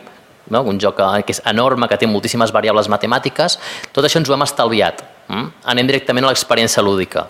no? 0.50 0.62
un 0.62 0.78
joc 0.80 0.98
que 0.98 1.34
és 1.34 1.42
enorme, 1.48 1.88
que 1.88 1.98
té 1.98 2.06
moltíssimes 2.06 2.52
variables 2.52 2.90
matemàtiques, 2.92 3.58
tot 3.94 4.04
això 4.04 4.20
ens 4.20 4.30
ho 4.30 4.36
hem 4.36 4.44
estalviat. 4.44 5.02
Mm? 5.28 5.52
Anem 5.72 5.90
directament 5.90 6.26
a 6.26 6.32
l'experiència 6.32 6.84
lúdica. 6.84 7.26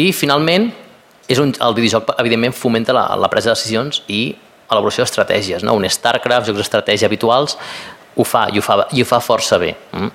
I 0.00 0.10
finalment, 0.16 0.70
és 1.30 1.38
un, 1.38 1.52
el 1.54 1.76
videojoc 1.76 2.14
evidentment 2.18 2.56
fomenta 2.56 2.94
la, 2.96 3.04
la 3.20 3.30
presa 3.30 3.52
de 3.52 3.58
decisions 3.58 4.02
i 4.08 4.22
elaboració 4.70 5.04
d'estratègies. 5.04 5.66
No? 5.66 5.76
Un 5.78 5.86
StarCraft, 5.90 6.50
jocs 6.50 6.62
d'estratègia 6.62 7.10
habituals, 7.10 7.56
ho 8.16 8.26
fa 8.26 8.48
i 8.50 8.58
ho 8.58 8.64
fa, 8.64 8.82
i 8.96 9.02
ho 9.02 9.06
fa 9.08 9.20
força 9.22 9.58
bé. 9.62 9.74
Mm? 9.94 10.10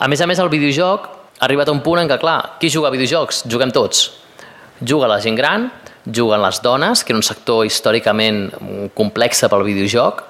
A 0.00 0.08
més 0.08 0.20
a 0.20 0.28
més, 0.28 0.40
el 0.40 0.52
videojoc 0.52 1.08
ha 1.40 1.46
arribat 1.46 1.68
a 1.68 1.72
un 1.72 1.80
punt 1.80 2.02
en 2.02 2.08
què, 2.08 2.18
clar, 2.20 2.58
qui 2.60 2.68
juga 2.68 2.90
a 2.90 2.92
videojocs? 2.92 3.46
Juguem 3.48 3.70
tots. 3.72 4.10
Juga 4.84 5.08
la 5.08 5.16
gent 5.24 5.38
gran, 5.38 5.70
juguen 6.04 6.42
les 6.42 6.60
dones, 6.60 7.00
que 7.00 7.14
era 7.14 7.20
un 7.20 7.24
sector 7.24 7.64
històricament 7.64 8.50
complex 8.96 9.40
pel 9.48 9.64
videojoc, 9.64 10.26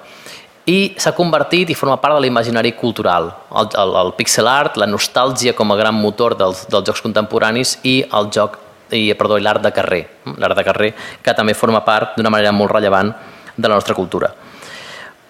i 0.71 0.93
s'ha 0.95 1.11
convertit 1.17 1.73
i 1.73 1.75
forma 1.75 1.97
part 1.99 2.15
de 2.15 2.21
l'imaginari 2.23 2.71
cultural. 2.79 3.27
El, 3.51 3.67
el, 3.81 3.91
el 4.05 4.13
pixel 4.15 4.47
art, 4.47 4.79
la 4.79 4.87
nostàlgia 4.87 5.55
com 5.57 5.73
a 5.73 5.77
gran 5.79 5.97
motor 5.99 6.37
dels, 6.39 6.63
dels 6.71 6.87
jocs 6.87 7.03
contemporanis 7.03 7.75
i 7.83 7.97
el 8.07 8.31
joc 8.31 8.55
i, 8.95 9.09
perdó, 9.19 9.39
l'art 9.39 9.63
de 9.63 9.73
carrer, 9.75 10.01
l'art 10.37 10.55
de 10.55 10.65
carrer 10.67 10.93
que 11.23 11.35
també 11.35 11.57
forma 11.57 11.83
part 11.83 12.15
d'una 12.15 12.31
manera 12.31 12.55
molt 12.55 12.71
rellevant 12.71 13.11
de 13.57 13.67
la 13.67 13.75
nostra 13.75 13.97
cultura. 13.97 14.31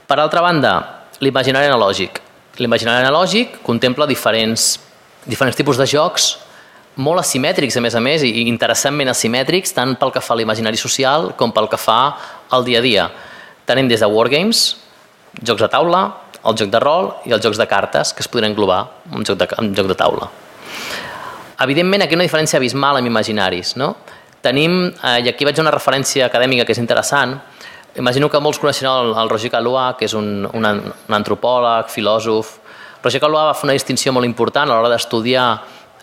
Per 0.06 0.20
altra 0.20 0.46
banda, 0.46 0.76
l'imaginari 1.22 1.72
analògic. 1.72 2.22
L'imaginari 2.62 3.06
analògic 3.06 3.62
contempla 3.66 4.06
diferents 4.06 4.76
diferents 5.26 5.58
tipus 5.58 5.78
de 5.78 5.88
jocs 5.90 6.38
molt 7.02 7.22
asimètrics, 7.22 7.78
a 7.78 7.82
més 7.84 7.96
a 7.96 8.02
més, 8.04 8.24
i 8.28 8.48
interessantment 8.50 9.10
asimètrics, 9.12 9.72
tant 9.76 9.96
pel 10.00 10.12
que 10.12 10.24
fa 10.24 10.36
a 10.36 10.40
l'imaginari 10.42 10.80
social 10.80 11.32
com 11.40 11.54
pel 11.56 11.70
que 11.72 11.80
fa 11.80 12.02
al 12.52 12.66
dia 12.68 12.82
a 12.82 12.84
dia. 12.84 13.08
Tenim 13.66 13.88
des 13.88 14.02
de 14.04 14.10
wargames, 14.12 14.66
jocs 15.40 15.64
de 15.64 15.70
taula, 15.72 16.04
el 16.42 16.58
joc 16.58 16.72
de 16.74 16.80
rol 16.82 17.12
i 17.30 17.34
els 17.36 17.44
jocs 17.44 17.60
de 17.62 17.68
cartes, 17.70 18.14
que 18.14 18.26
es 18.26 18.28
podrien 18.28 18.52
englobar 18.52 18.82
en 19.14 19.24
joc 19.24 19.40
de, 19.40 19.48
en 19.62 19.72
joc 19.78 19.88
de 19.88 19.96
taula. 19.96 20.28
Evidentment, 21.62 22.02
aquí 22.04 22.16
hi 22.16 22.18
ha 22.18 22.20
una 22.20 22.28
diferència 22.28 22.58
abismal 22.58 22.98
amb 22.98 23.08
imaginaris. 23.08 23.76
No? 23.78 23.94
Tenim, 24.42 24.88
eh, 24.90 25.20
i 25.22 25.30
aquí 25.30 25.46
vaig 25.46 25.60
a 25.60 25.64
una 25.64 25.74
referència 25.74 26.26
acadèmica 26.26 26.66
que 26.66 26.74
és 26.74 26.82
interessant, 26.82 27.38
imagino 28.02 28.30
que 28.30 28.40
molts 28.42 28.60
coneixen 28.60 28.90
el, 28.90 29.14
el 29.22 29.30
Roger 29.30 29.52
Calois, 29.54 29.96
que 30.00 30.10
és 30.10 30.16
un, 30.18 30.48
un, 30.50 30.66
un 30.66 31.18
antropòleg, 31.18 31.92
filòsof. 31.94 32.58
Roger 33.04 33.20
Calois 33.20 33.50
va 33.50 33.54
fer 33.58 33.66
una 33.66 33.74
distinció 33.74 34.14
molt 34.14 34.28
important 34.30 34.70
a 34.70 34.76
l'hora 34.76 34.92
d'estudiar 34.92 35.46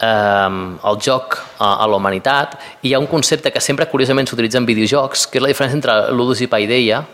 eh, 0.02 0.88
el 0.90 0.98
joc 1.04 1.36
a, 1.58 1.76
a 1.84 1.86
la 1.86 1.98
humanitat 1.98 2.56
i 2.82 2.90
hi 2.90 2.94
ha 2.94 2.98
un 2.98 3.06
concepte 3.06 3.52
que 3.54 3.62
sempre 3.62 3.86
curiosament 3.86 4.26
s'utilitza 4.26 4.58
en 4.58 4.66
videojocs, 4.66 5.28
que 5.30 5.38
és 5.38 5.44
la 5.44 5.52
diferència 5.52 5.78
entre 5.78 5.96
ludus 6.10 6.42
i 6.42 6.50
paideia. 6.50 7.04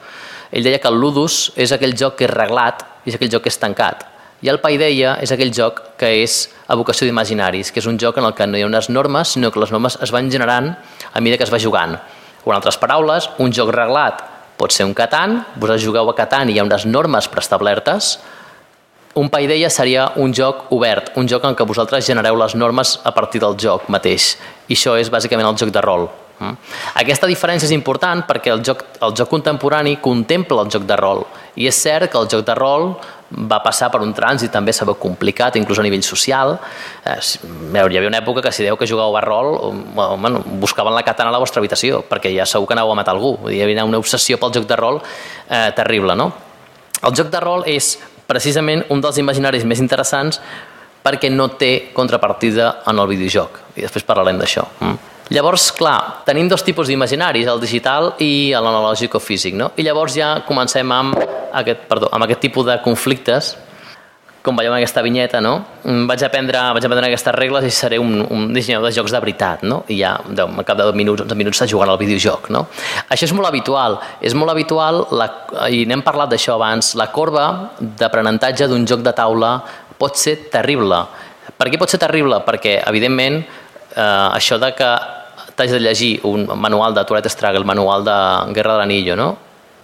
Ell 0.54 0.64
deia 0.64 0.80
que 0.80 0.88
el 0.88 0.96
ludus 1.00 1.52
és 1.56 1.72
aquell 1.74 1.92
joc 1.98 2.16
que 2.18 2.28
és 2.28 2.32
reglat 2.32 2.84
i 3.04 3.12
és 3.12 3.18
aquell 3.18 3.32
joc 3.32 3.44
que 3.44 3.52
és 3.52 3.60
tancat. 3.60 4.06
I 4.44 4.50
el 4.52 4.60
paideia 4.60 5.18
és 5.24 5.32
aquell 5.32 5.52
joc 5.56 5.80
que 6.00 6.10
és 6.22 6.34
evocació 6.72 7.08
d'imaginaris, 7.08 7.70
que 7.72 7.80
és 7.80 7.88
un 7.88 7.98
joc 8.00 8.18
en 8.20 8.28
el 8.28 8.34
que 8.36 8.46
no 8.48 8.58
hi 8.58 8.64
ha 8.64 8.68
unes 8.68 8.90
normes, 8.92 9.36
sinó 9.36 9.50
que 9.52 9.60
les 9.60 9.72
normes 9.72 9.96
es 10.04 10.12
van 10.12 10.30
generant 10.32 10.74
a 11.12 11.20
mesura 11.20 11.40
que 11.40 11.48
es 11.48 11.52
va 11.52 11.60
jugant. 11.60 11.96
O 12.44 12.52
en 12.52 12.56
altres 12.56 12.76
paraules, 12.80 13.30
un 13.40 13.52
joc 13.52 13.72
reglat 13.72 14.20
pot 14.56 14.72
ser 14.72 14.84
un 14.86 14.94
Catan, 14.94 15.42
vosaltres 15.56 15.84
jugueu 15.84 16.08
a 16.08 16.16
Catan 16.16 16.48
i 16.48 16.56
hi 16.56 16.60
ha 16.60 16.66
unes 16.66 16.84
normes 16.86 17.28
preestablertes, 17.32 18.18
un 19.14 19.30
paideia 19.30 19.70
seria 19.70 20.08
un 20.16 20.34
joc 20.34 20.72
obert, 20.74 21.12
un 21.16 21.28
joc 21.30 21.44
en 21.46 21.54
què 21.54 21.66
vosaltres 21.66 22.06
genereu 22.06 22.36
les 22.38 22.54
normes 22.58 22.98
a 23.04 23.14
partir 23.14 23.40
del 23.42 23.56
joc 23.60 23.88
mateix. 23.88 24.34
I 24.68 24.74
això 24.74 24.98
és 24.98 25.10
bàsicament 25.10 25.48
el 25.48 25.58
joc 25.60 25.70
de 25.74 25.82
rol. 25.84 26.08
Mm? 26.34 26.56
Aquesta 26.98 27.28
diferència 27.30 27.68
és 27.68 27.74
important 27.76 28.24
perquè 28.26 28.50
el 28.50 28.62
joc, 28.66 28.82
el 29.06 29.14
joc 29.14 29.30
contemporani 29.30 30.00
contempla 30.02 30.64
el 30.64 30.72
joc 30.72 30.86
de 30.88 30.96
rol. 30.98 31.22
I 31.54 31.68
és 31.70 31.78
cert 31.78 32.10
que 32.10 32.18
el 32.18 32.26
joc 32.30 32.42
de 32.46 32.56
rol 32.58 32.88
va 33.34 33.60
passar 33.62 33.88
per 33.90 34.00
un 34.02 34.12
trànsit 34.14 34.50
també 34.52 34.72
s'ha 34.74 34.86
complicat, 34.98 35.56
inclús 35.58 35.78
a 35.78 35.84
nivell 35.86 36.02
social. 36.02 36.56
Eh, 37.06 37.18
hi 37.18 37.78
havia 37.78 38.08
una 38.10 38.20
època 38.20 38.42
que 38.42 38.52
si 38.52 38.66
deu 38.66 38.76
que 38.76 38.86
jugàveu 38.86 39.16
a 39.18 39.22
rol, 39.22 39.54
bueno, 39.94 40.42
buscaven 40.60 40.94
la 40.94 41.04
katana 41.06 41.30
a 41.30 41.34
la 41.34 41.42
vostra 41.42 41.62
habitació, 41.62 42.02
perquè 42.08 42.34
ja 42.34 42.46
segur 42.46 42.66
que 42.66 42.74
anàveu 42.74 42.92
a 42.92 42.98
matar 42.98 43.14
algú. 43.14 43.36
Hi 43.50 43.62
havia 43.62 43.86
una 43.86 43.98
obsessió 44.02 44.38
pel 44.38 44.52
joc 44.54 44.66
de 44.66 44.76
rol 44.76 45.00
eh, 45.48 45.70
terrible, 45.76 46.18
no? 46.18 46.32
El 47.04 47.14
joc 47.14 47.30
de 47.30 47.40
rol 47.40 47.64
és 47.68 47.98
precisament 48.26 48.84
un 48.90 49.02
dels 49.04 49.18
imaginaris 49.20 49.64
més 49.68 49.82
interessants 49.82 50.40
perquè 51.04 51.28
no 51.30 51.50
té 51.60 51.90
contrapartida 51.92 52.80
en 52.88 53.00
el 53.00 53.10
videojoc. 53.10 53.60
I 53.76 53.84
després 53.84 54.06
parlarem 54.08 54.40
d'això. 54.40 54.64
Mm. 54.80 55.10
Llavors, 55.32 55.70
clar, 55.72 56.24
tenim 56.26 56.48
dos 56.48 56.62
tipus 56.64 56.88
d'imaginaris, 56.88 57.48
el 57.48 57.60
digital 57.60 58.10
i 58.20 58.52
l'analògic 58.52 59.16
o 59.16 59.20
físic, 59.20 59.54
no? 59.56 59.70
I 59.80 59.84
llavors 59.86 60.16
ja 60.16 60.34
comencem 60.44 60.90
amb 60.92 61.16
aquest, 61.16 61.86
perdó, 61.88 62.10
amb 62.12 62.26
aquest 62.26 62.42
tipus 62.44 62.66
de 62.68 62.76
conflictes 62.84 63.54
com 64.44 64.58
veieu 64.60 64.74
en 64.74 64.76
aquesta 64.76 65.00
vinyeta, 65.00 65.40
no? 65.40 65.54
Mm, 65.88 66.04
vaig 66.10 66.22
aprendre, 66.26 66.60
vaig 66.76 66.84
aprendre 66.84 67.08
aquestes 67.08 67.32
regles 67.32 67.64
i 67.64 67.70
seré 67.72 67.96
un, 67.98 68.18
un 68.28 68.50
dissenyador 68.52 68.90
de 68.90 68.96
jocs 68.98 69.14
de 69.14 69.20
veritat, 69.24 69.62
no? 69.64 69.78
I 69.88 69.96
ja, 70.02 70.10
al 70.20 70.66
cap 70.68 70.76
de 70.76 70.84
10 70.84 70.98
minuts, 71.00 71.22
11 71.24 71.38
minuts, 71.40 71.56
està 71.56 71.68
jugant 71.70 71.88
al 71.88 71.96
videojoc, 71.96 72.50
no? 72.52 72.66
Això 73.08 73.24
és 73.24 73.32
molt 73.32 73.48
habitual. 73.48 73.96
És 74.20 74.36
molt 74.36 74.52
habitual, 74.52 75.00
la, 75.16 75.30
i 75.72 75.86
n'hem 75.88 76.04
parlat 76.04 76.34
d'això 76.34 76.58
abans, 76.58 76.92
la 77.00 77.08
corba 77.14 77.46
d'aprenentatge 77.80 78.68
d'un 78.68 78.84
joc 78.84 79.00
de 79.06 79.14
taula 79.16 79.54
pot 79.96 80.20
ser 80.20 80.36
terrible. 80.52 81.00
Per 81.56 81.70
què 81.72 81.80
pot 81.80 81.88
ser 81.88 82.02
terrible? 82.02 82.42
Perquè, 82.44 82.82
evidentment, 82.84 83.40
eh, 83.96 84.28
això 84.28 84.60
de 84.60 84.74
que 84.76 84.90
t'has 85.56 85.72
de 85.72 85.80
llegir 85.80 86.18
un 86.28 86.44
manual 86.60 86.92
de 86.92 87.06
Tourette 87.08 87.32
Struggle, 87.32 87.62
el 87.64 87.70
manual 87.72 88.04
de 88.04 88.18
Guerra 88.52 88.76
de 88.76 88.82
l'Anillo, 88.82 89.16
no? 89.16 89.30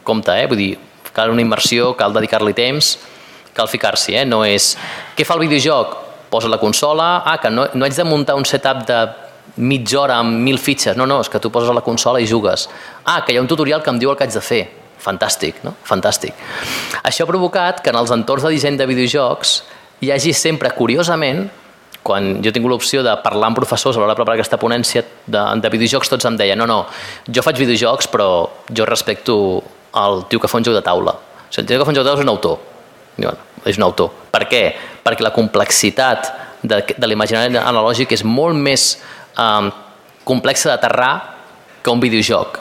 Compte, 0.04 0.36
eh? 0.36 0.44
Vull 0.50 0.60
dir, 0.60 0.74
cal 1.16 1.32
una 1.32 1.40
immersió, 1.40 1.94
cal 1.96 2.12
dedicar-li 2.12 2.52
temps, 2.52 2.98
cal 3.60 3.70
ficar-s'hi, 3.70 4.16
eh? 4.22 4.26
no 4.28 4.42
és 4.48 4.72
què 5.16 5.28
fa 5.28 5.36
el 5.38 5.44
videojoc? 5.46 5.98
Posa 6.30 6.50
la 6.50 6.60
consola, 6.62 7.20
ah, 7.26 7.38
que 7.42 7.50
no, 7.50 7.66
no 7.74 7.86
haig 7.86 7.96
de 7.96 8.06
muntar 8.06 8.36
un 8.38 8.46
setup 8.46 8.84
de 8.88 9.00
mitja 9.60 9.98
hora 10.00 10.20
amb 10.22 10.40
mil 10.44 10.58
fitxes, 10.62 10.96
no, 10.96 11.06
no, 11.10 11.20
és 11.20 11.30
que 11.30 11.40
tu 11.42 11.50
poses 11.50 11.70
a 11.70 11.74
la 11.74 11.82
consola 11.82 12.20
i 12.22 12.28
jugues. 12.28 12.68
Ah, 13.04 13.20
que 13.26 13.34
hi 13.34 13.40
ha 13.40 13.42
un 13.42 13.50
tutorial 13.50 13.82
que 13.82 13.90
em 13.90 13.98
diu 13.98 14.12
el 14.12 14.18
que 14.18 14.28
haig 14.28 14.36
de 14.36 14.44
fer. 14.44 14.62
Fantàstic, 15.00 15.62
no? 15.64 15.72
Fantàstic. 15.88 16.36
Això 17.08 17.24
ha 17.24 17.28
provocat 17.28 17.80
que 17.80 17.92
en 17.92 17.96
els 17.96 18.12
entorns 18.12 18.44
de 18.44 18.52
disseny 18.52 18.76
de 18.76 18.86
videojocs 18.86 19.54
hi 20.04 20.12
hagi 20.12 20.34
sempre, 20.36 20.70
curiosament, 20.76 21.46
quan 22.04 22.38
jo 22.44 22.52
tingut 22.52 22.72
l'opció 22.72 23.02
de 23.04 23.12
parlar 23.24 23.50
amb 23.50 23.58
professors 23.58 23.96
a 23.96 24.00
l'hora 24.00 24.14
de 24.14 24.20
preparar 24.20 24.38
aquesta 24.38 24.58
ponència 24.60 25.02
de, 25.26 25.42
de 25.60 25.72
videojocs, 25.72 26.08
tots 26.12 26.28
em 26.28 26.36
deien, 26.40 26.60
no, 26.60 26.68
no, 26.68 26.84
jo 27.28 27.44
faig 27.44 27.60
videojocs 27.60 28.08
però 28.12 28.28
jo 28.72 28.86
respecto 28.88 29.36
el 30.00 30.24
tio 30.30 30.40
que 30.40 30.48
fa 30.48 30.60
un 30.60 30.68
joc 30.68 30.76
de 30.78 30.84
taula. 30.84 31.16
O 31.16 31.50
sigui, 31.50 31.64
el 31.64 31.68
tio 31.72 31.80
que 31.80 31.88
fa 31.88 31.92
un 31.92 31.98
joc 31.98 32.04
de 32.04 32.10
taula 32.10 32.20
és 32.22 32.28
un 32.28 32.32
autor. 32.32 32.60
Diuen, 33.16 33.40
és 33.64 33.78
un 33.78 33.84
autor. 33.86 34.12
Per 34.32 34.44
què? 34.50 34.62
Perquè 35.04 35.24
la 35.24 35.34
complexitat 35.34 36.30
de, 36.62 36.80
de 36.96 37.08
l'imaginari 37.08 37.58
analògic 37.60 38.12
és 38.16 38.24
molt 38.24 38.56
més 38.56 38.94
eh, 39.36 39.70
complexa 40.24 40.72
d'aterrar 40.72 41.12
que 41.82 41.92
un 41.92 42.02
videojoc. 42.02 42.60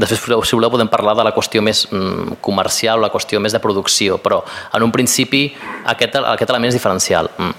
Després, 0.00 0.22
si 0.46 0.56
voleu, 0.56 0.70
podem 0.70 0.88
parlar 0.88 1.16
de 1.18 1.24
la 1.26 1.32
qüestió 1.34 1.60
més 1.64 1.82
mm, 1.90 2.38
comercial, 2.44 3.00
la 3.02 3.10
qüestió 3.12 3.40
més 3.42 3.52
de 3.52 3.60
producció, 3.60 4.20
però 4.22 4.40
en 4.76 4.86
un 4.86 4.92
principi 4.94 5.48
aquest, 5.90 6.16
aquest 6.22 6.52
element 6.52 6.70
és 6.70 6.78
diferencial. 6.78 7.28
Mm. 7.36 7.56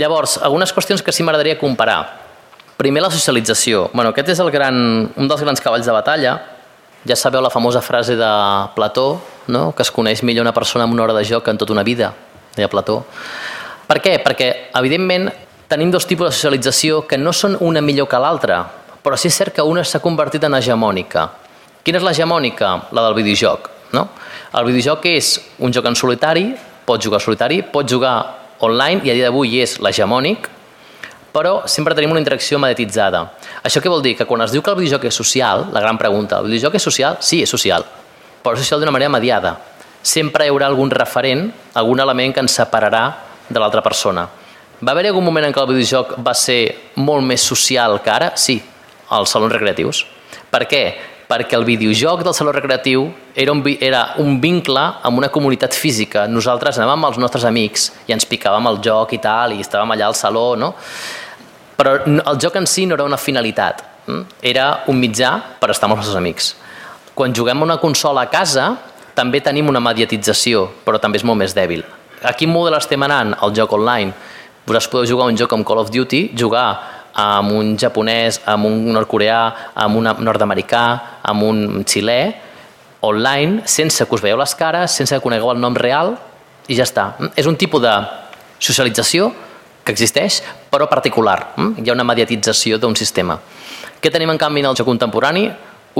Llavors, 0.00 0.38
algunes 0.40 0.72
qüestions 0.72 1.02
que 1.04 1.12
sí 1.12 1.26
m'agradaria 1.26 1.58
comparar. 1.60 2.00
Primer, 2.78 3.02
la 3.04 3.10
socialització. 3.12 3.88
Bueno, 3.92 4.14
aquest 4.14 4.32
és 4.32 4.40
el 4.42 4.50
gran, 4.54 4.76
un 5.12 5.28
dels 5.28 5.42
grans 5.44 5.60
cavalls 5.60 5.86
de 5.86 5.92
batalla, 5.94 6.36
ja 7.04 7.16
sabeu 7.16 7.42
la 7.42 7.50
famosa 7.50 7.82
frase 7.82 8.16
de 8.16 8.32
Plató, 8.74 9.20
no? 9.48 9.72
que 9.74 9.82
es 9.82 9.90
coneix 9.90 10.22
millor 10.22 10.46
una 10.46 10.54
persona 10.54 10.84
amb 10.84 10.94
una 10.94 11.04
hora 11.04 11.16
de 11.16 11.24
joc 11.24 11.44
que 11.44 11.50
en 11.50 11.58
tota 11.58 11.72
una 11.72 11.82
vida, 11.82 12.12
deia 12.54 12.70
Plató. 12.70 13.02
Per 13.88 13.98
què? 14.00 14.18
Perquè, 14.22 14.48
evidentment, 14.78 15.28
tenim 15.68 15.90
dos 15.90 16.06
tipus 16.06 16.30
de 16.30 16.36
socialització 16.36 17.02
que 17.08 17.18
no 17.18 17.32
són 17.32 17.56
una 17.60 17.82
millor 17.82 18.08
que 18.08 18.20
l'altra, 18.22 18.62
però 19.02 19.18
sí 19.18 19.28
és 19.28 19.36
cert 19.36 19.56
que 19.56 19.66
una 19.66 19.84
s'ha 19.84 20.02
convertit 20.04 20.44
en 20.46 20.54
hegemònica. 20.54 21.26
Quina 21.82 21.98
és 21.98 22.06
l'hegemònica? 22.06 22.70
La 22.94 23.02
del 23.08 23.18
videojoc. 23.18 23.68
No? 23.92 24.06
El 24.54 24.68
videojoc 24.70 25.08
és 25.10 25.34
un 25.58 25.74
joc 25.74 25.88
en 25.90 25.98
solitari, 25.98 26.52
pots 26.86 27.04
jugar 27.04 27.20
solitari, 27.20 27.62
pots 27.66 27.90
jugar 27.90 28.14
online 28.62 29.02
i 29.02 29.10
a 29.10 29.16
dia 29.16 29.26
d'avui 29.26 29.58
és 29.60 29.80
l'hegemònic, 29.82 30.46
però 31.32 31.62
sempre 31.66 31.96
tenim 31.96 32.12
una 32.12 32.20
interacció 32.20 32.58
mediatitzada. 32.60 33.24
Això 33.64 33.80
què 33.80 33.90
vol 33.90 34.04
dir? 34.04 34.14
Que 34.18 34.26
quan 34.28 34.44
es 34.44 34.52
diu 34.52 34.62
que 34.62 34.70
el 34.70 34.78
videojoc 34.78 35.08
és 35.08 35.16
social, 35.16 35.66
la 35.72 35.80
gran 35.80 35.98
pregunta, 35.98 36.38
el 36.38 36.50
videojoc 36.50 36.76
és 36.76 36.86
social? 36.86 37.16
Sí, 37.20 37.42
és 37.42 37.50
social, 37.50 37.86
però 38.44 38.54
és 38.54 38.64
social 38.64 38.82
d'una 38.82 38.94
manera 38.94 39.12
mediada. 39.12 39.56
Sempre 40.02 40.44
hi 40.44 40.52
haurà 40.52 40.68
algun 40.68 40.90
referent, 40.90 41.48
algun 41.78 42.00
element 42.04 42.34
que 42.34 42.42
ens 42.44 42.58
separarà 42.58 43.04
de 43.48 43.58
l'altra 43.58 43.82
persona. 43.82 44.26
Va 44.82 44.92
haver 44.92 45.06
algun 45.08 45.24
moment 45.24 45.46
en 45.46 45.54
què 45.54 45.62
el 45.62 45.70
videojoc 45.70 46.16
va 46.26 46.34
ser 46.34 46.92
molt 46.98 47.24
més 47.24 47.40
social 47.40 48.00
que 48.02 48.10
ara? 48.10 48.32
Sí, 48.36 48.58
als 49.08 49.32
salons 49.32 49.52
recreatius. 49.54 50.04
Per 50.50 50.66
què? 50.68 50.84
perquè 51.32 51.56
el 51.56 51.64
videojoc 51.64 52.26
del 52.26 52.34
saló 52.36 52.52
recreatiu 52.52 53.06
era 53.34 53.52
un, 53.54 53.62
era 53.80 54.02
un 54.20 54.36
vincle 54.40 54.82
amb 55.02 55.16
una 55.16 55.30
comunitat 55.32 55.72
física. 55.72 56.26
Nosaltres 56.28 56.76
anàvem 56.76 56.98
amb 56.98 57.08
els 57.08 57.20
nostres 57.22 57.46
amics 57.48 57.88
i 58.04 58.12
ens 58.12 58.26
picàvem 58.28 58.68
el 58.68 58.82
joc 58.84 59.14
i 59.16 59.20
tal, 59.22 59.54
i 59.56 59.64
estàvem 59.64 59.94
allà 59.94 60.10
al 60.10 60.18
saló, 60.18 60.50
no? 60.60 60.74
Però 61.76 61.96
el 62.04 62.40
joc 62.42 62.56
en 62.60 62.66
si 62.66 62.86
no 62.86 62.94
era 62.98 63.06
una 63.08 63.18
finalitat, 63.18 63.82
hm? 64.06 64.22
era 64.42 64.84
un 64.92 65.00
mitjà 65.00 65.32
per 65.60 65.72
estar 65.72 65.88
amb 65.88 65.96
els 65.96 66.04
nostres 66.04 66.20
amics. 66.20 66.52
Quan 67.14 67.34
juguem 67.36 67.62
una 67.62 67.78
consola 67.80 68.24
a 68.24 68.30
casa, 68.32 68.70
també 69.14 69.42
tenim 69.44 69.68
una 69.68 69.82
mediatització, 69.84 70.68
però 70.86 71.00
també 71.00 71.20
és 71.20 71.26
molt 71.28 71.40
més 71.40 71.54
dèbil. 71.56 71.84
A 72.22 72.32
quin 72.38 72.52
model 72.52 72.78
estem 72.78 73.02
anant? 73.02 73.34
El 73.42 73.54
joc 73.56 73.72
online. 73.76 74.14
Vosaltres 74.64 74.88
podeu 74.92 75.10
jugar 75.10 75.26
un 75.28 75.36
joc 75.36 75.50
com 75.50 75.64
Call 75.66 75.82
of 75.82 75.90
Duty, 75.90 76.30
jugar 76.38 76.66
amb 77.18 77.52
un 77.52 77.74
japonès, 77.76 78.40
amb 78.48 78.68
un 78.68 78.78
nord-coreà, 78.94 79.42
amb 79.74 79.98
un 79.98 80.08
nord-americà, 80.24 80.84
amb 81.28 81.44
un 81.44 81.84
xilè, 81.84 82.20
online, 83.02 83.66
sense 83.66 84.06
que 84.06 84.14
us 84.14 84.22
veieu 84.22 84.38
les 84.38 84.54
cares, 84.54 84.94
sense 84.94 85.14
que 85.14 85.24
conegueu 85.24 85.50
el 85.52 85.60
nom 85.60 85.76
real, 85.76 86.14
i 86.70 86.78
ja 86.78 86.86
està. 86.86 87.10
És 87.36 87.48
un 87.50 87.58
tipus 87.58 87.82
de 87.82 87.92
socialització 88.62 89.32
que 89.84 89.92
existeix, 89.92 90.40
però 90.70 90.88
particular. 90.90 91.52
Mm? 91.56 91.82
Hi 91.82 91.90
ha 91.90 91.96
una 91.96 92.06
mediatització 92.06 92.78
d'un 92.78 92.96
sistema. 92.98 93.38
Què 94.02 94.10
tenim 94.10 94.30
en 94.32 94.40
canvi 94.40 94.62
en 94.62 94.70
el 94.70 94.78
joc 94.78 94.88
contemporani? 94.88 95.46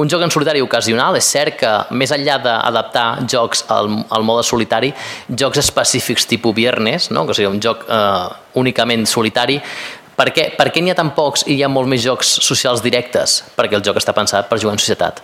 Un 0.01 0.09
joc 0.09 0.23
en 0.25 0.31
solitari 0.33 0.63
ocasional, 0.65 1.19
és 1.21 1.27
cert 1.29 1.59
que 1.61 1.71
més 1.93 2.13
enllà 2.15 2.39
d'adaptar 2.41 3.27
jocs 3.29 3.67
al, 3.69 3.91
al 4.09 4.25
mode 4.25 4.45
solitari, 4.49 4.89
jocs 5.29 5.61
específics 5.61 6.25
tipus 6.31 6.55
Viernes, 6.57 7.11
no? 7.13 7.27
que 7.29 7.37
sigui 7.37 7.51
un 7.51 7.61
joc 7.61 7.85
eh, 7.85 8.29
únicament 8.63 9.05
solitari, 9.07 9.59
per 10.17 10.29
què, 10.33 10.51
per 10.57 10.69
què 10.73 10.83
n'hi 10.85 10.93
ha 10.93 10.97
tan 10.97 11.13
pocs 11.17 11.47
i 11.49 11.57
hi 11.57 11.63
ha 11.65 11.71
molt 11.73 11.89
més 11.89 12.03
jocs 12.05 12.29
socials 12.45 12.83
directes? 12.85 13.41
Perquè 13.57 13.79
el 13.79 13.85
joc 13.85 14.01
està 14.01 14.15
pensat 14.17 14.49
per 14.49 14.59
jugar 14.61 14.77
en 14.77 14.83
societat. 14.83 15.23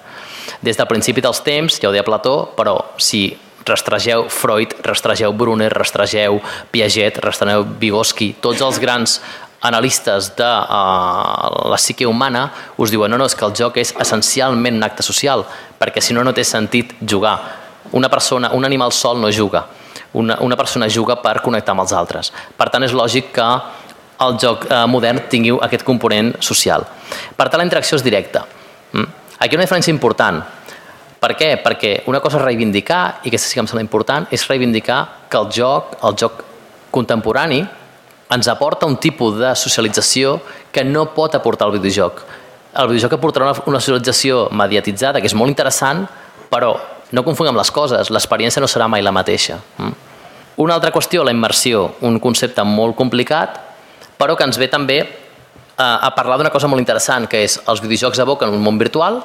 Des 0.65 0.79
del 0.79 0.89
principi 0.89 1.25
dels 1.25 1.41
temps, 1.45 1.77
ja 1.81 1.91
ho 1.91 1.93
deia 1.93 2.07
Plató, 2.07 2.51
però 2.57 2.75
si 2.97 3.29
rastregeu 3.69 4.27
Freud, 4.33 4.75
rastregeu 4.85 5.33
Brunner, 5.33 5.71
rastregeu 5.73 6.41
Piaget, 6.73 7.21
rastregeu 7.25 7.67
Vygotsky, 7.81 8.35
tots 8.43 8.65
els 8.65 8.81
grans 8.83 9.19
analistes 9.61 10.33
de 10.39 10.47
uh, 10.47 11.69
la 11.71 11.79
psique 11.79 12.07
humana 12.07 12.45
us 12.79 12.93
diuen 12.95 13.11
no, 13.11 13.19
no, 13.19 13.27
és 13.27 13.35
que 13.35 13.47
el 13.47 13.57
joc 13.59 13.81
és 13.83 13.95
essencialment 13.99 14.79
un 14.79 14.87
acte 14.87 15.03
social, 15.03 15.45
perquè 15.79 16.03
si 16.03 16.15
no, 16.15 16.23
no 16.23 16.35
té 16.35 16.45
sentit 16.47 16.95
jugar. 17.03 17.37
Una 17.93 18.11
persona, 18.13 18.53
un 18.55 18.65
animal 18.69 18.93
sol 18.93 19.21
no 19.21 19.33
juga. 19.33 19.65
Una, 20.13 20.39
una 20.41 20.57
persona 20.57 20.89
juga 20.89 21.19
per 21.23 21.41
connectar 21.45 21.75
amb 21.75 21.85
els 21.85 21.93
altres. 21.93 22.31
Per 22.57 22.69
tant, 22.73 22.85
és 22.85 22.95
lògic 22.97 23.33
que 23.35 23.49
el 24.25 24.39
joc 24.41 24.67
eh, 24.69 24.85
modern 24.91 25.27
tingui 25.31 25.55
aquest 25.63 25.85
component 25.87 26.33
social. 26.43 26.87
Per 27.37 27.49
tant, 27.49 27.61
la 27.61 27.67
interacció 27.67 27.99
és 27.99 28.05
directa. 28.05 28.45
Mm? 28.93 29.11
Aquí 29.39 29.55
hi 29.55 29.57
ha 29.57 29.61
una 29.61 29.67
diferència 29.67 29.95
important. 29.95 30.41
Per 31.19 31.33
què? 31.35 31.51
Perquè 31.63 31.93
una 32.11 32.21
cosa 32.23 32.39
és 32.39 32.45
reivindicar, 32.45 33.21
i 33.25 33.31
aquesta 33.31 33.49
sí 33.49 33.59
que 33.59 33.63
em 33.65 33.71
sembla 33.71 33.83
important, 33.83 34.29
és 34.31 34.47
reivindicar 34.47 35.01
que 35.31 35.39
el 35.41 35.49
joc, 35.55 35.97
el 36.07 36.15
joc 36.19 36.45
contemporani, 36.95 37.65
ens 38.31 38.49
aporta 38.53 38.87
un 38.87 38.99
tipus 39.01 39.39
de 39.41 39.55
socialització 39.57 40.37
que 40.71 40.85
no 40.85 41.09
pot 41.17 41.35
aportar 41.35 41.69
el 41.69 41.79
videojoc. 41.79 42.23
El 42.79 42.93
videojoc 42.93 43.17
aportarà 43.17 43.49
una, 43.49 43.65
una 43.67 43.81
socialització 43.81 44.47
mediatitzada, 44.53 45.21
que 45.21 45.27
és 45.31 45.35
molt 45.35 45.51
interessant, 45.51 46.05
però 46.53 46.77
no 47.11 47.25
confonguem 47.25 47.57
les 47.57 47.73
coses, 47.73 48.13
l'experiència 48.13 48.61
no 48.63 48.69
serà 48.71 48.87
mai 48.89 49.03
la 49.03 49.15
mateixa. 49.15 49.59
Mm? 49.79 49.97
Una 50.63 50.77
altra 50.77 50.93
qüestió, 50.93 51.25
la 51.25 51.33
immersió, 51.33 51.85
un 52.05 52.19
concepte 52.21 52.63
molt 52.67 52.97
complicat, 52.99 53.59
però 54.19 54.37
que 54.37 54.47
ens 54.47 54.59
ve 54.59 54.69
també 54.71 55.01
a, 55.79 56.09
a 56.09 56.11
parlar 56.15 56.39
d'una 56.39 56.53
cosa 56.53 56.69
molt 56.71 56.83
interessant, 56.83 57.29
que 57.31 57.45
és 57.47 57.59
els 57.71 57.83
videojocs 57.83 58.21
evoquen 58.23 58.53
un 58.53 58.63
món 58.63 58.79
virtual, 58.79 59.23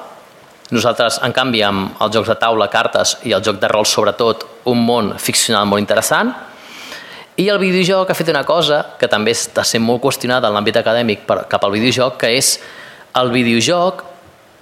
nosaltres, 0.72 1.18
en 1.24 1.34
canvi, 1.36 1.60
amb 1.66 2.00
els 2.00 2.14
jocs 2.14 2.30
de 2.30 2.38
taula, 2.40 2.70
cartes 2.72 3.18
i 3.28 3.34
el 3.36 3.44
joc 3.44 3.60
de 3.60 3.68
rol, 3.68 3.84
sobretot, 3.84 4.46
un 4.70 4.80
món 4.86 5.12
ficcional 5.20 5.68
molt 5.68 5.84
interessant, 5.84 6.32
i 7.36 7.48
el 7.50 7.58
videojoc 7.58 8.10
ha 8.10 8.14
fet 8.14 8.30
una 8.30 8.44
cosa 8.46 8.78
que 8.98 9.08
també 9.10 9.32
està 9.34 9.64
sent 9.66 9.82
molt 9.82 10.00
qüestionada 10.04 10.46
en 10.46 10.54
l'àmbit 10.54 10.76
acadèmic 10.78 11.24
per, 11.26 11.40
cap 11.50 11.64
al 11.66 11.74
videojoc, 11.74 12.20
que 12.20 12.30
és 12.38 12.60
el 13.18 13.32
videojoc 13.34 14.04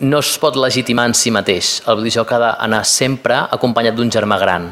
no 0.03 0.22
es 0.24 0.30
pot 0.40 0.57
legitimar 0.57 1.05
en 1.11 1.14
si 1.14 1.30
mateix. 1.30 1.82
El 1.86 2.00
videojoc 2.00 2.32
ha 2.32 2.40
d'anar 2.42 2.80
sempre 2.88 3.42
acompanyat 3.53 3.94
d'un 3.98 4.11
germà 4.11 4.40
gran. 4.40 4.70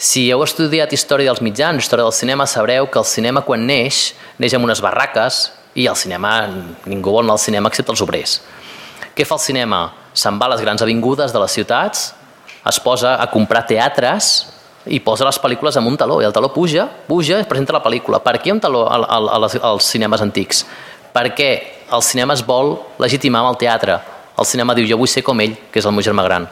Si 0.00 0.24
heu 0.32 0.40
estudiat 0.46 0.94
història 0.96 1.28
dels 1.28 1.44
mitjans, 1.44 1.84
història 1.84 2.08
del 2.08 2.16
cinema, 2.16 2.48
sabreu 2.48 2.88
que 2.88 2.98
el 2.98 3.04
cinema 3.04 3.44
quan 3.44 3.66
neix, 3.68 4.14
neix 4.40 4.56
amb 4.56 4.64
unes 4.64 4.80
barraques 4.80 5.50
i 5.76 5.84
el 5.92 6.00
cinema, 6.00 6.38
ningú 6.88 7.12
vol 7.12 7.26
anar 7.26 7.36
al 7.36 7.44
cinema 7.44 7.68
excepte 7.68 7.92
els 7.92 8.00
obrers. 8.00 8.38
Què 9.12 9.28
fa 9.28 9.36
el 9.36 9.44
cinema? 9.44 9.82
Se'n 10.12 10.38
va 10.40 10.48
a 10.48 10.54
les 10.54 10.62
grans 10.64 10.82
avingudes 10.82 11.32
de 11.32 11.42
les 11.42 11.52
ciutats, 11.54 12.10
es 12.66 12.80
posa 12.82 13.16
a 13.20 13.26
comprar 13.30 13.64
teatres 13.66 14.30
i 14.90 15.00
posa 15.04 15.26
les 15.28 15.38
pel·lícules 15.40 15.76
amb 15.76 15.88
un 15.88 15.96
taló 16.00 16.20
i 16.20 16.26
el 16.28 16.32
taló 16.32 16.50
puja, 16.52 16.86
puja 17.06 17.38
i 17.38 17.44
es 17.44 17.48
presenta 17.48 17.76
la 17.76 17.82
pel·lícula. 17.84 18.20
Per 18.24 18.38
què 18.40 18.52
un 18.52 18.60
taló 18.60 18.86
als 18.88 19.90
cinemes 19.92 20.24
antics? 20.24 20.64
Perquè 21.14 21.50
el 21.92 22.02
cinema 22.06 22.36
es 22.36 22.44
vol 22.46 22.76
legitimar 23.02 23.42
amb 23.42 23.54
el 23.54 23.60
teatre. 23.60 23.98
El 24.38 24.48
cinema 24.48 24.74
diu, 24.74 24.86
jo 24.88 24.98
vull 25.00 25.10
ser 25.10 25.24
com 25.26 25.40
ell, 25.42 25.56
que 25.70 25.80
és 25.82 25.86
el 25.86 25.92
meu 25.92 26.04
germà 26.04 26.24
gran. 26.24 26.46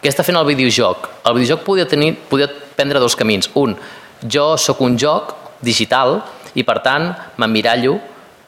Què 0.00 0.08
està 0.08 0.24
fent 0.24 0.38
el 0.40 0.48
videojoc? 0.48 1.08
El 1.28 1.36
videojoc 1.36 1.64
podia, 1.66 1.86
tenir, 1.86 2.14
podia 2.30 2.48
prendre 2.48 3.02
dos 3.02 3.16
camins. 3.16 3.50
Un, 3.60 3.76
jo 4.24 4.54
sóc 4.56 4.80
un 4.80 4.96
joc 4.98 5.34
digital 5.60 6.18
i 6.56 6.64
per 6.66 6.80
tant 6.82 7.10
m'emmirallo 7.38 7.98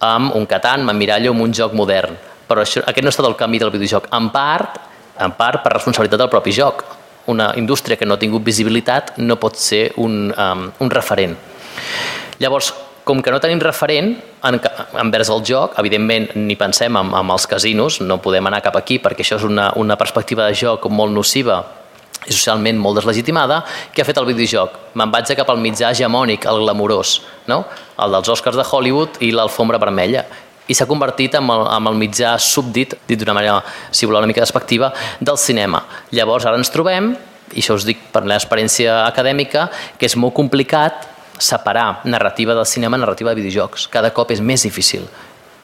amb 0.03 0.35
un 0.35 0.49
Catan, 0.51 0.83
m'emmirallo 0.89 1.35
amb 1.37 1.45
un 1.45 1.53
joc 1.55 1.77
modern. 1.79 2.32
Però 2.53 2.67
això, 2.67 2.83
aquest 2.85 3.07
no 3.07 3.09
ha 3.09 3.15
estat 3.15 3.29
el 3.31 3.39
camí 3.41 3.61
del 3.63 3.73
videojoc. 3.73 4.11
En 4.13 4.29
part, 4.35 4.77
en 5.25 5.33
part 5.39 5.63
per 5.65 5.73
responsabilitat 5.79 6.21
del 6.21 6.33
propi 6.33 6.53
joc. 6.53 6.85
Una 7.33 7.53
indústria 7.57 7.97
que 7.97 8.05
no 8.05 8.19
ha 8.19 8.21
tingut 8.21 8.45
visibilitat 8.45 9.15
no 9.23 9.39
pot 9.41 9.57
ser 9.57 9.87
un, 10.03 10.27
um, 10.35 10.67
un 10.85 10.91
referent. 10.91 11.37
Llavors, 12.43 12.73
com 13.05 13.23
que 13.23 13.33
no 13.33 13.41
tenim 13.41 13.63
referent 13.63 14.13
en, 14.47 14.59
envers 15.01 15.31
el 15.33 15.41
joc, 15.47 15.79
evidentment 15.81 16.29
ni 16.37 16.59
pensem 16.59 16.99
en, 16.99 17.15
en 17.19 17.33
els 17.35 17.49
casinos, 17.49 18.01
no 18.03 18.21
podem 18.23 18.51
anar 18.51 18.61
cap 18.67 18.77
aquí 18.79 18.99
perquè 19.03 19.25
això 19.25 19.41
és 19.41 19.47
una, 19.49 19.71
una 19.79 19.97
perspectiva 19.99 20.51
de 20.51 20.59
joc 20.59 20.91
molt 20.91 21.15
nociva 21.15 21.63
i 22.23 22.31
socialment 22.31 22.79
molt 22.79 23.01
deslegitimada, 23.01 23.63
què 23.91 24.03
ha 24.03 24.07
fet 24.07 24.19
el 24.21 24.29
videojoc? 24.29 24.77
Me'n 24.99 25.11
vaig 25.11 25.33
cap 25.35 25.49
al 25.51 25.59
mitjà 25.59 25.91
hegemònic, 25.91 26.47
el 26.47 26.63
glamurós, 26.63 27.17
no? 27.51 27.65
el 27.99 28.15
dels 28.15 28.31
Oscars 28.37 28.59
de 28.59 28.67
Hollywood 28.67 29.19
i 29.27 29.33
l'alfombra 29.35 29.81
vermella 29.83 30.23
i 30.73 30.77
s'ha 30.77 30.89
convertit 30.89 31.37
en 31.37 31.51
el, 31.53 31.67
en 31.77 31.91
el 31.91 31.99
mitjà 32.01 32.33
súbdit, 32.41 32.97
dit 33.09 33.21
d'una 33.21 33.37
manera, 33.37 33.59
si 33.93 34.09
voleu, 34.09 34.23
una 34.25 34.31
mica 34.31 34.41
despectiva, 34.41 34.93
del 35.21 35.39
cinema. 35.39 35.83
Llavors, 36.17 36.49
ara 36.49 36.61
ens 36.61 36.73
trobem, 36.73 37.13
i 37.53 37.61
això 37.61 37.77
us 37.77 37.85
dic 37.85 38.09
per 38.15 38.25
l'experiència 38.29 39.03
acadèmica, 39.05 39.67
que 40.01 40.09
és 40.09 40.17
molt 40.17 40.35
complicat 40.39 41.11
separar 41.43 42.01
narrativa 42.09 42.55
del 42.57 42.67
cinema 42.67 42.97
narrativa 42.97 43.33
de 43.33 43.43
videojocs. 43.43 43.89
Cada 43.93 44.13
cop 44.17 44.33
és 44.33 44.41
més 44.41 44.65
difícil, 44.65 45.05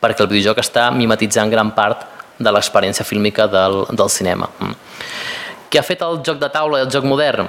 perquè 0.03 0.25
el 0.25 0.31
videojoc 0.31 0.61
està 0.61 0.89
mimetitzant 0.93 1.51
gran 1.53 1.73
part 1.77 2.05
de 2.39 2.53
l'experiència 2.55 3.07
fílmica 3.07 3.49
del, 3.51 3.85
del 3.91 4.13
cinema. 4.13 4.51
Mm. 4.61 4.77
Què 5.69 5.81
ha 5.81 5.87
fet 5.87 6.05
el 6.05 6.21
joc 6.25 6.39
de 6.41 6.51
taula 6.53 6.81
i 6.81 6.87
el 6.87 6.93
joc 6.93 7.07
modern? 7.09 7.49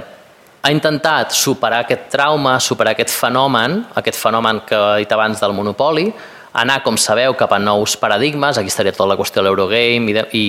Ha 0.59 0.71
intentat 0.73 1.31
superar 1.35 1.85
aquest 1.85 2.09
trauma, 2.11 2.57
superar 2.59 2.91
aquest 2.95 3.13
fenomen, 3.15 3.79
aquest 3.95 4.19
fenomen 4.19 4.59
que 4.67 4.75
he 4.75 5.05
dit 5.05 5.13
abans 5.15 5.39
del 5.39 5.55
monopoli, 5.55 6.09
anar, 6.53 6.81
com 6.83 6.97
sabeu, 6.97 7.35
cap 7.37 7.53
a 7.53 7.59
nous 7.59 7.95
paradigmes, 7.99 8.57
aquí 8.57 8.71
estaria 8.71 8.93
tota 8.95 9.09
la 9.11 9.17
qüestió 9.19 9.41
de 9.41 9.47
l'Eurogame 9.47 10.09
i, 10.09 10.17
i, 10.37 10.47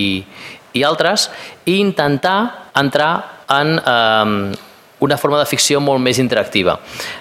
i 0.80 0.84
altres, 0.86 1.28
i 1.66 1.78
intentar 1.80 2.70
entrar 2.78 3.12
en 3.51 3.76
eh, 3.78 4.59
una 5.01 5.16
forma 5.16 5.38
de 5.40 5.48
ficció 5.48 5.80
molt 5.80 6.01
més 6.05 6.20
interactiva. 6.20 6.78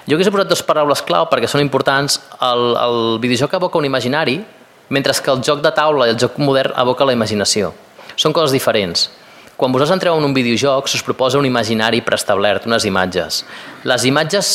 Jo 0.08 0.18
hagués 0.18 0.32
posat 0.32 0.52
dues 0.52 0.64
paraules 0.68 1.04
clau 1.08 1.28
perquè 1.32 1.48
són 1.48 1.64
importants. 1.64 2.20
El, 2.44 2.76
el 2.76 3.00
videojoc 3.24 3.56
evoca 3.60 3.80
un 3.80 3.88
imaginari, 3.88 4.40
mentre 4.90 5.14
que 5.14 5.32
el 5.32 5.44
joc 5.46 5.64
de 5.64 5.72
taula 5.76 6.08
i 6.08 6.14
el 6.14 6.20
joc 6.20 6.38
modern 6.42 6.76
evoca 6.80 7.08
la 7.08 7.16
imaginació. 7.16 7.74
Són 8.20 8.36
coses 8.36 8.56
diferents. 8.56 9.08
Quan 9.60 9.74
vosaltres 9.76 9.98
entreu 9.98 10.16
en 10.16 10.24
un 10.24 10.34
videojoc, 10.36 10.88
us 10.88 11.04
proposa 11.04 11.40
un 11.40 11.48
imaginari 11.48 12.00
preestablert, 12.02 12.68
unes 12.68 12.86
imatges. 12.88 13.44
Les 13.84 14.06
imatges 14.08 14.52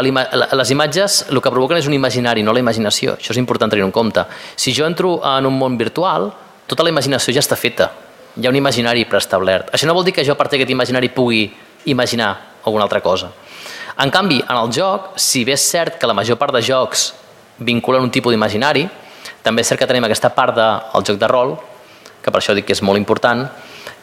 les 0.00 0.70
imatges 0.72 1.18
el 1.28 1.40
que 1.42 1.50
provoquen 1.52 1.76
és 1.76 1.86
un 1.86 1.92
imaginari, 1.92 2.42
no 2.42 2.54
la 2.54 2.62
imaginació. 2.62 3.18
Això 3.18 3.34
és 3.34 3.40
important 3.40 3.70
tenir 3.70 3.84
en 3.84 3.92
compte. 3.92 4.24
Si 4.56 4.72
jo 4.72 4.86
entro 4.86 5.18
en 5.20 5.46
un 5.46 5.58
món 5.58 5.76
virtual, 5.76 6.30
tota 6.66 6.86
la 6.86 6.92
imaginació 6.92 7.34
ja 7.34 7.42
està 7.44 7.58
feta. 7.60 7.90
Hi 8.36 8.46
ha 8.46 8.50
un 8.50 8.56
imaginari 8.56 9.04
preestablert. 9.04 9.68
Això 9.74 9.86
no 9.86 9.94
vol 9.94 10.06
dir 10.06 10.14
que 10.16 10.24
jo 10.24 10.32
a 10.32 10.38
partir 10.38 10.56
d'aquest 10.56 10.72
imaginari 10.72 11.10
pugui 11.12 11.44
imaginar 11.84 12.32
alguna 12.64 12.84
altra 12.84 13.02
cosa. 13.02 13.28
En 14.00 14.10
canvi, 14.10 14.40
en 14.40 14.56
el 14.56 14.72
joc, 14.72 15.12
si 15.20 15.44
bé 15.44 15.52
és 15.52 15.66
cert 15.68 15.98
que 16.00 16.08
la 16.08 16.16
major 16.16 16.38
part 16.40 16.54
de 16.56 16.62
jocs 16.64 17.10
vinculen 17.58 18.02
un 18.02 18.10
tipus 18.10 18.32
d'imaginari, 18.32 18.86
també 19.42 19.60
és 19.60 19.68
cert 19.68 19.82
que 19.82 19.86
tenim 19.90 20.06
aquesta 20.08 20.30
part 20.32 20.56
del 20.56 20.80
de, 20.94 21.04
joc 21.10 21.20
de 21.20 21.28
rol, 21.28 21.56
que 22.22 22.30
per 22.30 22.40
això 22.40 22.54
dic 22.56 22.64
que 22.64 22.72
és 22.72 22.82
molt 22.82 22.96
important, 22.96 23.44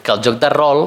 que 0.04 0.12
el 0.12 0.22
joc 0.22 0.38
de 0.38 0.50
rol 0.52 0.86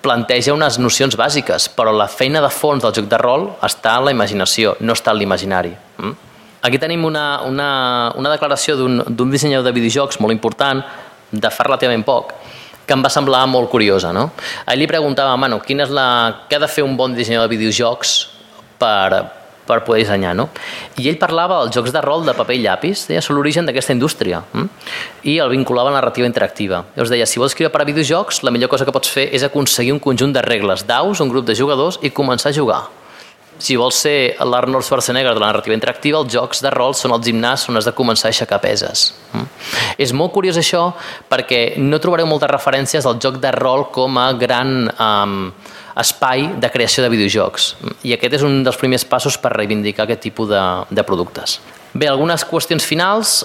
planteja 0.00 0.54
unes 0.56 0.78
nocions 0.80 1.16
bàsiques, 1.16 1.68
però 1.76 1.92
la 1.92 2.08
feina 2.08 2.40
de 2.40 2.50
fons 2.52 2.82
del 2.82 2.94
joc 2.96 3.08
de 3.10 3.18
rol 3.20 3.50
està 3.66 3.98
en 3.98 4.08
la 4.08 4.14
imaginació, 4.14 4.74
no 4.80 4.96
està 4.96 5.12
en 5.12 5.20
l'imaginari. 5.20 5.72
Mm? 5.98 6.14
Aquí 6.62 6.78
tenim 6.80 7.04
una, 7.08 7.40
una, 7.48 7.68
una 8.20 8.32
declaració 8.32 8.76
d'un 8.76 9.30
dissenyador 9.32 9.64
de 9.64 9.76
videojocs 9.76 10.20
molt 10.20 10.36
important, 10.36 10.82
de 11.30 11.50
fa 11.52 11.64
relativament 11.64 12.04
poc, 12.04 12.34
que 12.86 12.96
em 12.96 13.04
va 13.04 13.12
semblar 13.12 13.44
molt 13.48 13.70
curiosa. 13.70 14.12
No? 14.12 14.30
Ahir 14.66 14.82
li 14.82 14.88
preguntava, 14.90 15.36
mano, 15.40 15.60
quina 15.64 15.86
és 15.86 15.92
la... 15.94 16.06
què 16.50 16.58
ha 16.58 16.64
de 16.64 16.68
fer 16.68 16.84
un 16.84 16.96
bon 16.98 17.14
dissenyador 17.16 17.48
de 17.48 17.56
videojocs 17.56 18.16
per, 18.80 19.39
per 19.70 19.80
poder 19.86 20.02
dissenyar, 20.02 20.34
no? 20.36 20.48
I 20.98 21.08
ell 21.12 21.18
parlava 21.22 21.62
dels 21.62 21.78
jocs 21.78 21.94
de 21.94 22.02
rol 22.04 22.26
de 22.26 22.34
paper 22.36 22.58
i 22.58 22.62
llapis, 22.66 23.06
deia, 23.10 23.22
són 23.24 23.38
l'origen 23.38 23.68
d'aquesta 23.68 23.96
indústria, 23.96 24.42
hm? 24.52 24.68
i 25.30 25.38
el 25.40 25.54
vinculava 25.54 25.88
a 25.88 25.94
la 25.94 26.00
narrativa 26.00 26.28
interactiva. 26.28 26.84
Llavors 26.96 27.14
deia, 27.14 27.28
si 27.30 27.40
vols 27.40 27.54
escriure 27.54 27.72
per 27.72 27.84
a 27.84 27.88
videojocs, 27.88 28.42
la 28.46 28.54
millor 28.54 28.72
cosa 28.72 28.88
que 28.88 28.94
pots 28.94 29.12
fer 29.14 29.28
és 29.36 29.46
aconseguir 29.46 29.94
un 29.94 30.02
conjunt 30.02 30.34
de 30.34 30.42
regles 30.46 30.86
d'aus, 30.88 31.22
un 31.22 31.32
grup 31.32 31.46
de 31.46 31.58
jugadors, 31.58 32.02
i 32.02 32.12
començar 32.14 32.52
a 32.52 32.58
jugar 32.60 32.82
si 33.60 33.76
vols 33.76 34.00
ser 34.02 34.36
l'Arnold 34.40 34.84
Schwarzenegger 34.84 35.34
de 35.34 35.40
la 35.40 35.50
narrativa 35.52 35.76
interactiva, 35.76 36.20
els 36.22 36.32
jocs 36.32 36.62
de 36.64 36.72
rol 36.72 36.96
són 36.96 37.14
el 37.14 37.22
gimnàs 37.24 37.66
on 37.68 37.78
has 37.78 37.86
de 37.88 37.94
començar 37.96 38.30
a 38.30 38.32
aixecar 38.32 38.60
peses. 38.62 39.10
Mm? 39.34 39.48
És 40.00 40.14
molt 40.16 40.32
curiós 40.34 40.58
això 40.60 40.86
perquè 41.30 41.76
no 41.78 42.00
trobareu 42.00 42.28
moltes 42.30 42.50
referències 42.50 43.06
al 43.06 43.20
joc 43.22 43.38
de 43.42 43.52
rol 43.52 43.90
com 43.92 44.16
a 44.18 44.30
gran 44.40 44.88
um, 44.96 45.36
espai 46.00 46.48
de 46.60 46.70
creació 46.72 47.04
de 47.04 47.12
videojocs. 47.12 47.74
I 48.06 48.14
aquest 48.16 48.38
és 48.40 48.44
un 48.46 48.62
dels 48.66 48.78
primers 48.80 49.04
passos 49.08 49.36
per 49.40 49.52
reivindicar 49.54 50.06
aquest 50.06 50.24
tipus 50.28 50.50
de, 50.50 50.60
de 50.90 51.04
productes. 51.06 51.58
Bé, 51.92 52.08
algunes 52.08 52.44
qüestions 52.48 52.86
finals. 52.86 53.40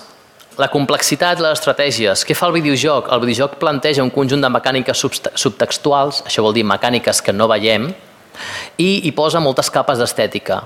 La 0.56 0.70
complexitat, 0.72 1.42
les 1.44 1.58
estratègies. 1.58 2.22
Què 2.24 2.36
fa 2.38 2.48
el 2.48 2.56
videojoc? 2.56 3.10
El 3.12 3.20
videojoc 3.26 3.58
planteja 3.60 4.06
un 4.06 4.12
conjunt 4.14 4.40
de 4.40 4.48
mecàniques 4.48 5.02
subtextuals, 5.36 6.22
això 6.24 6.46
vol 6.46 6.56
dir 6.56 6.64
mecàniques 6.64 7.20
que 7.20 7.36
no 7.36 7.50
veiem, 7.52 7.90
i 8.80 8.90
hi 9.04 9.12
posa 9.12 9.42
moltes 9.44 9.68
capes 9.72 10.00
d'estètica. 10.00 10.62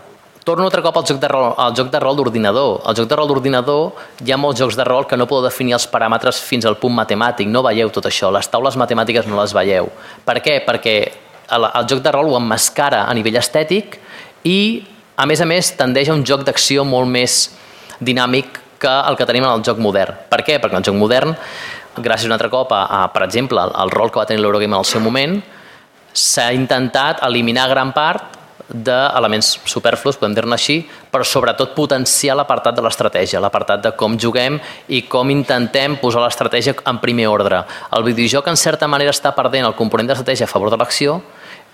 Torno 0.45 0.65
altre 0.65 0.81
cop 0.81 0.95
al 0.97 1.05
joc 1.05 1.19
de 1.21 1.27
rol, 1.29 1.51
al 1.57 1.73
joc 1.77 1.89
de 1.93 1.99
rol 2.01 2.15
d'ordinador. 2.17 2.79
Al 2.85 2.95
joc 2.97 3.09
de 3.09 3.17
rol 3.17 3.27
d'ordinador 3.29 4.05
hi 4.25 4.31
ha 4.33 4.37
molts 4.37 4.61
jocs 4.61 4.77
de 4.77 4.85
rol 4.87 5.05
que 5.09 5.17
no 5.17 5.27
podeu 5.29 5.49
definir 5.49 5.75
els 5.77 5.87
paràmetres 5.89 6.39
fins 6.41 6.65
al 6.65 6.77
punt 6.81 6.95
matemàtic, 6.95 7.49
no 7.49 7.61
veieu 7.65 7.91
tot 7.93 8.07
això, 8.09 8.31
les 8.33 8.47
taules 8.49 8.77
matemàtiques 8.79 9.27
no 9.29 9.41
les 9.41 9.53
veieu. 9.53 9.89
Per 10.25 10.37
què? 10.41 10.59
Perquè 10.65 10.95
el, 11.55 11.67
el 11.67 11.89
joc 11.89 12.03
de 12.05 12.13
rol 12.15 12.31
ho 12.31 12.37
emmascara 12.39 13.05
a 13.07 13.13
nivell 13.17 13.39
estètic 13.39 13.99
i, 14.47 14.85
a 15.19 15.27
més 15.29 15.41
a 15.41 15.47
més, 15.49 15.73
tendeix 15.79 16.09
a 16.09 16.15
un 16.17 16.25
joc 16.27 16.45
d'acció 16.47 16.85
molt 16.87 17.09
més 17.11 17.41
dinàmic 17.99 18.61
que 18.79 18.91
el 19.09 19.17
que 19.19 19.27
tenim 19.27 19.45
en 19.45 19.51
el 19.57 19.63
joc 19.65 19.79
modern. 19.83 20.15
Per 20.31 20.41
què? 20.47 20.57
Perquè 20.57 20.77
en 20.77 20.81
el 20.81 20.87
joc 20.87 20.97
modern, 20.97 21.35
gràcies 21.99 22.29
un 22.29 22.35
altre 22.35 22.49
cop 22.51 22.71
a, 22.71 22.85
a 23.01 23.05
per 23.13 23.25
exemple, 23.27 23.61
el 23.83 23.91
rol 23.91 24.11
que 24.11 24.21
va 24.21 24.27
tenir 24.29 24.43
l'Eurogame 24.43 24.77
en 24.77 24.79
el 24.79 24.87
seu 24.87 25.03
moment, 25.03 25.39
s'ha 26.15 26.49
intentat 26.55 27.23
eliminar 27.27 27.67
gran 27.69 27.91
part 27.93 28.37
d'elements 28.69 29.55
superflus, 29.65 30.19
podem 30.21 30.35
dir-ne 30.37 30.53
així, 30.53 30.77
però 31.09 31.25
sobretot 31.25 31.73
potenciar 31.73 32.35
l'apartat 32.37 32.77
de 32.77 32.83
l'estratègia, 32.85 33.41
l'apartat 33.41 33.81
de 33.81 33.91
com 33.97 34.17
juguem 34.19 34.59
i 34.93 35.01
com 35.09 35.31
intentem 35.33 35.97
posar 35.97 36.21
l'estratègia 36.21 36.75
en 36.89 36.99
primer 37.01 37.27
ordre. 37.31 37.63
El 37.97 38.05
videojoc, 38.05 38.47
en 38.47 38.59
certa 38.61 38.87
manera, 38.87 39.13
està 39.15 39.33
perdent 39.33 39.65
el 39.65 39.77
component 39.77 40.11
d'estratègia 40.11 40.45
a 40.45 40.51
favor 40.51 40.69
de 40.69 40.77
l'acció 40.77 41.17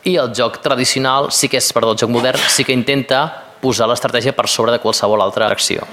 i 0.06 0.16
el 0.22 0.32
joc 0.38 0.62
tradicional, 0.64 1.32
sí 1.34 1.50
que 1.50 1.60
és, 1.60 1.72
perdó, 1.74 1.96
el 1.96 2.02
joc 2.02 2.12
modern, 2.14 2.42
sí 2.50 2.64
que 2.64 2.76
intenta 2.76 3.26
posar 3.62 3.90
l'estratègia 3.90 4.36
per 4.38 4.48
sobre 4.52 4.76
de 4.76 4.82
qualsevol 4.84 5.24
altra 5.26 5.50
acció. 5.52 5.86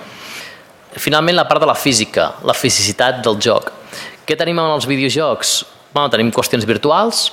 Finalment, 0.93 1.39
la 1.39 1.49
part 1.49 1.63
de 1.63 1.69
la 1.69 1.77
física, 1.79 2.35
la 2.45 2.57
fisicitat 2.57 3.23
del 3.25 3.41
joc. 3.41 3.71
Què 4.29 4.37
tenim 4.37 4.61
en 4.61 4.75
els 4.75 4.89
videojocs? 4.89 5.63
Bueno, 5.93 6.11
tenim 6.13 6.33
qüestions 6.33 6.69
virtuals, 6.69 7.31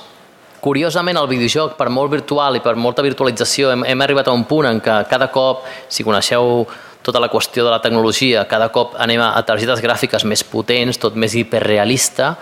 Curiosament, 0.60 1.16
el 1.16 1.28
videojoc, 1.30 1.72
per 1.78 1.88
molt 1.88 2.12
virtual 2.12 2.58
i 2.58 2.60
per 2.60 2.74
molta 2.76 3.00
virtualització, 3.00 3.70
hem, 3.72 3.84
hem 3.88 4.02
arribat 4.04 4.28
a 4.28 4.34
un 4.36 4.42
punt 4.44 4.66
en 4.68 4.82
què 4.84 4.98
cada 5.08 5.30
cop, 5.32 5.62
si 5.88 6.04
coneixeu 6.04 6.66
tota 7.00 7.22
la 7.22 7.30
qüestió 7.32 7.64
de 7.64 7.72
la 7.72 7.80
tecnologia, 7.80 8.44
cada 8.48 8.68
cop 8.68 8.92
anem 9.00 9.22
a 9.24 9.40
targetes 9.48 9.80
gràfiques 9.80 10.26
més 10.28 10.44
potents, 10.44 11.00
tot 11.00 11.16
més 11.16 11.32
hiperrealista, 11.32 12.34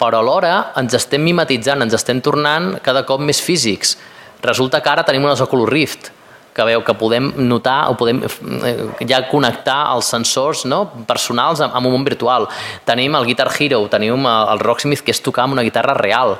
però 0.00 0.20
alhora 0.20 0.72
ens 0.76 0.94
estem 0.98 1.22
mimetitzant, 1.24 1.82
ens 1.82 1.96
estem 1.96 2.20
tornant 2.20 2.76
cada 2.84 3.04
cop 3.08 3.22
més 3.22 3.40
físics. 3.42 3.96
Resulta 4.44 4.82
que 4.82 4.92
ara 4.92 5.04
tenim 5.06 5.24
unes 5.24 5.40
Oculus 5.40 5.70
Rift, 5.72 6.10
que 6.56 6.64
veu 6.64 6.80
que 6.84 6.94
podem 6.96 7.32
notar 7.48 7.90
o 7.90 7.96
podem 8.00 8.22
eh, 8.24 8.76
ja 9.08 9.22
connectar 9.28 9.78
els 9.92 10.08
sensors 10.08 10.64
no, 10.68 10.86
personals 11.08 11.60
amb, 11.60 11.74
amb 11.76 11.88
un 11.88 11.98
món 11.98 12.06
virtual. 12.06 12.48
Tenim 12.88 13.16
el 13.16 13.26
Guitar 13.28 13.50
Hero, 13.52 13.82
tenim 13.92 14.28
el 14.28 14.62
Rocksmith, 14.64 15.04
que 15.04 15.12
és 15.12 15.20
tocar 15.20 15.44
amb 15.44 15.56
una 15.56 15.66
guitarra 15.66 15.96
real 15.96 16.38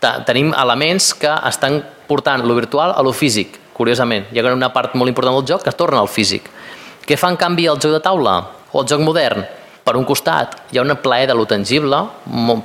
tenim 0.00 0.52
elements 0.54 1.14
que 1.16 1.30
estan 1.48 1.80
portant 2.06 2.44
lo 2.46 2.54
virtual 2.54 2.92
a 2.94 3.02
lo 3.02 3.12
físic, 3.12 3.58
curiosament. 3.72 4.28
Hi 4.32 4.40
ha 4.40 4.52
una 4.52 4.72
part 4.72 4.94
molt 4.94 5.08
important 5.08 5.34
del 5.36 5.46
joc 5.46 5.64
que 5.64 5.72
torna 5.72 6.00
al 6.00 6.08
físic. 6.08 6.48
Què 7.06 7.16
fa 7.16 7.30
en 7.30 7.36
canvi 7.36 7.66
el 7.66 7.80
joc 7.80 7.92
de 7.92 8.00
taula 8.00 8.36
o 8.72 8.82
el 8.82 8.88
joc 8.88 9.00
modern? 9.00 9.44
Per 9.86 9.94
un 9.94 10.02
costat, 10.02 10.56
hi 10.74 10.80
ha 10.80 10.82
una 10.82 10.96
plaer 10.98 11.28
de 11.30 11.34
lo 11.38 11.44
tangible, 11.46 12.00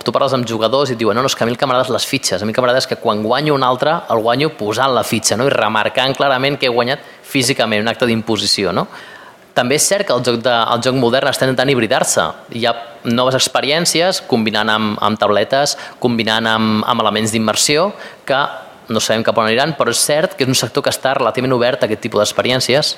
tu 0.01 0.13
parles 0.13 0.33
amb 0.33 0.47
jugadors 0.49 0.89
i 0.89 0.95
et 0.95 0.97
diuen 0.97 1.13
no, 1.13 1.21
no, 1.21 1.29
és 1.29 1.35
que 1.37 1.45
a 1.45 1.45
mi 1.45 1.53
el 1.53 1.59
que 1.61 1.67
m'agrada 1.69 1.93
les 1.93 2.07
fitxes, 2.09 2.41
a 2.41 2.47
mi 2.47 2.49
el 2.49 2.57
que 2.57 2.63
m'agrada 2.63 2.81
és 2.81 2.89
que 2.89 2.97
quan 2.97 3.21
guanyo 3.21 3.53
un 3.53 3.61
altre, 3.61 3.93
el 4.09 4.23
guanyo 4.25 4.49
posant 4.57 4.89
la 4.95 5.03
fitxa 5.05 5.37
no? 5.37 5.45
i 5.45 5.53
remarcant 5.53 6.15
clarament 6.17 6.57
que 6.57 6.65
he 6.65 6.73
guanyat 6.73 7.03
físicament, 7.21 7.85
un 7.85 7.91
acte 7.93 8.09
d'imposició. 8.09 8.73
No? 8.73 8.87
També 9.53 9.77
és 9.77 9.85
cert 9.85 10.07
que 10.07 10.15
el 10.17 10.25
joc, 10.25 10.39
de, 10.41 10.55
el 10.73 10.81
joc 10.81 10.97
modern 10.97 11.29
està 11.29 11.45
intentant 11.45 11.69
hibridar-se. 11.69 12.25
Hi 12.57 12.65
ha 12.65 12.73
noves 13.05 13.37
experiències 13.37 14.23
combinant 14.25 14.73
amb, 14.73 14.97
amb 15.05 15.21
tabletes, 15.21 15.77
combinant 16.01 16.49
amb, 16.49 16.81
amb 16.89 17.05
elements 17.05 17.35
d'immersió 17.35 17.91
que 18.25 18.41
no 18.93 19.01
sabem 19.03 19.23
cap 19.23 19.37
on 19.37 19.47
aniran, 19.47 19.75
però 19.77 19.93
és 19.93 20.01
cert 20.01 20.35
que 20.35 20.45
és 20.45 20.51
un 20.51 20.57
sector 20.57 20.83
que 20.83 20.91
està 20.93 21.13
relativament 21.17 21.55
obert 21.55 21.83
a 21.83 21.89
aquest 21.89 22.03
tipus 22.03 22.21
d'experiències 22.21 22.95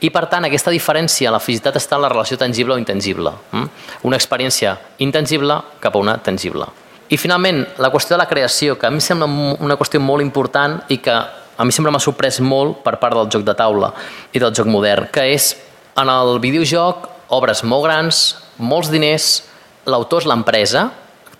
i 0.00 0.10
per 0.14 0.26
tant 0.32 0.46
aquesta 0.48 0.72
diferència, 0.74 1.32
la 1.32 1.42
fisitat 1.42 1.76
està 1.80 1.98
en 1.98 2.06
la 2.06 2.12
relació 2.12 2.38
tangible 2.40 2.76
o 2.76 2.80
intangible. 2.80 3.34
Mm? 3.52 3.68
Una 4.08 4.18
experiència 4.20 4.76
intangible 5.04 5.58
cap 5.82 5.96
a 5.96 6.02
una 6.02 6.16
tangible. 6.22 6.68
I 7.12 7.18
finalment, 7.20 7.66
la 7.82 7.90
qüestió 7.92 8.16
de 8.16 8.22
la 8.22 8.28
creació, 8.30 8.78
que 8.78 8.88
a 8.88 8.90
mi 8.90 9.02
sembla 9.04 9.28
una 9.60 9.76
qüestió 9.76 10.00
molt 10.00 10.24
important 10.24 10.78
i 10.88 10.96
que 11.04 11.12
a 11.12 11.64
mi 11.64 11.74
sempre 11.74 11.92
m'ha 11.92 12.00
sorprès 12.00 12.40
molt 12.40 12.80
per 12.84 12.96
part 13.02 13.18
del 13.18 13.28
joc 13.30 13.44
de 13.44 13.54
taula 13.54 13.92
i 14.32 14.40
del 14.40 14.54
joc 14.56 14.70
modern, 14.72 15.10
que 15.12 15.26
és 15.34 15.52
en 16.00 16.08
el 16.08 16.38
videojoc, 16.40 17.08
obres 17.36 17.60
molt 17.68 17.84
grans, 17.84 18.22
molts 18.56 18.88
diners, 18.92 19.42
l'autor 19.84 20.22
és 20.22 20.28
l'empresa, 20.30 20.86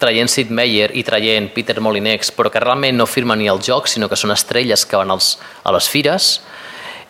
traient 0.03 0.31
Sid 0.31 0.51
Meier 0.51 0.91
i 0.99 1.05
traient 1.07 1.49
Peter 1.55 1.79
Molinex, 1.81 2.33
però 2.35 2.51
que 2.51 2.61
realment 2.63 2.99
no 2.99 3.07
firmen 3.07 3.39
ni 3.39 3.49
el 3.51 3.63
joc, 3.63 3.87
sinó 3.89 4.11
que 4.11 4.19
són 4.19 4.35
estrelles 4.35 4.85
que 4.87 4.99
van 4.99 5.15
als, 5.15 5.37
a 5.63 5.73
les 5.75 5.89
fires, 5.89 6.35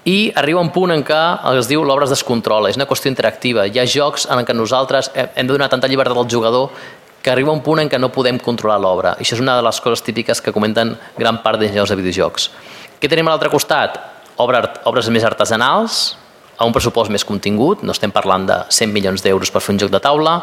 i 0.04 0.32
arriba 0.34 0.60
un 0.60 0.72
punt 0.74 0.90
en 0.90 1.04
què 1.06 1.20
es 1.56 1.68
diu 1.70 1.84
l'obra 1.86 2.08
es 2.08 2.12
descontrola, 2.14 2.70
és 2.70 2.78
una 2.78 2.88
qüestió 2.90 3.10
interactiva. 3.12 3.68
Hi 3.70 3.78
ha 3.78 3.86
jocs 3.86 4.26
en 4.26 4.42
què 4.44 4.56
nosaltres 4.56 5.12
hem 5.14 5.46
de 5.46 5.52
donar 5.52 5.70
tanta 5.70 5.90
llibertat 5.90 6.18
al 6.18 6.30
jugador 6.30 6.72
que 7.22 7.30
arriba 7.30 7.54
un 7.54 7.62
punt 7.62 7.84
en 7.84 7.90
què 7.90 8.00
no 8.02 8.10
podem 8.10 8.40
controlar 8.42 8.80
l'obra. 8.82 9.14
Això 9.22 9.36
és 9.36 9.42
una 9.44 9.54
de 9.54 9.62
les 9.62 9.78
coses 9.80 10.02
típiques 10.02 10.42
que 10.42 10.52
comenten 10.52 10.96
gran 11.18 11.38
part 11.44 11.60
d'enginyers 11.60 11.94
de 11.94 12.00
videojocs. 12.00 12.48
Què 12.98 13.10
tenim 13.10 13.30
a 13.30 13.36
l'altre 13.36 13.52
costat? 13.52 14.00
Obres 14.42 15.10
més 15.14 15.22
artesanals, 15.28 16.16
a 16.58 16.66
un 16.68 16.74
pressupost 16.74 17.10
més 17.10 17.24
contingut, 17.24 17.82
no 17.82 17.94
estem 17.94 18.12
parlant 18.14 18.44
de 18.46 18.58
100 18.68 18.92
milions 18.92 19.24
d'euros 19.24 19.50
per 19.50 19.62
fer 19.64 19.74
un 19.74 19.80
joc 19.82 19.90
de 19.92 20.00
taula. 20.02 20.36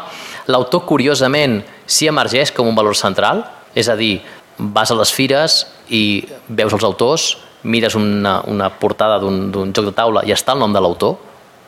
L'autor, 0.50 0.84
curiosament, 0.88 1.60
s'hi 1.86 2.10
emergeix 2.10 2.52
com 2.56 2.68
un 2.68 2.76
valor 2.76 2.98
central, 2.98 3.44
és 3.74 3.88
a 3.88 3.96
dir, 3.96 4.18
vas 4.58 4.90
a 4.90 4.98
les 4.98 5.12
fires 5.14 5.64
i 5.88 6.22
veus 6.48 6.74
els 6.76 6.84
autors, 6.84 7.30
mires 7.62 7.94
una, 7.94 8.40
una 8.48 8.70
portada 8.72 9.18
d'un 9.20 9.72
joc 9.76 9.90
de 9.90 9.96
taula 9.96 10.24
i 10.24 10.32
està 10.32 10.56
el 10.56 10.62
nom 10.62 10.72
de 10.72 10.80
l'autor, 10.80 11.18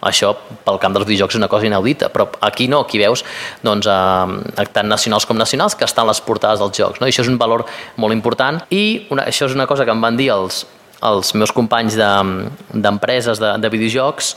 això 0.03 0.33
pel 0.67 0.81
camp 0.83 0.97
dels 0.97 1.07
videojocs 1.07 1.37
és 1.37 1.39
una 1.39 1.49
cosa 1.51 1.69
inaudita, 1.69 2.09
però 2.11 2.27
aquí 2.43 2.67
no, 2.69 2.83
aquí 2.83 2.99
veus 2.99 3.23
doncs, 3.63 3.87
eh, 3.87 4.67
tant 4.75 4.89
nacionals 4.91 5.27
com 5.29 5.39
nacionals 5.39 5.77
que 5.79 5.87
estan 5.87 6.09
les 6.09 6.21
portades 6.27 6.59
dels 6.59 6.75
jocs. 6.77 7.01
No? 7.01 7.07
I 7.07 7.15
això 7.15 7.23
és 7.23 7.31
un 7.31 7.39
valor 7.39 7.65
molt 8.03 8.17
important 8.17 8.59
i 8.75 9.07
una, 9.15 9.29
això 9.31 9.47
és 9.47 9.55
una 9.55 9.69
cosa 9.71 9.87
que 9.87 9.95
em 9.95 10.03
van 10.03 10.19
dir 10.19 10.33
els, 10.35 10.65
els 11.03 11.35
meus 11.35 11.53
companys 11.55 11.97
d'empreses 11.99 13.41
de, 13.41 13.53
de, 13.55 13.61
de 13.63 13.71
videojocs, 13.73 14.35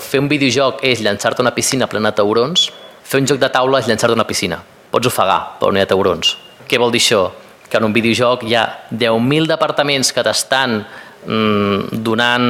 fer 0.00 0.20
un 0.22 0.30
videojoc 0.32 0.82
és 0.86 1.02
llançar-te 1.04 1.44
una 1.44 1.54
piscina 1.56 1.88
plena 1.90 2.12
de 2.12 2.20
taurons, 2.22 2.70
fer 3.06 3.20
un 3.22 3.28
joc 3.28 3.40
de 3.42 3.50
taula 3.52 3.82
és 3.82 3.90
llançar-te 3.90 4.16
una 4.16 4.28
piscina. 4.28 4.60
Pots 4.90 5.10
ofegar, 5.10 5.58
però 5.60 5.72
no 5.72 5.80
hi 5.80 5.84
ha 5.84 5.90
taurons. 5.90 6.36
Què 6.66 6.80
vol 6.80 6.94
dir 6.94 7.02
això? 7.02 7.26
Que 7.68 7.80
en 7.80 7.88
un 7.88 7.94
videojoc 7.94 8.46
hi 8.46 8.54
ha 8.56 8.64
10.000 8.92 9.50
departaments 9.50 10.12
que 10.14 10.24
t'estan 10.24 10.78
mm, 11.26 12.00
donant 12.06 12.48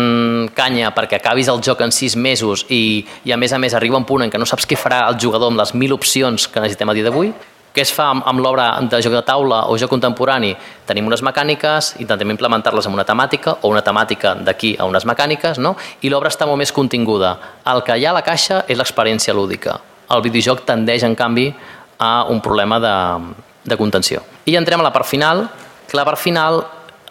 canya 0.57 0.93
perquè 0.95 1.19
acabis 1.19 1.51
el 1.53 1.62
joc 1.64 1.83
en 1.85 1.93
6 1.93 2.17
mesos 2.21 2.67
i, 2.71 3.05
i 3.25 3.33
a 3.33 3.41
més 3.41 3.53
a 3.53 3.61
més 3.61 3.75
arriba 3.75 3.99
un 3.99 4.07
punt 4.09 4.27
en 4.27 4.33
què 4.33 4.41
no 4.41 4.49
saps 4.49 4.69
què 4.69 4.79
farà 4.79 5.07
el 5.11 5.19
jugador 5.21 5.51
amb 5.51 5.61
les 5.62 5.75
1.000 5.75 5.97
opcions 5.97 6.49
que 6.53 6.62
necessitem 6.62 6.93
a 6.93 6.97
dia 6.97 7.09
d'avui, 7.09 7.33
què 7.77 7.85
es 7.85 7.93
fa 7.93 8.07
amb, 8.09 8.24
amb 8.24 8.41
l'obra 8.41 8.70
de 8.81 8.99
joc 9.05 9.12
de 9.12 9.20
taula 9.27 9.66
o 9.68 9.74
joc 9.77 9.91
contemporani? 9.93 10.55
Tenim 10.89 11.09
unes 11.11 11.20
mecàniques, 11.20 11.91
intentem 12.01 12.31
implementar-les 12.33 12.87
en 12.89 12.95
una 12.97 13.05
temàtica 13.05 13.59
o 13.61 13.68
una 13.68 13.83
temàtica 13.85 14.33
d'aquí 14.47 14.70
a 14.81 14.87
unes 14.89 15.05
mecàniques, 15.05 15.61
no? 15.61 15.74
i 16.01 16.09
l'obra 16.09 16.33
està 16.33 16.49
molt 16.49 16.57
més 16.62 16.72
continguda. 16.72 17.35
El 17.68 17.83
que 17.85 17.99
hi 17.99 18.07
ha 18.07 18.14
a 18.14 18.16
la 18.16 18.22
caixa 18.24 18.62
és 18.64 18.81
l'experiència 18.81 19.35
lúdica. 19.37 19.77
El 20.09 20.24
videojoc 20.24 20.62
tendeix, 20.64 21.05
en 21.05 21.18
canvi, 21.18 21.51
a 22.01 22.24
un 22.33 22.41
problema 22.41 22.81
de, 22.81 22.95
de 23.68 23.77
contenció. 23.77 24.22
I 24.49 24.57
entrem 24.57 24.81
a 24.81 24.89
la 24.89 24.95
part 24.95 25.09
final, 25.11 25.45
que 25.85 26.01
la 26.01 26.07
part 26.09 26.22
final 26.22 26.62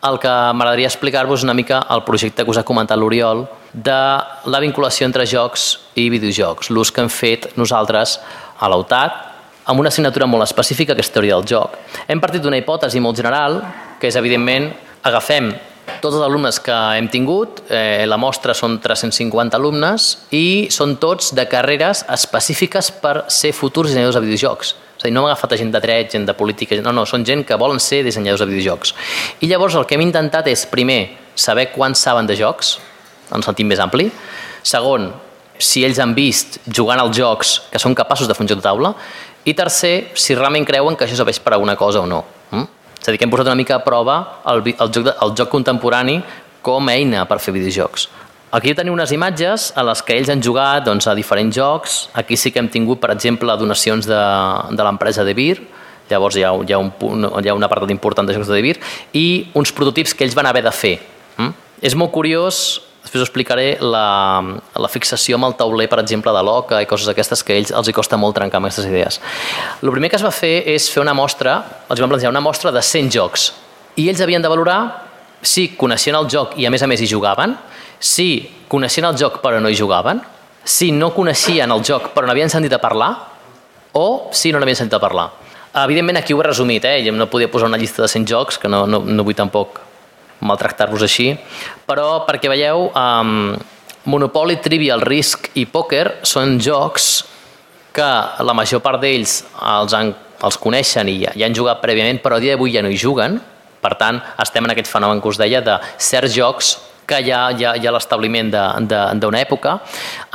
el 0.06 0.18
que 0.22 0.34
m'agradaria 0.58 0.90
explicar-vos 0.90 1.46
una 1.46 1.54
mica 1.54 1.84
el 1.94 2.02
projecte 2.10 2.44
que 2.44 2.54
us 2.54 2.58
ha 2.58 2.66
comentat 2.66 2.98
l'Oriol 2.98 3.46
de 3.74 4.02
la 4.50 4.62
vinculació 4.66 5.06
entre 5.06 5.30
jocs 5.30 5.70
i 5.94 6.10
videojocs, 6.10 6.74
l'ús 6.74 6.90
que 6.90 7.06
hem 7.06 7.14
fet 7.14 7.52
nosaltres 7.58 8.20
a 8.58 8.70
l'AUTAT 8.70 9.35
amb 9.66 9.82
una 9.82 9.90
assignatura 9.90 10.28
molt 10.30 10.46
específica, 10.46 10.96
que 10.96 11.02
és 11.02 11.12
teoria 11.14 11.38
del 11.38 11.48
joc. 11.50 11.78
Hem 12.08 12.22
partit 12.22 12.44
d'una 12.44 12.60
hipòtesi 12.62 13.02
molt 13.02 13.18
general, 13.18 13.62
que 14.00 14.10
és, 14.12 14.18
evidentment, 14.20 14.70
agafem 15.06 15.52
tots 16.02 16.16
els 16.16 16.24
alumnes 16.26 16.60
que 16.62 16.76
hem 16.98 17.08
tingut, 17.10 17.64
eh, 17.70 18.06
la 18.06 18.18
mostra 18.18 18.54
són 18.58 18.80
350 18.82 19.58
alumnes 19.58 20.08
i 20.34 20.68
són 20.74 20.98
tots 21.02 21.34
de 21.38 21.46
carreres 21.50 22.04
específiques 22.10 22.92
per 23.02 23.26
ser 23.30 23.54
futurs 23.54 23.90
dissenyadors 23.90 24.18
de 24.20 24.26
videojocs. 24.26 24.76
És 24.96 25.04
a 25.04 25.08
dir, 25.08 25.14
no 25.14 25.22
hem 25.22 25.32
agafat 25.32 25.58
gent 25.60 25.74
de 25.74 25.82
dret, 25.82 26.12
gent 26.12 26.26
de 26.26 26.34
política, 26.34 26.78
no, 26.82 26.92
no, 26.92 27.06
són 27.06 27.26
gent 27.26 27.44
que 27.46 27.58
volen 27.60 27.80
ser 27.80 28.04
dissenyadors 28.04 28.42
de 28.42 28.50
videojocs. 28.54 28.96
I 29.42 29.48
llavors 29.52 29.76
el 29.76 29.86
que 29.86 29.98
hem 29.98 30.06
intentat 30.06 30.48
és, 30.48 30.66
primer, 30.66 31.18
saber 31.36 31.72
quants 31.74 32.00
saben 32.00 32.26
de 32.26 32.38
jocs, 32.40 32.78
en 33.34 33.44
sentit 33.44 33.68
més 33.68 33.82
ampli, 33.82 34.10
segon, 34.64 35.12
si 35.60 35.86
ells 35.88 36.00
han 36.00 36.14
vist 36.16 36.60
jugant 36.68 37.00
als 37.00 37.16
jocs 37.18 37.56
que 37.72 37.80
són 37.80 37.96
capaços 37.96 38.28
de 38.28 38.36
fer 38.36 38.44
un 38.44 38.50
joc 38.52 38.60
de 38.60 38.68
taula, 38.68 38.94
i 39.46 39.54
tercer, 39.54 40.12
si 40.18 40.36
realment 40.36 40.66
creuen 40.66 40.98
que 40.98 41.06
això 41.06 41.18
serveix 41.20 41.40
per 41.40 41.54
alguna 41.54 41.76
cosa 41.78 42.02
o 42.02 42.10
no. 42.10 42.24
Mm? 42.52 42.66
És 43.00 43.08
a 43.08 43.14
dir, 43.14 43.20
que 43.22 43.28
hem 43.28 43.34
posat 43.34 43.52
una 43.52 43.60
mica 43.60 43.78
a 43.78 43.84
prova 43.86 44.18
el, 44.50 44.64
el, 44.74 44.92
joc, 44.92 45.12
el 45.14 45.34
joc 45.38 45.52
contemporani 45.54 46.20
com 46.66 46.90
a 46.90 46.96
eina 46.98 47.28
per 47.30 47.38
fer 47.44 47.54
videojocs. 47.54 48.08
Aquí 48.56 48.74
tenim 48.74 48.96
unes 48.96 49.12
imatges 49.12 49.68
a 49.78 49.84
les 49.86 50.02
que 50.06 50.16
ells 50.16 50.32
han 50.32 50.42
jugat 50.42 50.86
doncs, 50.86 51.06
a 51.12 51.14
diferents 51.18 51.54
jocs. 51.54 51.98
Aquí 52.18 52.38
sí 52.40 52.54
que 52.54 52.62
hem 52.62 52.70
tingut, 52.72 53.02
per 53.04 53.12
exemple, 53.14 53.54
donacions 53.60 54.08
de, 54.08 54.22
de 54.72 54.88
l'empresa 54.88 55.26
de 55.28 55.34
Vir, 55.38 55.60
llavors 56.10 56.38
hi 56.40 56.46
ha, 56.46 56.54
hi 56.64 56.74
ha, 56.74 56.80
un, 56.80 57.28
hi 57.42 57.52
ha 57.52 57.58
un 57.58 57.68
apartat 57.68 57.92
important 57.94 58.26
de 58.30 58.38
jocs 58.38 58.50
de 58.50 58.62
Vir, 58.64 58.78
i 59.14 59.26
uns 59.54 59.74
prototips 59.76 60.16
que 60.16 60.26
ells 60.26 60.38
van 60.38 60.48
haver 60.50 60.64
de 60.66 60.74
fer. 60.74 60.96
Mm? 61.38 61.52
És 61.86 61.98
molt 62.00 62.14
curiós 62.16 62.80
Després 63.16 63.24
us 63.24 63.32
explicaré 63.32 63.78
la, 63.80 64.60
la 64.76 64.88
fixació 64.92 65.38
amb 65.38 65.48
el 65.48 65.54
tauler, 65.56 65.86
per 65.88 66.02
exemple, 66.02 66.34
de 66.36 66.42
l'OCA 66.44 66.82
i 66.84 66.88
coses 66.90 67.08
d'aquestes 67.08 67.46
que 67.48 67.54
a 67.54 67.60
ells 67.62 67.70
els 67.72 67.88
hi 67.88 67.94
costa 67.96 68.18
molt 68.20 68.36
trencar 68.36 68.60
amb 68.60 68.68
aquestes 68.68 68.90
idees. 68.90 69.22
El 69.80 69.94
primer 69.94 70.10
que 70.12 70.20
es 70.20 70.26
va 70.26 70.34
fer 70.36 70.66
és 70.74 70.90
fer 70.92 71.00
una 71.00 71.14
mostra, 71.16 71.54
els 71.88 72.02
vam 72.04 72.12
plantejar 72.12 72.34
una 72.34 72.44
mostra 72.44 72.74
de 72.76 72.84
100 72.84 73.14
jocs, 73.16 73.46
i 73.96 74.10
ells 74.12 74.20
havien 74.20 74.44
de 74.44 74.52
valorar 74.52 74.82
si 75.40 75.70
coneixien 75.80 76.20
el 76.20 76.28
joc 76.28 76.58
i 76.60 76.68
a 76.68 76.74
més 76.76 76.84
a 76.84 76.92
més 76.92 77.06
hi 77.06 77.08
jugaven, 77.08 77.56
si 78.04 78.28
coneixien 78.68 79.08
el 79.08 79.16
joc 79.24 79.40
però 79.46 79.64
no 79.64 79.72
hi 79.72 79.80
jugaven, 79.80 80.20
si 80.66 80.92
no 80.92 81.14
coneixien 81.16 81.72
el 81.72 81.88
joc 81.88 82.12
però 82.12 82.28
n'havien 82.28 82.52
sentit 82.52 82.76
a 82.76 82.84
parlar, 82.84 83.14
o 83.96 84.28
si 84.36 84.52
no 84.52 84.60
n'havien 84.60 84.84
sentit 84.84 85.00
a 85.00 85.04
parlar. 85.08 85.30
Evidentment 85.86 86.20
aquí 86.20 86.36
ho 86.36 86.44
he 86.44 86.52
resumit, 86.52 86.84
eh? 86.84 87.12
no 87.16 87.32
podia 87.32 87.48
posar 87.48 87.72
una 87.72 87.80
llista 87.80 88.04
de 88.04 88.12
100 88.12 88.28
jocs, 88.28 88.60
que 88.60 88.68
no, 88.68 88.84
no, 88.84 89.06
no 89.08 89.24
vull 89.24 89.40
tampoc 89.40 89.85
maltractar-vos 90.42 91.06
així, 91.06 91.32
però 91.88 92.26
perquè 92.28 92.52
veieu, 92.52 92.90
um, 92.92 93.56
Monopoly, 94.06 94.60
Trivial, 94.62 95.02
Risk 95.02 95.50
i 95.58 95.66
Poker 95.66 96.20
són 96.28 96.60
jocs 96.62 97.26
que 97.96 98.08
la 98.46 98.54
major 98.54 98.84
part 98.84 99.02
d'ells 99.02 99.40
els, 99.56 99.96
han, 99.98 100.12
els 100.46 100.58
coneixen 100.62 101.10
i 101.10 101.22
ja, 101.24 101.32
ja 101.34 101.48
han 101.48 101.56
jugat 101.58 101.82
prèviament, 101.82 102.20
però 102.22 102.38
a 102.38 102.44
dia 102.44 102.54
d'avui 102.54 102.76
ja 102.76 102.84
no 102.86 102.92
hi 102.92 103.00
juguen. 103.00 103.40
Per 103.82 103.94
tant, 103.98 104.20
estem 104.42 104.66
en 104.66 104.74
aquest 104.74 104.90
fenomen 104.92 105.22
que 105.22 105.32
us 105.32 105.40
deia 105.42 105.62
de 105.66 105.78
certs 106.02 106.36
jocs 106.36 106.76
que 107.06 107.20
hi 107.22 107.32
ha, 107.32 107.42
hi 107.54 107.66
ha, 107.66 107.74
hi 107.78 107.86
ha 107.86 107.94
l'establiment 107.94 108.50
d'una 108.52 109.42
època. 109.42 109.78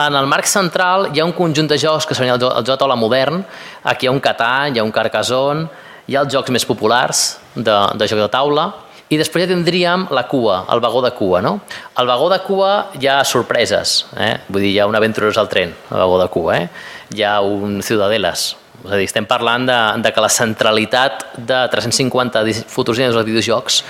En 0.03 0.17
el 0.19 0.29
marc 0.31 0.47
central 0.51 1.11
hi 1.11 1.21
ha 1.21 1.27
un 1.27 1.35
conjunt 1.35 1.71
de 1.71 1.79
jocs 1.79 2.07
que 2.07 2.15
serien 2.15 2.37
el, 2.37 2.47
el 2.47 2.67
joc 2.67 2.79
de 2.81 2.99
modern. 2.99 3.43
Aquí 3.83 4.07
hi 4.07 4.11
ha 4.11 4.15
un 4.15 4.23
Catan, 4.23 4.75
hi 4.75 4.83
ha 4.83 4.87
un 4.87 4.95
Carcassonne, 4.95 5.67
hi 6.07 6.17
ha 6.17 6.23
els 6.25 6.33
jocs 6.33 6.51
més 6.55 6.67
populars 6.67 7.25
de, 7.55 7.77
de 7.99 8.11
joc 8.11 8.23
de 8.23 8.31
taula, 8.31 8.71
i 9.11 9.19
després 9.19 9.45
ja 9.45 9.51
tindríem 9.51 10.07
la 10.15 10.23
cua, 10.31 10.63
el 10.71 10.81
vagó 10.83 11.03
de 11.03 11.11
cua, 11.19 11.41
no? 11.43 11.57
Al 11.99 12.07
vagó 12.07 12.29
de 12.31 12.39
cua 12.47 12.71
hi 12.95 13.09
ha 13.11 13.21
sorpreses, 13.27 14.05
eh? 14.15 14.37
Vull 14.49 14.63
dir, 14.63 14.71
hi 14.77 14.79
ha 14.79 14.87
un 14.87 14.95
aventurós 14.95 15.39
al 15.41 15.51
tren, 15.51 15.75
al 15.91 16.05
vagó 16.05 16.21
de 16.23 16.29
cua, 16.31 16.59
eh? 16.61 16.69
Hi 17.17 17.25
ha 17.27 17.41
un 17.43 17.81
Ciudadeles, 17.83 18.45
és 18.85 18.93
a 18.93 18.97
dir, 18.97 19.09
estem 19.11 19.27
parlant 19.29 19.67
de, 19.69 19.79
de 20.05 20.13
que 20.15 20.23
la 20.23 20.31
centralitat 20.33 21.27
de 21.37 21.59
350 21.73 22.45
futurs 22.71 23.01
diners 23.01 23.19
dels 23.19 23.27
videojocs 23.29 23.83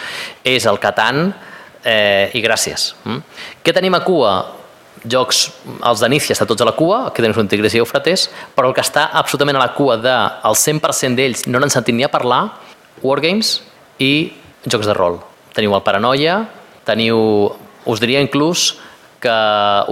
és 0.57 0.67
el 0.67 0.81
Catan 0.83 1.29
eh, 1.85 2.33
i 2.35 2.43
gràcies. 2.43 2.95
Mm? 3.05 3.21
Què 3.63 3.77
tenim 3.77 3.95
a 3.95 4.03
cua? 4.07 4.33
Jocs, 5.01 5.47
els 5.89 6.03
d'Anícia 6.03 6.35
estan 6.35 6.49
tots 6.51 6.61
a 6.61 6.67
la 6.69 6.75
cua, 6.77 7.07
que 7.15 7.23
tenen 7.23 7.39
un 7.41 7.49
Tigres 7.49 7.73
i 7.73 7.81
Eufrates, 7.81 8.27
però 8.57 8.69
el 8.69 8.75
que 8.77 8.83
està 8.85 9.07
absolutament 9.17 9.57
a 9.57 9.63
la 9.63 9.71
cua 9.77 9.97
del 9.97 10.05
de, 10.43 10.57
100% 10.65 11.17
d'ells 11.17 11.47
no 11.49 11.61
n'han 11.61 11.73
sentit 11.73 11.97
ni 11.97 12.05
a 12.05 12.11
parlar, 12.13 12.43
Wargames 13.01 13.61
i 14.01 14.13
jocs 14.67 14.89
de 14.89 14.95
rol. 14.97 15.19
Teniu 15.57 15.75
el 15.77 15.85
Paranoia, 15.87 16.43
teniu, 16.87 17.19
us 17.87 18.03
diria 18.03 18.23
inclús 18.23 18.75
que 19.21 19.37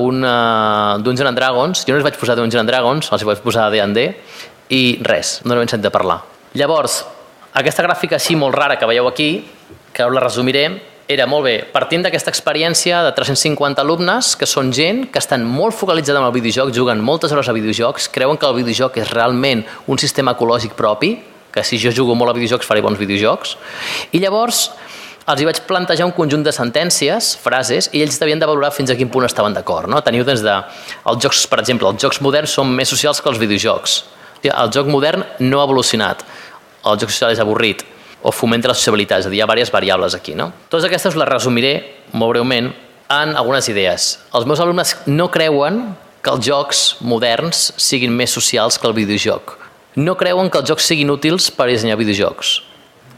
un 0.01 0.25
uh, 0.25 0.99
Dungeons 1.05 1.29
and 1.29 1.39
Dragons, 1.39 1.85
jo 1.85 1.93
no 1.93 2.01
els 2.01 2.07
vaig 2.07 2.17
posar 2.19 2.37
Dungeons 2.39 2.63
and 2.63 2.73
Dragons, 2.73 3.13
els 3.13 3.27
vaig 3.29 3.43
posar 3.45 3.69
D&D, 3.73 4.09
i 4.73 4.83
res, 5.05 5.39
no 5.45 5.55
n'he 5.55 5.69
sentit 5.69 5.89
de 5.89 5.93
parlar. 5.93 6.23
Llavors, 6.57 7.03
aquesta 7.59 7.85
gràfica 7.85 8.17
així 8.17 8.37
molt 8.37 8.57
rara 8.57 8.79
que 8.81 8.89
veieu 8.89 9.09
aquí, 9.09 9.31
que 9.93 10.05
ara 10.05 10.17
la 10.17 10.25
resumiré, 10.25 10.69
era 11.09 11.25
molt 11.25 11.47
bé, 11.47 11.55
partint 11.73 12.03
d'aquesta 12.05 12.29
experiència 12.29 13.01
de 13.07 13.13
350 13.17 13.81
alumnes, 13.81 14.35
que 14.37 14.49
són 14.49 14.69
gent 14.77 15.07
que 15.13 15.21
estan 15.23 15.45
molt 15.49 15.77
focalitzada 15.77 16.21
en 16.21 16.27
el 16.29 16.35
videojoc, 16.35 16.73
juguen 16.77 17.01
moltes 17.01 17.33
hores 17.33 17.49
a 17.49 17.55
videojocs, 17.57 18.11
creuen 18.13 18.37
que 18.37 18.45
el 18.45 18.59
videojoc 18.61 18.99
és 19.01 19.09
realment 19.17 19.65
un 19.89 20.01
sistema 20.01 20.37
ecològic 20.37 20.77
propi, 20.77 21.15
que 21.53 21.65
si 21.65 21.79
jo 21.81 21.93
jugo 21.95 22.15
molt 22.19 22.33
a 22.33 22.37
videojocs 22.37 22.67
faré 22.67 22.83
bons 22.85 22.99
videojocs. 23.01 23.57
I 24.13 24.21
llavors 24.23 24.69
els 25.29 25.43
hi 25.43 25.45
vaig 25.45 25.59
plantejar 25.69 26.07
un 26.09 26.15
conjunt 26.17 26.41
de 26.47 26.53
sentències, 26.57 27.35
frases, 27.43 27.91
i 27.93 28.01
ells 28.01 28.17
devien 28.21 28.41
de 28.41 28.47
valorar 28.49 28.71
fins 28.73 28.89
a 28.89 28.97
quin 28.97 29.11
punt 29.13 29.27
estaven 29.27 29.53
d'acord. 29.53 29.91
No? 29.93 30.01
Teniu 30.01 30.25
des 30.25 30.41
de... 30.45 30.55
Els 31.11 31.21
jocs, 31.21 31.43
per 31.53 31.59
exemple, 31.61 31.91
els 31.91 32.01
jocs 32.01 32.23
moderns 32.25 32.55
són 32.57 32.73
més 32.73 32.89
socials 32.89 33.21
que 33.21 33.29
els 33.29 33.41
videojocs. 33.43 33.99
El 34.49 34.73
joc 34.73 34.89
modern 34.89 35.27
no 35.45 35.61
ha 35.61 35.69
evolucionat. 35.69 36.25
El 36.89 36.97
joc 37.03 37.13
social 37.13 37.37
és 37.37 37.45
avorrit 37.45 37.85
o 38.25 38.33
fomenta 38.33 38.73
la 38.73 38.79
sociabilitat, 38.79 39.21
és 39.21 39.29
a 39.29 39.31
dir, 39.31 39.43
hi 39.43 39.45
ha 39.45 39.51
diverses 39.51 39.75
variables 39.75 40.17
aquí. 40.17 40.33
No? 40.39 40.49
Totes 40.73 40.89
aquestes 40.89 41.21
les 41.21 41.29
resumiré 41.29 41.75
molt 42.15 42.33
breument 42.33 42.73
en 43.13 43.37
algunes 43.37 43.69
idees. 43.69 44.15
Els 44.33 44.49
meus 44.49 44.65
alumnes 44.65 44.97
no 45.13 45.29
creuen 45.35 45.91
que 46.25 46.33
els 46.33 46.49
jocs 46.49 46.87
moderns 47.05 47.69
siguin 47.77 48.17
més 48.17 48.33
socials 48.33 48.81
que 48.81 48.89
el 48.89 48.97
videojoc 48.97 49.58
no 49.99 50.15
creuen 50.15 50.47
que 50.47 50.61
els 50.61 50.69
jocs 50.71 50.87
siguin 50.87 51.11
útils 51.11 51.49
per 51.51 51.67
dissenyar 51.67 51.97
videojocs. 51.99 52.61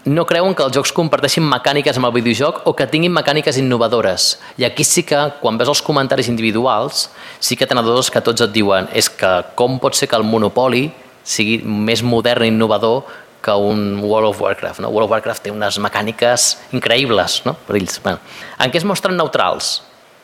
No 0.08 0.22
creuen 0.24 0.54
que 0.56 0.64
els 0.64 0.72
jocs 0.72 0.94
comparteixin 0.96 1.44
mecàniques 1.44 1.98
amb 2.00 2.08
el 2.08 2.14
videojoc 2.14 2.62
o 2.64 2.72
que 2.72 2.86
tinguin 2.88 3.12
mecàniques 3.12 3.58
innovadores. 3.60 4.38
I 4.56 4.64
aquí 4.64 4.86
sí 4.88 5.02
que, 5.04 5.18
quan 5.42 5.58
ves 5.60 5.68
els 5.68 5.82
comentaris 5.84 6.30
individuals, 6.32 7.10
sí 7.36 7.58
que 7.60 7.68
tenen 7.68 7.84
dos 7.84 8.08
que 8.08 8.22
tots 8.24 8.46
et 8.46 8.54
diuen 8.54 8.88
és 8.96 9.10
que 9.12 9.32
com 9.58 9.76
pot 9.82 9.98
ser 9.98 10.08
que 10.08 10.16
el 10.16 10.24
Monopoly 10.24 10.86
sigui 11.20 11.58
més 11.60 12.00
modern 12.00 12.46
i 12.46 12.48
innovador 12.48 13.02
que 13.44 13.52
un 13.52 14.00
World 14.00 14.30
of 14.30 14.40
Warcraft. 14.40 14.80
No? 14.80 14.88
World 14.88 15.10
of 15.10 15.12
Warcraft 15.18 15.44
té 15.44 15.52
unes 15.52 15.76
mecàniques 15.84 16.46
increïbles 16.72 17.42
no? 17.44 17.58
per 17.66 17.76
ells. 17.76 18.00
Bueno, 18.00 18.24
en 18.56 18.72
què 18.72 18.80
es 18.80 18.88
mostren 18.88 19.20
neutrals? 19.20 19.82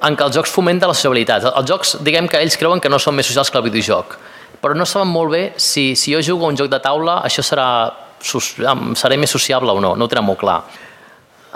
En 0.08 0.16
què 0.16 0.24
els 0.24 0.40
jocs 0.40 0.52
fomenten 0.52 0.88
la 0.88 0.96
sociabilitat. 0.96 1.50
Els 1.52 1.68
jocs, 1.68 1.98
diguem 2.04 2.32
que 2.32 2.40
ells 2.40 2.56
creuen 2.56 2.80
que 2.80 2.88
no 2.88 3.00
són 3.00 3.16
més 3.20 3.28
socials 3.28 3.52
que 3.52 3.60
el 3.60 3.68
videojoc 3.68 4.16
però 4.66 4.74
no 4.74 4.86
saben 4.88 5.12
molt 5.14 5.30
bé 5.30 5.44
si, 5.62 5.92
si 5.94 6.10
jo 6.10 6.18
jugo 6.26 6.48
a 6.48 6.50
un 6.50 6.58
joc 6.58 6.68
de 6.72 6.82
taula 6.82 7.20
això 7.22 7.44
serà, 7.46 7.68
seré 8.98 9.16
més 9.16 9.30
sociable 9.30 9.70
o 9.70 9.80
no, 9.80 9.94
no 9.94 10.06
ho 10.06 10.10
tenen 10.10 10.26
molt 10.26 10.42
clar. 10.42 10.58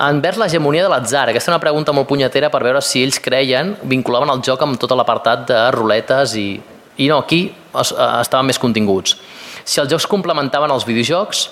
Envers 0.00 0.38
l'hegemonia 0.40 0.86
de 0.86 0.88
l'atzar, 0.88 1.26
aquesta 1.28 1.50
és 1.50 1.52
una 1.52 1.61
pregunta 1.61 1.92
molt 1.92 2.08
punyetera 2.08 2.48
per 2.48 2.62
veure 2.64 2.80
si 2.80 3.02
ells 3.04 3.18
creien, 3.20 3.74
vinculaven 3.90 4.30
el 4.32 4.40
joc 4.46 4.62
amb 4.64 4.78
tot 4.80 4.94
l'apartat 4.96 5.42
de 5.50 5.58
ruletes 5.74 6.36
i, 6.40 6.54
i 6.96 7.08
no, 7.11 7.18
aquí 7.20 7.42
es, 7.50 7.90
eh, 7.92 8.06
estaven 8.22 8.48
més 8.48 8.62
continguts. 8.62 9.18
Si 9.66 9.82
els 9.82 9.90
jocs 9.90 10.06
complementaven 10.08 10.72
els 10.72 10.86
videojocs, 10.88 11.48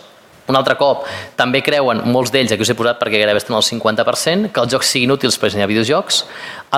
un 0.48 0.56
altre 0.56 0.78
cop, 0.80 1.04
també 1.36 1.60
creuen, 1.60 2.00
molts 2.08 2.32
d'ells, 2.32 2.54
aquí 2.54 2.64
us 2.64 2.72
he 2.72 2.78
posat 2.78 2.96
perquè 3.02 3.20
gairebé 3.20 3.42
estan 3.42 3.58
al 3.58 3.66
50%, 3.66 4.48
que 4.54 4.64
els 4.64 4.72
jocs 4.72 4.94
siguin 4.94 5.12
útils 5.12 5.36
per 5.36 5.50
dissenyar 5.50 5.68
videojocs. 5.68 6.22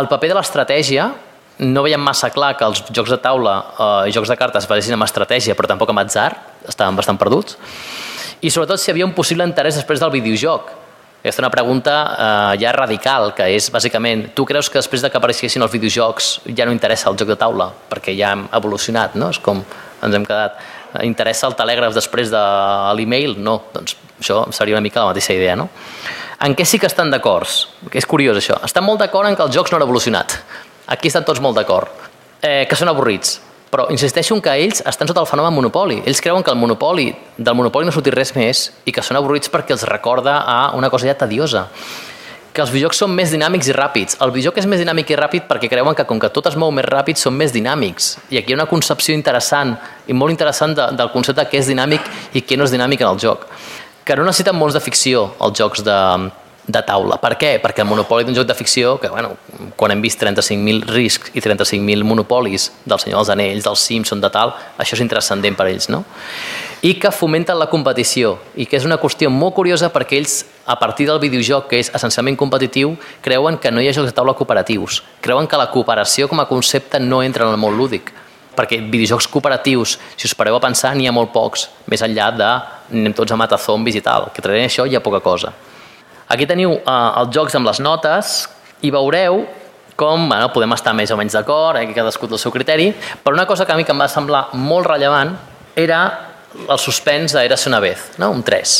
El 0.00 0.10
paper 0.10 0.32
de 0.32 0.40
l'estratègia, 0.40 1.06
no 1.60 1.82
veiem 1.84 2.00
massa 2.00 2.30
clar 2.32 2.54
que 2.56 2.64
els 2.64 2.82
jocs 2.88 3.12
de 3.12 3.18
taula 3.20 3.54
eh, 3.60 4.08
i 4.08 4.14
jocs 4.14 4.30
de 4.32 4.36
cartes 4.40 4.66
basessin 4.68 4.96
amb 4.96 5.04
estratègia, 5.04 5.56
però 5.56 5.68
tampoc 5.68 5.92
amb 5.92 6.02
atzar, 6.02 6.30
estaven 6.68 6.96
bastant 6.96 7.20
perduts. 7.20 7.58
I 8.40 8.52
sobretot 8.52 8.80
si 8.80 8.90
havia 8.92 9.04
un 9.04 9.12
possible 9.16 9.44
interès 9.44 9.76
després 9.76 10.00
del 10.00 10.12
videojoc. 10.14 10.70
Aquesta 11.20 11.36
és 11.36 11.42
una 11.42 11.52
pregunta 11.52 11.94
eh, 12.08 12.60
ja 12.62 12.72
radical, 12.72 13.34
que 13.36 13.50
és 13.52 13.68
bàsicament, 13.72 14.30
tu 14.36 14.46
creus 14.48 14.72
que 14.72 14.80
després 14.80 15.04
de 15.04 15.10
que 15.12 15.20
apareixessin 15.20 15.60
els 15.60 15.74
videojocs 15.74 16.30
ja 16.56 16.64
no 16.64 16.72
interessa 16.72 17.10
el 17.12 17.20
joc 17.20 17.28
de 17.28 17.36
taula, 17.40 17.68
perquè 17.90 18.16
ja 18.16 18.32
hem 18.32 18.46
evolucionat, 18.56 19.18
no? 19.20 19.28
És 19.34 19.42
com 19.44 19.60
ens 19.60 20.16
hem 20.16 20.24
quedat. 20.24 20.56
Interessa 21.04 21.46
el 21.46 21.58
telègraf 21.58 21.92
després 21.94 22.32
de 22.32 22.40
l'email? 22.96 23.36
No, 23.38 23.60
doncs 23.74 23.98
això 24.16 24.46
seria 24.56 24.78
una 24.78 24.82
mica 24.82 25.04
la 25.04 25.12
mateixa 25.12 25.36
idea, 25.36 25.60
no? 25.60 25.68
En 26.40 26.56
què 26.56 26.64
sí 26.64 26.80
que 26.80 26.88
estan 26.88 27.12
d'acord? 27.12 27.52
És 27.92 28.08
curiós 28.08 28.40
això. 28.40 28.56
Estan 28.64 28.86
molt 28.88 29.04
d'acord 29.04 29.28
en 29.28 29.36
que 29.36 29.44
els 29.44 29.52
jocs 29.52 29.70
no 29.70 29.76
han 29.76 29.84
evolucionat 29.84 30.40
Aquí 30.90 31.08
estan 31.08 31.24
tots 31.24 31.40
molt 31.40 31.56
d'acord. 31.56 31.88
Eh, 32.42 32.66
que 32.68 32.76
són 32.76 32.90
avorrits. 32.90 33.38
Però 33.70 33.86
insisteixo 33.94 34.34
en 34.34 34.42
que 34.42 34.52
ells 34.58 34.82
estan 34.82 35.06
sota 35.06 35.22
el 35.22 35.28
fenomen 35.30 35.54
monopoli. 35.54 36.00
Ells 36.02 36.20
creuen 36.20 36.42
que 36.42 36.50
el 36.50 36.58
monopoli, 36.58 37.12
del 37.38 37.54
monopoli 37.54 37.86
no 37.86 37.94
sortir 37.94 38.16
res 38.16 38.34
més 38.34 38.64
i 38.84 38.92
que 38.92 39.04
són 39.06 39.20
avorrits 39.20 39.52
perquè 39.52 39.76
els 39.76 39.86
recorda 39.86 40.40
a 40.42 40.72
una 40.74 40.90
cosa 40.90 41.06
ja 41.06 41.14
tediosa 41.14 41.68
que 42.52 42.62
els 42.64 42.72
videojocs 42.74 42.98
són 43.04 43.12
més 43.14 43.30
dinàmics 43.30 43.68
i 43.70 43.74
ràpids. 43.76 44.16
El 44.24 44.32
videojoc 44.34 44.58
és 44.58 44.66
més 44.66 44.80
dinàmic 44.82 45.12
i 45.12 45.18
ràpid 45.18 45.46
perquè 45.46 45.68
creuen 45.70 45.94
que 45.94 46.04
com 46.08 46.18
que 46.18 46.30
tot 46.34 46.48
es 46.50 46.56
mou 46.58 46.72
més 46.74 46.86
ràpid 46.88 47.20
són 47.20 47.36
més 47.38 47.54
dinàmics. 47.54 48.16
I 48.34 48.40
aquí 48.40 48.50
hi 48.50 48.56
ha 48.56 48.58
una 48.58 48.66
concepció 48.70 49.14
interessant 49.14 49.76
i 50.10 50.16
molt 50.16 50.34
interessant 50.34 50.74
de, 50.74 50.88
del 50.98 51.12
concepte 51.14 51.46
què 51.46 51.60
és 51.62 51.70
dinàmic 51.70 52.10
i 52.34 52.42
què 52.42 52.58
no 52.58 52.66
és 52.66 52.74
dinàmic 52.74 53.04
en 53.04 53.12
el 53.12 53.22
joc. 53.22 53.46
Que 54.04 54.16
no 54.18 54.26
necessiten 54.26 54.58
mons 54.58 54.74
de 54.74 54.82
ficció 54.82 55.28
els 55.38 55.58
jocs 55.60 55.84
de, 55.86 55.98
de 56.66 56.82
taula. 56.86 57.18
Per 57.20 57.34
què? 57.40 57.50
Perquè 57.62 57.82
el 57.84 57.88
monopoli 57.88 58.26
d'un 58.26 58.36
joc 58.36 58.46
de 58.48 58.54
ficció, 58.54 58.96
que 59.00 59.08
bueno, 59.08 59.34
quan 59.76 59.92
hem 59.94 60.02
vist 60.02 60.20
35.000 60.22 60.86
riscs 60.90 61.32
i 61.34 61.42
35.000 61.42 62.04
monopolis 62.06 62.70
del 62.84 63.00
Senyor 63.02 63.20
dels 63.20 63.32
Anells, 63.34 63.66
del 63.66 63.76
Simpson, 63.76 64.20
de 64.20 64.30
tal, 64.32 64.54
això 64.78 64.96
és 64.96 65.04
intrascendent 65.04 65.58
per 65.58 65.68
ells, 65.70 65.90
no? 65.92 66.04
I 66.86 66.94
que 67.00 67.12
fomenten 67.12 67.58
la 67.60 67.68
competició, 67.68 68.38
i 68.56 68.64
que 68.66 68.78
és 68.78 68.86
una 68.88 69.00
qüestió 69.00 69.28
molt 69.32 69.54
curiosa 69.58 69.90
perquè 69.92 70.20
ells, 70.20 70.40
a 70.70 70.78
partir 70.80 71.08
del 71.08 71.20
videojoc, 71.20 71.68
que 71.68 71.80
és 71.82 71.90
essencialment 71.94 72.38
competitiu, 72.40 72.94
creuen 73.20 73.58
que 73.58 73.72
no 73.72 73.82
hi 73.82 73.90
ha 73.90 73.94
jocs 73.96 74.12
de 74.12 74.16
taula 74.16 74.36
cooperatius. 74.38 75.02
Creuen 75.20 75.48
que 75.50 75.60
la 75.60 75.70
cooperació 75.72 76.28
com 76.28 76.40
a 76.40 76.48
concepte 76.48 77.00
no 77.00 77.22
entra 77.22 77.46
en 77.46 77.56
el 77.56 77.60
món 77.60 77.76
lúdic 77.76 78.14
perquè 78.60 78.80
videojocs 78.92 79.28
cooperatius, 79.30 79.94
si 80.18 80.26
us 80.28 80.34
pareu 80.36 80.58
a 80.58 80.60
pensar, 80.60 80.92
n'hi 80.92 81.06
ha 81.08 81.14
molt 81.14 81.30
pocs, 81.32 81.68
més 81.88 82.02
enllà 82.04 82.28
de 82.36 82.48
anem 82.90 83.14
tots 83.16 83.32
a 83.32 83.38
matar 83.38 83.60
zombis 83.62 83.96
i 83.96 84.02
tal, 84.04 84.28
que 84.34 84.42
traient 84.44 84.68
això 84.68 84.84
hi 84.84 84.98
ha 84.98 85.04
poca 85.04 85.22
cosa. 85.24 85.54
Aquí 86.30 86.46
teniu 86.46 86.76
eh, 86.78 86.92
els 87.20 87.32
jocs 87.34 87.56
amb 87.58 87.66
les 87.66 87.80
notes 87.82 88.44
i 88.86 88.92
veureu 88.94 89.42
com 89.98 90.28
bueno, 90.30 90.48
podem 90.54 90.72
estar 90.72 90.94
més 90.96 91.10
o 91.10 91.16
menys 91.18 91.34
d'acord, 91.36 91.80
eh, 91.80 91.90
cadascú 91.92 92.28
té 92.30 92.38
el 92.38 92.40
seu 92.40 92.52
criteri, 92.54 92.86
però 93.24 93.34
una 93.34 93.48
cosa 93.50 93.66
que 93.66 93.74
a 93.74 93.76
mi 93.76 93.84
que 93.84 93.92
em 93.92 94.00
va 94.00 94.06
semblar 94.08 94.46
molt 94.54 94.86
rellevant 94.88 95.34
era 95.76 95.98
el 96.62 96.78
suspens 96.78 97.34
d'Eres 97.34 97.66
una 97.66 97.80
vez, 97.82 98.12
no? 98.22 98.30
un 98.30 98.44
3. 98.46 98.78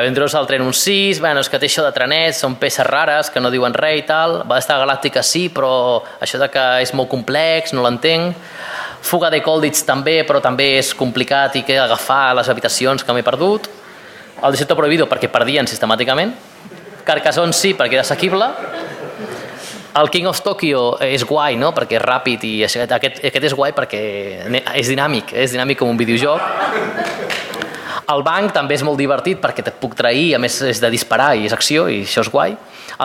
Aventuros 0.00 0.34
al 0.34 0.48
tren 0.48 0.64
un 0.64 0.72
6, 0.72 1.20
bueno, 1.20 1.44
és 1.44 1.52
que 1.52 1.60
té 1.60 1.68
això 1.68 1.84
de 1.84 1.92
trenets, 1.92 2.40
són 2.40 2.56
peces 2.56 2.88
rares 2.88 3.28
que 3.30 3.40
no 3.40 3.52
diuen 3.52 3.76
res 3.76 4.00
i 4.00 4.04
tal, 4.08 4.40
va 4.48 4.58
estar 4.58 4.80
Galàctica 4.80 5.22
sí, 5.22 5.46
però 5.52 6.00
això 6.24 6.40
de 6.40 6.48
que 6.52 6.66
és 6.82 6.94
molt 6.96 7.12
complex, 7.12 7.76
no 7.76 7.84
l'entenc. 7.84 8.36
Fuga 9.04 9.28
de 9.30 9.42
Colditz 9.44 9.84
també, 9.86 10.22
però 10.26 10.40
també 10.42 10.72
és 10.80 10.94
complicat 10.96 11.60
i 11.60 11.66
que 11.68 11.76
agafar 11.78 12.32
les 12.40 12.48
habitacions 12.48 13.04
que 13.04 13.14
m'he 13.14 13.26
perdut. 13.26 13.68
El 14.42 14.54
Desierto 14.56 14.76
Prohibido 14.78 15.06
perquè 15.10 15.28
perdien 15.30 15.68
sistemàticament 15.68 16.32
Carcassonne 17.08 17.56
sí, 17.56 17.72
perquè 17.76 17.96
era 17.96 18.04
assequible. 18.04 18.50
El 19.98 20.10
King 20.12 20.28
of 20.28 20.42
Tokyo 20.44 20.82
és 21.02 21.24
guai, 21.26 21.56
no?, 21.58 21.72
perquè 21.74 21.96
és 21.96 22.04
ràpid 22.04 22.44
i 22.46 22.52
aquest, 22.66 22.92
aquest 22.92 23.46
és 23.48 23.54
guai 23.56 23.72
perquè 23.74 24.00
és 24.76 24.90
dinàmic, 24.92 25.32
és 25.32 25.54
dinàmic 25.56 25.80
com 25.80 25.90
un 25.90 25.98
videojoc. 25.98 26.44
El 28.08 28.22
banc 28.24 28.52
també 28.56 28.76
és 28.76 28.84
molt 28.86 29.00
divertit 29.00 29.40
perquè 29.40 29.64
et 29.64 29.74
puc 29.80 29.96
trair, 29.96 30.34
a 30.36 30.38
més 30.40 30.60
és 30.64 30.78
de 30.80 30.88
disparar 30.92 31.32
i 31.36 31.48
és 31.48 31.56
acció 31.56 31.88
i 31.92 32.02
això 32.04 32.22
és 32.24 32.30
guai. 32.32 32.54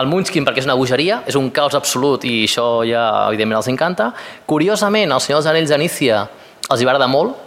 El 0.00 0.08
Munchkin 0.10 0.46
perquè 0.46 0.62
és 0.62 0.68
una 0.68 0.76
bogeria, 0.78 1.22
és 1.28 1.36
un 1.40 1.50
caos 1.54 1.76
absolut 1.76 2.24
i 2.28 2.44
això 2.46 2.68
ja 2.88 3.02
evidentment 3.28 3.60
els 3.60 3.72
encanta. 3.72 4.12
Curiosament, 4.46 5.12
el 5.12 5.24
Senyor 5.24 5.42
dels 5.42 5.50
Anells 5.52 5.72
d'Anícia 5.74 6.22
els 6.70 6.80
hi 6.80 6.86
va 6.88 6.94
agradar 6.94 7.10
molt, 7.12 7.43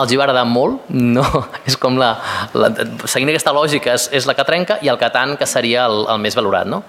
els 0.00 0.12
hi 0.12 0.18
va 0.18 0.24
agradar 0.26 0.46
molt, 0.48 0.86
no, 0.90 1.24
és 1.68 1.76
com 1.80 1.98
la, 2.00 2.14
la 2.56 2.70
seguint 3.04 3.32
aquesta 3.32 3.54
lògica 3.56 3.94
és, 3.96 4.08
és 4.16 4.28
la 4.28 4.34
que 4.38 4.46
trenca 4.48 4.78
i 4.84 4.90
el 4.92 4.98
Catan 5.00 5.36
que 5.40 5.48
seria 5.48 5.86
el, 5.90 6.04
el 6.10 6.22
més 6.22 6.36
valorat, 6.38 6.68
no? 6.70 6.82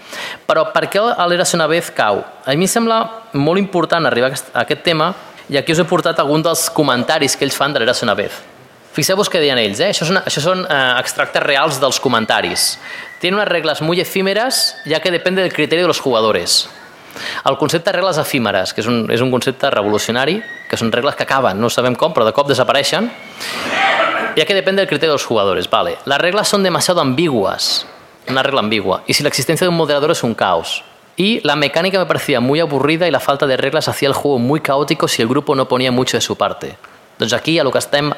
Però 0.47 0.69
per 0.73 0.87
què 0.91 1.03
l'Eras 1.03 1.55
una 1.57 1.67
vez 1.71 1.91
cau? 1.95 2.23
A 2.45 2.55
mi 2.55 2.67
em 2.67 2.71
sembla 2.71 3.01
molt 3.33 3.61
important 3.61 4.07
arribar 4.07 4.31
a 4.31 4.33
aquest, 4.33 4.53
a 4.53 4.65
aquest 4.65 4.85
tema 4.87 5.11
i 5.51 5.59
aquí 5.59 5.75
us 5.75 5.81
he 5.83 5.87
portat 5.87 6.19
algun 6.21 6.43
dels 6.45 6.69
comentaris 6.71 7.35
que 7.35 7.47
ells 7.47 7.57
fan 7.57 7.75
de 7.75 7.81
l'Eras 7.81 8.03
una 8.05 8.15
vez. 8.15 8.31
Fixeu-vos 8.91 9.29
què 9.31 9.39
deien 9.39 9.59
ells, 9.59 9.79
eh? 9.79 9.93
això, 9.93 10.03
són, 10.07 10.19
això 10.19 10.41
són 10.43 10.65
eh, 10.65 10.79
extractes 10.99 11.43
reals 11.45 11.79
dels 11.79 11.99
comentaris. 12.03 12.73
Tiene 13.21 13.37
unas 13.37 13.47
reglas 13.47 13.81
muy 13.81 14.01
efímeras 14.01 14.75
ya 14.85 14.99
que 14.99 15.11
depende 15.11 15.41
del 15.41 15.53
criterio 15.53 15.85
de 15.85 15.87
los 15.87 15.99
jugadores. 15.99 16.67
El 17.45 17.57
concepte 17.57 17.89
de 17.91 17.97
regles 17.97 18.17
efímeres, 18.17 18.73
que 18.73 18.81
és 18.83 18.87
un, 18.87 19.03
és 19.11 19.21
un 19.21 19.31
concepte 19.33 19.69
revolucionari, 19.73 20.39
que 20.69 20.79
són 20.79 20.91
regles 20.93 21.17
que 21.19 21.25
acaben, 21.27 21.59
no 21.59 21.69
sabem 21.69 21.95
com, 21.99 22.13
però 22.15 22.27
de 22.27 22.33
cop 22.35 22.49
desapareixen, 22.49 23.09
ya 24.35 24.45
que 24.45 24.55
depende 24.55 24.81
del 24.81 24.89
criterio 24.89 25.11
de 25.11 25.19
los 25.19 25.25
jugadores. 25.25 25.69
Vale. 25.69 25.97
Las 26.05 26.21
reglas 26.21 26.47
son 26.47 26.63
demasiado 26.63 27.01
ambiguas, 27.01 27.85
una 28.29 28.43
regla 28.43 28.61
ambigua, 28.61 29.03
y 29.07 29.13
si 29.13 29.23
la 29.23 29.29
existencia 29.29 29.65
de 29.65 29.69
un 29.69 29.77
moderador 29.77 30.11
es 30.11 30.23
un 30.23 30.33
caos. 30.33 30.83
Y 31.17 31.41
la 31.45 31.55
mecánica 31.55 31.99
me 31.99 32.05
parecía 32.05 32.39
muy 32.39 32.59
aburrida 32.59 33.07
y 33.07 33.11
la 33.11 33.19
falta 33.19 33.45
de 33.45 33.57
reglas 33.57 33.87
hacía 33.87 34.07
el 34.07 34.13
juego 34.13 34.39
muy 34.39 34.61
caótico 34.61 35.07
si 35.07 35.21
el 35.21 35.27
grupo 35.27 35.55
no 35.55 35.67
ponía 35.67 35.91
mucho 35.91 36.17
de 36.17 36.21
su 36.21 36.37
parte. 36.37 36.77
Doncs 37.19 37.33
aquí 37.33 37.59
a 37.59 37.63
lo 37.63 37.71
que 37.71 37.77
estem 37.77 38.13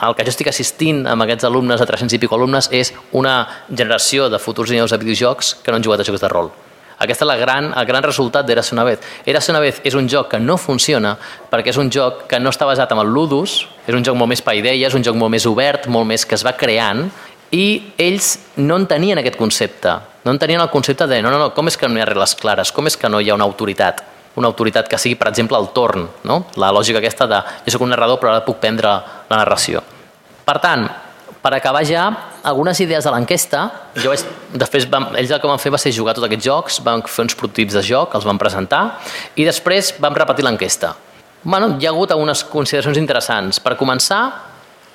el 0.00 0.14
que 0.14 0.24
jo 0.24 0.32
estic 0.32 0.48
assistint 0.50 1.06
amb 1.10 1.24
aquests 1.24 1.46
alumnes, 1.48 1.82
a 1.82 1.86
300 1.86 2.14
i 2.14 2.20
pico 2.22 2.36
alumnes, 2.38 2.70
és 2.74 2.92
una 3.12 3.64
generació 3.68 4.28
de 4.30 4.38
futurs 4.38 4.70
dissenyadors 4.70 4.94
de 4.94 5.02
videojocs 5.02 5.56
que 5.62 5.70
no 5.70 5.78
han 5.78 5.84
jugat 5.84 6.02
a 6.02 6.06
jocs 6.06 6.22
de 6.22 6.30
rol. 6.30 6.50
Aquest 6.98 7.22
és 7.22 7.28
la 7.30 7.36
gran, 7.38 7.70
el 7.78 7.86
gran 7.86 8.02
resultat 8.02 8.46
d'Eras 8.46 8.72
una 8.74 8.84
vez. 8.84 8.98
Eras 9.26 9.48
una 9.48 9.60
vez 9.62 9.80
és 9.86 9.94
un 9.94 10.08
joc 10.10 10.32
que 10.32 10.40
no 10.42 10.56
funciona 10.58 11.14
perquè 11.50 11.70
és 11.70 11.78
un 11.78 11.92
joc 11.94 12.26
que 12.30 12.40
no 12.42 12.50
està 12.50 12.66
basat 12.66 12.92
en 12.92 13.02
el 13.02 13.12
ludus, 13.14 13.60
és 13.86 13.94
un 13.94 14.04
joc 14.04 14.18
molt 14.18 14.32
més 14.32 14.42
paideia, 14.42 14.88
és 14.88 14.98
un 14.98 15.06
joc 15.06 15.16
molt 15.16 15.30
més 15.30 15.46
obert, 15.46 15.86
molt 15.86 16.08
més 16.10 16.26
que 16.26 16.34
es 16.34 16.44
va 16.46 16.56
creant, 16.58 17.06
i 17.54 17.94
ells 17.96 18.34
no 18.58 18.76
en 18.76 18.86
tenien 18.90 19.22
aquest 19.22 19.38
concepte. 19.38 19.94
No 20.24 20.34
en 20.34 20.38
tenien 20.42 20.60
el 20.60 20.70
concepte 20.70 21.06
de 21.06 21.22
no, 21.22 21.30
no, 21.30 21.38
no, 21.38 21.52
com 21.54 21.70
és 21.70 21.78
que 21.78 21.88
no 21.88 21.96
hi 21.96 22.02
ha 22.02 22.08
regles 22.10 22.34
clares, 22.36 22.74
com 22.74 22.90
és 22.90 22.98
que 22.98 23.08
no 23.08 23.22
hi 23.22 23.30
ha 23.30 23.38
una 23.38 23.48
autoritat 23.48 24.04
una 24.38 24.46
autoritat 24.52 24.86
que 24.86 24.98
sigui, 25.00 25.16
per 25.18 25.32
exemple, 25.32 25.58
el 25.58 25.72
torn, 25.74 26.04
no? 26.28 26.36
la 26.62 26.70
lògica 26.70 27.00
aquesta 27.00 27.26
de 27.26 27.40
jo 27.64 27.74
sóc 27.74 27.82
un 27.82 27.90
narrador 27.90 28.20
però 28.20 28.30
ara 28.30 28.44
puc 28.46 28.60
prendre 28.62 28.92
la 29.28 29.40
narració. 29.40 29.82
Per 30.46 30.56
tant, 30.62 30.86
per 31.42 31.52
acabar 31.54 31.84
ja, 31.86 32.04
algunes 32.42 32.80
idees 32.82 33.06
de 33.06 33.12
l'enquesta, 33.14 33.64
jo 33.98 34.10
vaig, 34.10 34.24
després 34.58 34.88
vam, 34.90 35.10
ells 35.18 35.30
el 35.30 35.40
que 35.42 35.50
van 35.50 35.60
fer 35.62 35.72
va 35.74 35.80
ser 35.80 35.92
jugar 35.94 36.16
tots 36.16 36.26
aquests 36.26 36.46
jocs, 36.46 36.80
van 36.86 37.04
fer 37.06 37.26
uns 37.28 37.36
prototips 37.38 37.78
de 37.78 37.84
joc, 37.86 38.16
els 38.18 38.26
van 38.26 38.40
presentar, 38.40 38.82
i 39.38 39.46
després 39.46 39.94
vam 40.02 40.16
repetir 40.18 40.46
l'enquesta. 40.46 40.94
Bueno, 41.44 41.76
hi 41.78 41.86
ha 41.86 41.92
hagut 41.94 42.10
algunes 42.12 42.42
consideracions 42.50 42.98
interessants. 42.98 43.62
Per 43.62 43.76
començar, 43.78 44.22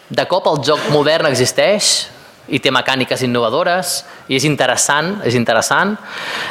de 0.10 0.26
cop 0.28 0.50
el 0.52 0.60
joc 0.68 0.92
modern 0.92 1.30
existeix, 1.32 1.94
i 2.52 2.60
té 2.60 2.72
mecàniques 2.76 3.22
innovadores 3.24 4.02
i 4.28 4.36
és 4.36 4.44
interessant, 4.48 5.14
és 5.24 5.36
interessant. 5.40 5.94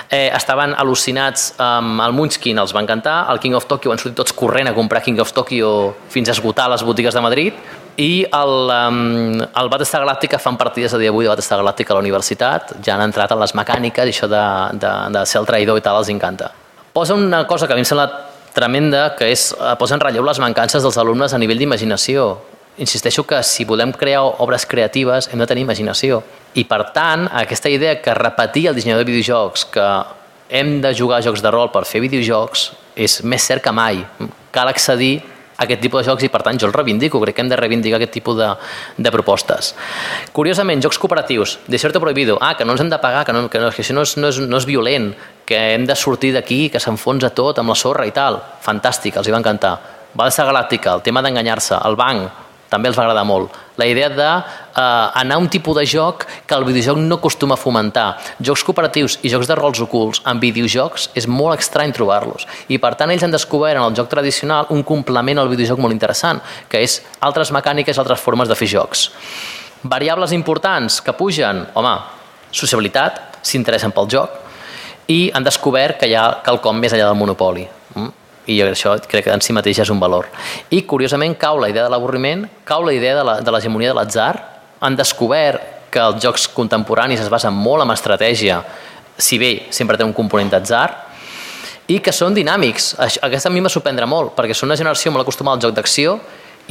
Eh, 0.08 0.30
estaven 0.32 0.72
al·lucinats 0.78 1.52
amb 1.60 2.00
el 2.06 2.16
Munchkin, 2.16 2.58
els 2.58 2.72
va 2.72 2.80
encantar, 2.80 3.26
el 3.32 3.40
King 3.42 3.58
of 3.58 3.68
Tokyo 3.68 3.92
van 3.92 4.00
sortir 4.00 4.16
tots 4.22 4.32
corrent 4.36 4.70
a 4.70 4.74
comprar 4.76 5.02
King 5.04 5.20
of 5.20 5.34
Tokyo 5.36 5.92
fins 6.08 6.30
a 6.30 6.36
esgotar 6.36 6.70
les 6.72 6.84
botigues 6.84 7.14
de 7.14 7.20
Madrid 7.20 7.60
i 7.96 8.24
el, 8.24 8.54
um, 8.72 9.40
el 9.42 9.70
Battlestar 9.72 10.02
Galàctica 10.04 10.40
fan 10.40 10.56
partides 10.60 10.94
a 10.94 11.00
dia 11.00 11.10
d'avui 11.10 11.26
de 11.26 11.32
Battlestar 11.32 11.58
Galàctica 11.60 11.92
a 11.92 11.98
la 11.98 12.04
universitat, 12.04 12.76
ja 12.84 12.96
han 12.96 13.06
entrat 13.08 13.32
en 13.34 13.40
les 13.42 13.54
mecàniques 13.58 14.08
i 14.08 14.14
això 14.14 14.28
de, 14.30 14.44
de, 14.80 14.92
de 15.16 15.24
ser 15.28 15.40
el 15.42 15.48
traïdor 15.48 15.80
i 15.80 15.84
tal 15.84 16.00
els 16.00 16.12
encanta. 16.12 16.52
Posa 16.92 17.14
una 17.14 17.46
cosa 17.46 17.66
que 17.66 17.74
a 17.74 17.76
mi 17.76 17.84
em 17.84 17.88
sembla 17.88 18.08
tremenda, 18.52 19.10
que 19.16 19.30
és, 19.32 19.50
eh, 19.56 19.74
posa 19.80 19.96
en 19.96 20.04
relleu 20.04 20.24
les 20.24 20.40
mancances 20.40 20.84
dels 20.84 20.98
alumnes 21.00 21.32
a 21.32 21.40
nivell 21.40 21.60
d'imaginació 21.60 22.32
insisteixo 22.78 23.24
que 23.26 23.42
si 23.42 23.64
volem 23.64 23.92
crear 23.92 24.22
obres 24.40 24.64
creatives 24.66 25.28
hem 25.32 25.38
de 25.38 25.46
tenir 25.46 25.64
imaginació. 25.66 26.22
I 26.54 26.64
per 26.68 26.86
tant, 26.94 27.26
aquesta 27.28 27.70
idea 27.70 28.00
que 28.02 28.14
repetir 28.14 28.68
el 28.68 28.74
dissenyador 28.74 29.04
de 29.04 29.12
videojocs 29.12 29.66
que 29.72 29.88
hem 30.48 30.80
de 30.80 30.94
jugar 30.94 31.20
a 31.20 31.24
jocs 31.24 31.42
de 31.42 31.50
rol 31.50 31.70
per 31.72 31.84
fer 31.88 32.02
videojocs 32.04 32.70
és 32.96 33.20
més 33.24 33.44
cert 33.44 33.62
que 33.64 33.72
mai. 33.72 34.02
Cal 34.52 34.68
accedir 34.68 35.22
aquest 35.64 35.82
tipus 35.82 36.02
de 36.02 36.10
jocs 36.10 36.26
i 36.26 36.30
per 36.32 36.42
tant 36.44 36.58
jo 36.60 36.68
el 36.68 36.74
reivindico, 36.74 37.20
crec 37.22 37.36
que 37.36 37.44
hem 37.44 37.50
de 37.50 37.58
reivindicar 37.58 38.00
aquest 38.00 38.14
tipus 38.18 38.38
de, 38.38 38.50
de 38.98 39.12
propostes. 39.14 39.72
Curiosament, 40.32 40.82
jocs 40.84 41.00
cooperatius, 41.02 41.58
desierto 41.66 42.00
prohibido, 42.00 42.38
ah, 42.40 42.54
que 42.56 42.64
no 42.64 42.76
ens 42.76 42.84
hem 42.84 42.92
de 42.92 43.00
pagar, 43.02 43.24
que, 43.26 43.32
no, 43.32 43.48
que, 43.48 43.62
no, 43.62 43.72
que 43.72 43.82
això 43.84 43.96
no 43.96 44.06
és, 44.06 44.16
no, 44.18 44.30
és, 44.32 44.42
no 44.42 44.60
és 44.60 44.68
violent, 44.68 45.12
que 45.46 45.58
hem 45.74 45.86
de 45.88 45.96
sortir 45.98 46.32
d'aquí, 46.36 46.68
que 46.72 46.80
s'enfonsa 46.80 47.32
tot 47.34 47.58
amb 47.62 47.74
la 47.74 47.78
sorra 47.78 48.06
i 48.06 48.14
tal. 48.14 48.40
Fantàstic, 48.62 49.18
els 49.18 49.28
hi 49.28 49.34
va 49.34 49.42
encantar. 49.42 49.76
Valsa 50.14 50.44
Galàctica, 50.44 50.92
el 50.92 51.04
tema 51.04 51.22
d'enganyar-se, 51.24 51.78
el 51.88 51.96
banc, 51.96 52.42
també 52.72 52.88
els 52.88 52.96
va 52.96 53.04
agradar 53.04 53.24
molt. 53.28 53.52
La 53.76 53.86
idea 53.88 54.08
d'anar 54.08 55.22
eh, 55.22 55.34
a 55.34 55.38
un 55.38 55.48
tipus 55.52 55.76
de 55.76 55.84
joc 55.88 56.24
que 56.46 56.56
el 56.56 56.64
videojoc 56.64 56.98
no 57.00 57.18
acostuma 57.20 57.54
a 57.54 57.60
fomentar. 57.60 58.06
Jocs 58.40 58.64
cooperatius 58.64 59.18
i 59.22 59.32
jocs 59.32 59.48
de 59.48 59.56
rols 59.58 59.80
ocults 59.84 60.22
en 60.28 60.40
videojocs 60.40 61.10
és 61.18 61.28
molt 61.28 61.60
estrany 61.60 61.92
trobar-los. 61.92 62.46
I 62.68 62.80
per 62.80 62.94
tant 62.96 63.12
ells 63.12 63.24
han 63.24 63.34
descobert 63.34 63.76
en 63.76 63.84
el 63.84 63.96
joc 63.96 64.08
tradicional 64.12 64.70
un 64.70 64.84
complement 64.84 65.42
al 65.42 65.52
videojoc 65.52 65.80
molt 65.84 65.96
interessant, 65.96 66.40
que 66.68 66.80
és 66.80 67.00
altres 67.20 67.52
mecàniques, 67.52 67.98
altres 67.98 68.20
formes 68.20 68.48
de 68.48 68.56
fer 68.56 68.70
jocs. 68.72 69.08
Variables 69.82 70.32
importants 70.32 71.00
que 71.02 71.16
pugen, 71.18 71.66
home, 71.74 71.96
sociabilitat, 72.54 73.40
s'interessen 73.42 73.92
pel 73.92 74.08
joc, 74.08 74.40
i 75.10 75.30
han 75.34 75.44
descobert 75.44 75.98
que 76.00 76.08
hi 76.08 76.14
ha 76.16 76.28
quelcom 76.46 76.78
més 76.78 76.92
allà 76.94 77.08
del 77.10 77.18
monopoli. 77.18 77.66
Mm? 77.96 78.21
I 78.46 78.58
això 78.64 78.94
crec 79.08 79.26
que 79.26 79.34
en 79.34 79.42
si 79.44 79.54
mateix 79.54 79.82
és 79.84 79.90
un 79.92 80.00
valor. 80.00 80.28
I 80.70 80.82
curiosament 80.88 81.36
cau 81.38 81.60
la 81.60 81.70
idea 81.70 81.84
de 81.84 81.92
l'avorriment, 81.92 82.46
cau 82.64 82.84
la 82.84 82.94
idea 82.94 83.22
de 83.42 83.52
l'hegemonia 83.54 83.92
de 83.92 83.98
l'atzar, 83.98 84.32
han 84.80 84.96
descobert 84.98 85.90
que 85.92 86.00
els 86.00 86.22
jocs 86.24 86.48
contemporanis 86.48 87.20
es 87.20 87.30
basen 87.30 87.54
molt 87.54 87.84
en 87.84 87.92
estratègia, 87.94 88.62
si 89.18 89.38
bé 89.38 89.52
sempre 89.70 89.98
té 90.00 90.04
un 90.04 90.16
component 90.16 90.50
d'atzar, 90.50 90.88
i 91.92 91.98
que 92.00 92.14
són 92.14 92.34
dinàmics. 92.34 92.94
Aquesta 92.98 93.50
a 93.50 93.52
mi 93.52 93.60
m'ha 93.60 93.72
sorprendre 93.72 94.08
molt, 94.08 94.32
perquè 94.36 94.56
són 94.56 94.70
una 94.70 94.78
generació 94.80 95.12
molt 95.12 95.26
acostumada 95.26 95.58
al 95.58 95.66
joc 95.66 95.76
d'acció 95.76 96.18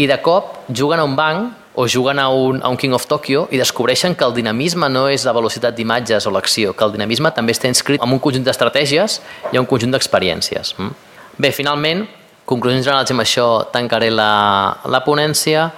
i 0.01 0.07
de 0.07 0.17
cop 0.23 0.63
juguen 0.71 0.99
a 0.99 1.05
un 1.05 1.15
banc 1.15 1.75
o 1.75 1.85
juguen 1.87 2.19
a 2.19 2.27
un, 2.29 2.59
a 2.63 2.69
un 2.69 2.77
King 2.77 2.95
of 2.95 3.05
Tokyo 3.07 3.45
i 3.51 3.59
descobreixen 3.59 4.15
que 4.15 4.25
el 4.27 4.33
dinamisme 4.35 4.89
no 4.91 5.05
és 5.11 5.23
la 5.27 5.35
velocitat 5.35 5.75
d'imatges 5.75 6.27
o 6.27 6.33
l'acció, 6.35 6.73
que 6.75 6.87
el 6.87 6.95
dinamisme 6.97 7.31
també 7.35 7.55
està 7.55 7.71
inscrit 7.71 8.01
en 8.01 8.11
un 8.11 8.19
conjunt 8.19 8.43
d'estratègies 8.47 9.21
i 9.51 9.55
en 9.55 9.63
un 9.63 9.69
conjunt 9.69 9.95
d'experiències. 9.95 10.75
Mm? 10.79 11.10
Bé, 11.37 11.53
finalment, 11.55 12.03
conclusions 12.49 12.83
generals 12.83 13.11
amb 13.13 13.23
això 13.23 13.47
tancaré 13.71 14.09
la, 14.11 14.75
la 14.91 14.99
ponència. 15.05 15.69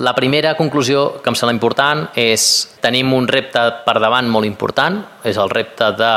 La 0.00 0.14
primera 0.16 0.54
conclusió 0.56 1.20
que 1.20 1.32
em 1.32 1.36
sembla 1.36 1.54
important 1.56 2.06
és 2.20 2.46
tenim 2.84 3.12
un 3.16 3.28
repte 3.28 3.62
per 3.84 3.96
davant 4.00 4.28
molt 4.28 4.48
important, 4.48 5.02
és 5.24 5.36
el 5.40 5.52
repte 5.52 5.90
de 5.96 6.10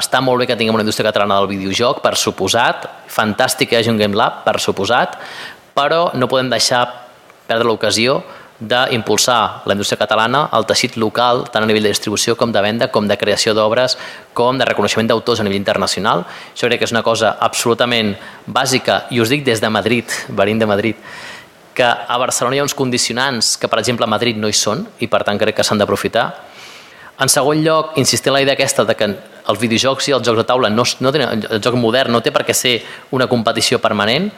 està 0.00 0.22
molt 0.24 0.40
bé 0.40 0.48
que 0.48 0.56
tinguem 0.56 0.78
una 0.78 0.84
indústria 0.86 1.10
catalana 1.10 1.38
del 1.40 1.50
videojoc, 1.50 2.00
per 2.04 2.14
suposat, 2.16 2.86
fantàstic 3.12 3.68
que 3.68 3.76
hi 3.76 3.82
hagi 3.82 3.92
un 3.92 4.00
Game 4.00 4.16
Lab, 4.16 4.40
per 4.46 4.56
suposat, 4.60 5.18
però 5.76 6.06
no 6.16 6.28
podem 6.32 6.48
deixar 6.52 6.86
perdre 7.48 7.68
l'ocasió 7.68 8.22
d'impulsar 8.62 9.62
la 9.66 9.74
indústria 9.74 9.98
catalana, 9.98 10.44
el 10.54 10.66
teixit 10.68 10.96
local, 11.00 11.44
tant 11.50 11.64
a 11.64 11.66
nivell 11.66 11.88
de 11.88 11.90
distribució 11.90 12.36
com 12.38 12.52
de 12.54 12.62
venda, 12.62 12.88
com 12.94 13.08
de 13.08 13.16
creació 13.18 13.54
d'obres, 13.58 13.96
com 14.34 14.58
de 14.58 14.66
reconeixement 14.68 15.08
d'autors 15.10 15.42
a 15.42 15.46
nivell 15.46 15.58
internacional. 15.58 16.24
Això 16.52 16.70
crec 16.70 16.82
que 16.82 16.88
és 16.88 16.94
una 16.94 17.02
cosa 17.02 17.34
absolutament 17.40 18.14
bàsica, 18.46 19.06
i 19.10 19.20
us 19.20 19.32
dic 19.32 19.44
des 19.44 19.60
de 19.60 19.70
Madrid, 19.70 20.14
venint 20.28 20.62
de 20.62 20.70
Madrid, 20.70 21.02
que 21.74 21.84
a 21.84 22.18
Barcelona 22.20 22.56
hi 22.56 22.62
ha 22.62 22.68
uns 22.68 22.76
condicionants 22.76 23.56
que, 23.56 23.68
per 23.68 23.80
exemple, 23.80 24.06
a 24.06 24.12
Madrid 24.14 24.38
no 24.38 24.48
hi 24.48 24.56
són, 24.56 24.86
i 25.00 25.08
per 25.08 25.24
tant 25.24 25.40
crec 25.40 25.56
que 25.56 25.66
s'han 25.66 25.80
d'aprofitar. 25.80 26.28
En 27.18 27.28
segon 27.28 27.64
lloc, 27.64 27.98
insistir 27.98 28.30
en 28.30 28.38
la 28.38 28.42
idea 28.44 28.54
aquesta 28.54 28.84
de 28.84 28.94
que 28.94 29.08
els 29.08 29.58
videojocs 29.58 30.08
i 30.08 30.14
els 30.14 30.24
jocs 30.26 30.38
de 30.38 30.46
taula, 30.46 30.70
no, 30.70 30.84
no 31.00 31.12
tenen, 31.12 31.44
el 31.50 31.60
joc 31.62 31.74
modern 31.80 32.12
no 32.12 32.22
té 32.22 32.30
per 32.30 32.44
què 32.46 32.54
ser 32.54 32.78
una 33.10 33.26
competició 33.26 33.80
permanent, 33.82 34.30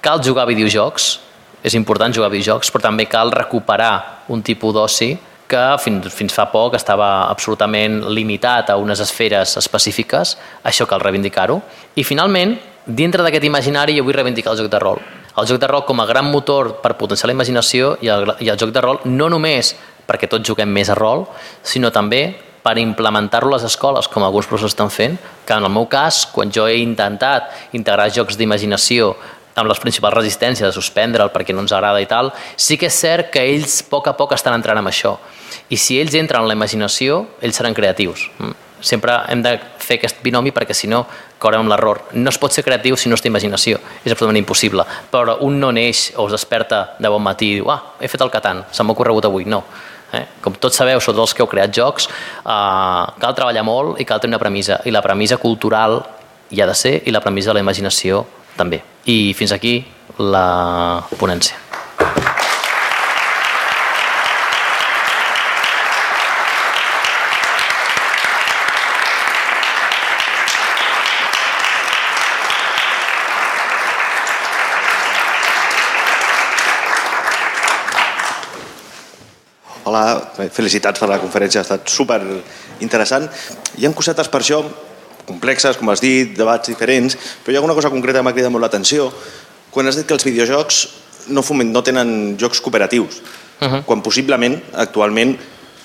cal 0.00 0.22
jugar 0.24 0.44
a 0.46 0.50
videojocs, 0.50 1.27
és 1.62 1.74
important 1.74 2.14
jugar 2.14 2.28
a 2.28 2.34
videojocs, 2.34 2.70
però 2.72 2.88
també 2.88 3.08
cal 3.10 3.32
recuperar 3.34 4.24
un 4.28 4.42
tipus 4.42 4.74
d'oci 4.74 5.12
que 5.48 5.62
fins, 5.80 6.10
fins 6.12 6.34
fa 6.36 6.46
poc 6.52 6.76
estava 6.76 7.28
absolutament 7.30 8.02
limitat 8.12 8.70
a 8.70 8.76
unes 8.76 9.00
esferes 9.00 9.56
específiques, 9.60 10.36
això 10.68 10.86
cal 10.86 11.00
reivindicar-ho. 11.00 11.60
I 11.96 12.04
finalment, 12.04 12.58
dintre 12.84 13.24
d'aquest 13.24 13.48
imaginari 13.48 13.96
jo 13.96 14.04
vull 14.04 14.16
reivindicar 14.16 14.52
el 14.52 14.60
joc 14.60 14.68
de 14.72 14.82
rol. 14.82 15.00
El 15.38 15.46
joc 15.46 15.60
de 15.62 15.70
rol 15.70 15.84
com 15.86 16.00
a 16.00 16.06
gran 16.06 16.28
motor 16.28 16.76
per 16.82 16.96
potenciar 16.98 17.30
la 17.30 17.36
imaginació 17.36 17.96
i 18.02 18.10
el, 18.12 18.34
i 18.44 18.50
el 18.50 18.58
joc 18.58 18.74
de 18.74 18.82
rol 18.84 19.00
no 19.06 19.30
només 19.32 19.74
perquè 20.08 20.28
tots 20.28 20.46
juguem 20.48 20.70
més 20.72 20.88
a 20.88 20.96
rol, 20.96 21.26
sinó 21.62 21.92
també 21.92 22.22
per 22.64 22.76
implementar-lo 22.80 23.52
a 23.52 23.56
les 23.56 23.66
escoles, 23.68 24.08
com 24.08 24.24
alguns 24.24 24.48
professors 24.48 24.74
estan 24.74 24.90
fent, 24.90 25.16
que 25.46 25.54
en 25.54 25.64
el 25.64 25.72
meu 25.72 25.86
cas, 25.88 26.24
quan 26.32 26.50
jo 26.52 26.66
he 26.68 26.80
intentat 26.82 27.72
integrar 27.76 28.10
jocs 28.12 28.36
d'imaginació 28.36 29.14
amb 29.60 29.70
les 29.70 29.80
principals 29.82 30.16
resistències 30.16 30.66
de 30.66 30.74
suspendre'l 30.74 31.32
perquè 31.34 31.54
no 31.54 31.64
ens 31.64 31.74
agrada 31.74 32.00
i 32.02 32.06
tal, 32.10 32.32
sí 32.56 32.78
que 32.78 32.88
és 32.88 33.00
cert 33.00 33.32
que 33.34 33.42
ells 33.42 33.82
a 33.82 33.90
poc 33.90 34.08
a 34.08 34.16
poc 34.18 34.34
estan 34.36 34.56
entrant 34.56 34.80
en 34.80 34.90
això. 34.90 35.16
I 35.68 35.76
si 35.76 35.98
ells 36.00 36.14
entren 36.16 36.42
en 36.42 36.48
la 36.48 36.56
imaginació, 36.56 37.24
ells 37.42 37.58
seran 37.60 37.76
creatius. 37.76 38.28
Mm. 38.38 38.56
Sempre 38.80 39.16
hem 39.28 39.42
de 39.42 39.56
fer 39.82 39.98
aquest 39.98 40.20
binomi 40.22 40.52
perquè 40.54 40.74
si 40.76 40.86
no 40.86 41.02
caurem 41.42 41.64
en 41.64 41.72
l'error. 41.72 42.04
No 42.14 42.30
es 42.30 42.38
pot 42.38 42.54
ser 42.54 42.62
creatiu 42.66 42.96
si 42.96 43.10
no 43.10 43.16
té 43.18 43.30
imaginació. 43.30 43.80
És 44.04 44.12
absolutament 44.12 44.44
impossible. 44.44 44.84
Però 45.10 45.38
un 45.46 45.58
no 45.58 45.72
neix 45.74 46.12
o 46.16 46.28
es 46.28 46.36
desperta 46.36 46.94
de 46.98 47.10
bon 47.10 47.22
matí 47.22 47.52
i 47.52 47.58
diu 47.58 47.70
ah, 47.74 47.80
he 48.00 48.10
fet 48.10 48.22
el 48.22 48.30
Catan, 48.30 48.64
se 48.70 48.84
m'ha 48.84 48.94
ocorregut 48.94 49.26
avui. 49.26 49.48
No. 49.50 49.64
Eh? 50.14 50.24
Com 50.40 50.54
tots 50.56 50.78
sabeu, 50.78 51.02
sou 51.04 51.16
els 51.20 51.34
que 51.34 51.42
heu 51.42 51.50
creat 51.50 51.74
jocs, 51.74 52.08
eh, 52.08 53.04
cal 53.20 53.34
treballar 53.36 53.64
molt 53.66 54.00
i 54.00 54.06
cal 54.08 54.22
tenir 54.22 54.36
una 54.36 54.42
premissa. 54.42 54.80
I 54.86 54.94
la 54.94 55.02
premissa 55.04 55.36
cultural 55.42 56.00
hi 56.50 56.62
ha 56.62 56.66
de 56.66 56.74
ser 56.78 56.94
i 57.04 57.12
la 57.12 57.20
premissa 57.20 57.50
de 57.50 57.58
la 57.58 57.66
imaginació 57.66 58.24
també. 58.58 58.82
I 59.06 59.32
fins 59.38 59.54
aquí 59.54 59.78
la 60.18 61.06
ponència. 61.16 61.56
Hola, 79.88 80.02
felicitats 80.52 81.00
per 81.00 81.08
la 81.08 81.16
conferència, 81.16 81.62
ha 81.62 81.64
estat 81.64 81.88
super 81.88 82.18
interessant. 82.84 83.24
Hi 83.80 83.86
ha 83.86 83.94
cosetes 83.96 84.28
per 84.28 84.42
això 84.42 84.60
complexes, 85.28 85.76
com 85.78 85.92
has 85.92 86.02
dit, 86.02 86.32
debats 86.36 86.70
diferents, 86.72 87.18
però 87.44 87.52
hi 87.52 87.58
ha 87.58 87.62
alguna 87.62 87.76
cosa 87.78 87.92
concreta 87.92 88.22
que 88.22 88.26
m'ha 88.26 88.34
cridat 88.36 88.54
molt 88.54 88.66
l'atenció. 88.66 89.10
Quan 89.70 89.86
has 89.86 90.00
dit 90.00 90.08
que 90.08 90.16
els 90.16 90.24
videojocs 90.24 90.80
no, 91.28 91.44
foment, 91.44 91.70
no 91.72 91.84
tenen 91.84 92.36
jocs 92.40 92.62
cooperatius, 92.64 93.20
uh 93.60 93.68
-huh. 93.68 93.84
quan 93.84 94.02
possiblement, 94.02 94.58
actualment, 94.74 95.36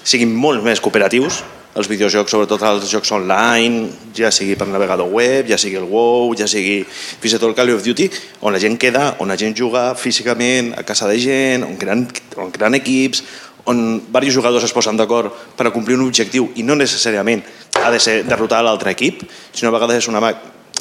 siguin 0.03 0.33
molt 0.35 0.63
més 0.63 0.79
cooperatius, 0.79 1.43
els 1.73 1.89
videojocs, 1.89 2.29
sobretot 2.29 2.61
els 2.61 2.89
jocs 2.91 3.11
online, 3.15 3.87
ja 4.13 4.29
sigui 4.31 4.55
per 4.55 4.67
navegador 4.69 5.09
web, 5.09 5.47
ja 5.49 5.57
sigui 5.57 5.79
el 5.79 5.87
WoW, 5.89 6.35
ja 6.37 6.45
sigui 6.49 6.83
fins 6.85 7.33
i 7.33 7.39
tot 7.39 7.49
el 7.49 7.55
Call 7.57 7.73
of 7.73 7.81
Duty, 7.85 8.09
on 8.41 8.53
la 8.53 8.59
gent 8.61 8.77
queda, 8.77 9.15
on 9.19 9.27
la 9.27 9.37
gent 9.39 9.57
juga 9.57 9.95
físicament 9.95 10.73
a 10.77 10.83
casa 10.83 11.07
de 11.09 11.17
gent, 11.17 11.65
on 11.65 11.75
creen, 11.77 12.05
on 12.37 12.51
creen 12.51 12.77
equips, 12.77 13.23
on 13.65 14.03
diversos 14.05 14.35
jugadors 14.35 14.65
es 14.67 14.75
posen 14.75 14.97
d'acord 14.99 15.33
per 15.57 15.67
a 15.67 15.73
complir 15.73 15.95
un 15.97 16.05
objectiu 16.05 16.49
i 16.59 16.65
no 16.67 16.75
necessàriament 16.75 17.43
ha 17.83 17.91
de 17.91 17.99
ser 17.99 18.23
derrotar 18.27 18.63
l'altre 18.63 18.93
equip, 18.93 19.23
sinó 19.53 19.71
a 19.71 19.75
vegades 19.75 20.03
és 20.03 20.09
una, 20.11 20.33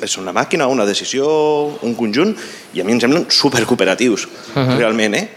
és 0.02 0.16
una 0.18 0.32
màquina, 0.32 0.68
una 0.70 0.86
decisió, 0.88 1.26
un 1.82 1.94
conjunt, 1.98 2.34
i 2.74 2.82
a 2.82 2.84
mi 2.84 2.94
em 2.94 3.00
semblen 3.02 3.26
supercooperatius, 3.30 4.26
uh 4.26 4.56
-huh. 4.56 4.76
realment, 4.76 5.14
eh? 5.14 5.28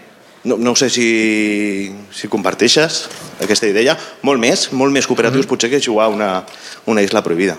No, 0.46 0.58
no 0.58 0.76
sé 0.76 0.90
si, 0.90 1.92
si 2.12 2.28
comparteixes 2.28 3.10
aquesta 3.42 3.68
idea. 3.68 3.98
Molt 4.22 4.40
més, 4.40 4.72
molt 4.72 4.94
més 4.94 5.08
cooperatius 5.08 5.46
uh 5.46 5.46
-huh. 5.46 5.50
potser 5.50 5.70
que 5.70 5.82
jugar 5.82 6.08
una, 6.10 6.46
una 6.86 7.02
isla 7.02 7.24
prohibida. 7.24 7.58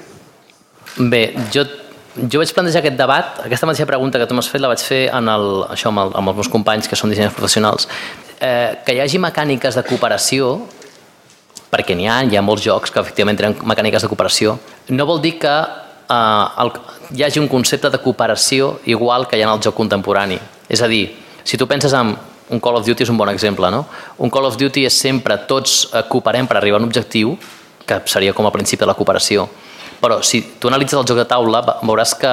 Bé, 0.97 1.35
jo 1.53 1.67
jo 2.17 2.39
vaig 2.39 2.53
plantejar 2.55 2.81
aquest 2.81 2.97
debat, 2.97 3.41
aquesta 3.45 3.67
mateixa 3.67 3.87
pregunta 3.87 4.19
que 4.19 4.27
tu 4.27 4.35
m'has 4.35 4.49
fet 4.49 4.61
la 4.61 4.69
vaig 4.69 4.81
fer 4.81 5.11
en 5.13 5.29
el, 5.29 5.65
això 5.69 5.89
amb, 5.89 5.99
el, 5.99 6.11
amb 6.15 6.29
els 6.29 6.37
meus 6.37 6.49
companys 6.49 6.89
que 6.89 6.97
són 6.97 7.11
dissenyadors 7.11 7.37
professionals 7.37 7.89
eh, 8.41 8.79
que 8.85 8.95
hi 8.95 9.01
hagi 9.01 9.21
mecàniques 9.23 9.77
de 9.77 9.85
cooperació, 9.87 10.57
perquè 11.77 11.97
n'hi 11.97 12.09
ha, 12.09 12.23
hi 12.25 12.39
ha 12.39 12.45
molts 12.45 12.65
jocs 12.65 12.93
que 12.93 13.03
efectivament 13.03 13.37
tenen 13.37 13.59
mecàniques 13.69 14.05
de 14.05 14.09
cooperació, 14.09 14.57
no 14.97 15.07
vol 15.09 15.21
dir 15.21 15.35
que 15.43 15.53
eh, 15.53 16.63
el, 16.63 16.73
hi 17.19 17.27
hagi 17.27 17.43
un 17.43 17.51
concepte 17.53 17.91
de 17.93 18.01
cooperació 18.01 18.79
igual 18.89 19.29
que 19.29 19.37
hi 19.37 19.45
ha 19.45 19.51
en 19.51 19.53
el 19.59 19.63
joc 19.63 19.77
contemporani. 19.77 20.39
És 20.73 20.81
a 20.83 20.89
dir, 20.89 21.05
si 21.45 21.61
tu 21.61 21.69
penses 21.69 21.93
en 21.93 22.15
un 22.49 22.63
Call 22.63 22.79
of 22.79 22.87
Duty 22.87 23.05
és 23.05 23.11
un 23.13 23.19
bon 23.19 23.29
exemple, 23.29 23.69
no? 23.75 23.85
Un 24.23 24.33
Call 24.33 24.49
of 24.49 24.57
Duty 24.57 24.87
és 24.87 24.97
sempre 24.97 25.37
tots 25.51 25.91
eh, 25.93 26.05
cooperem 26.09 26.49
per 26.49 26.61
arribar 26.61 26.81
a 26.81 26.85
un 26.85 26.89
objectiu, 26.89 27.37
que 27.87 28.01
seria 28.11 28.35
com 28.35 28.47
a 28.47 28.55
principi 28.55 28.83
de 28.83 28.91
la 28.91 28.97
cooperació. 28.99 29.45
Però 30.01 30.21
si 30.27 30.41
tu 30.61 30.71
analitzes 30.71 30.99
el 30.99 31.07
joc 31.09 31.21
de 31.21 31.27
taula, 31.29 31.63
veuràs 31.83 32.17
que 32.19 32.33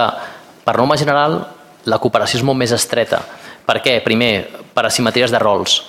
per 0.64 0.78
norma 0.80 0.98
general 0.98 1.42
la 1.90 2.00
cooperació 2.02 2.40
és 2.40 2.46
molt 2.48 2.58
més 2.62 2.74
estreta. 2.74 3.20
Per 3.68 3.78
què? 3.84 4.00
Primer, 4.06 4.32
per 4.74 4.88
asimetries 4.88 5.32
de 5.32 5.42
rols. 5.42 5.82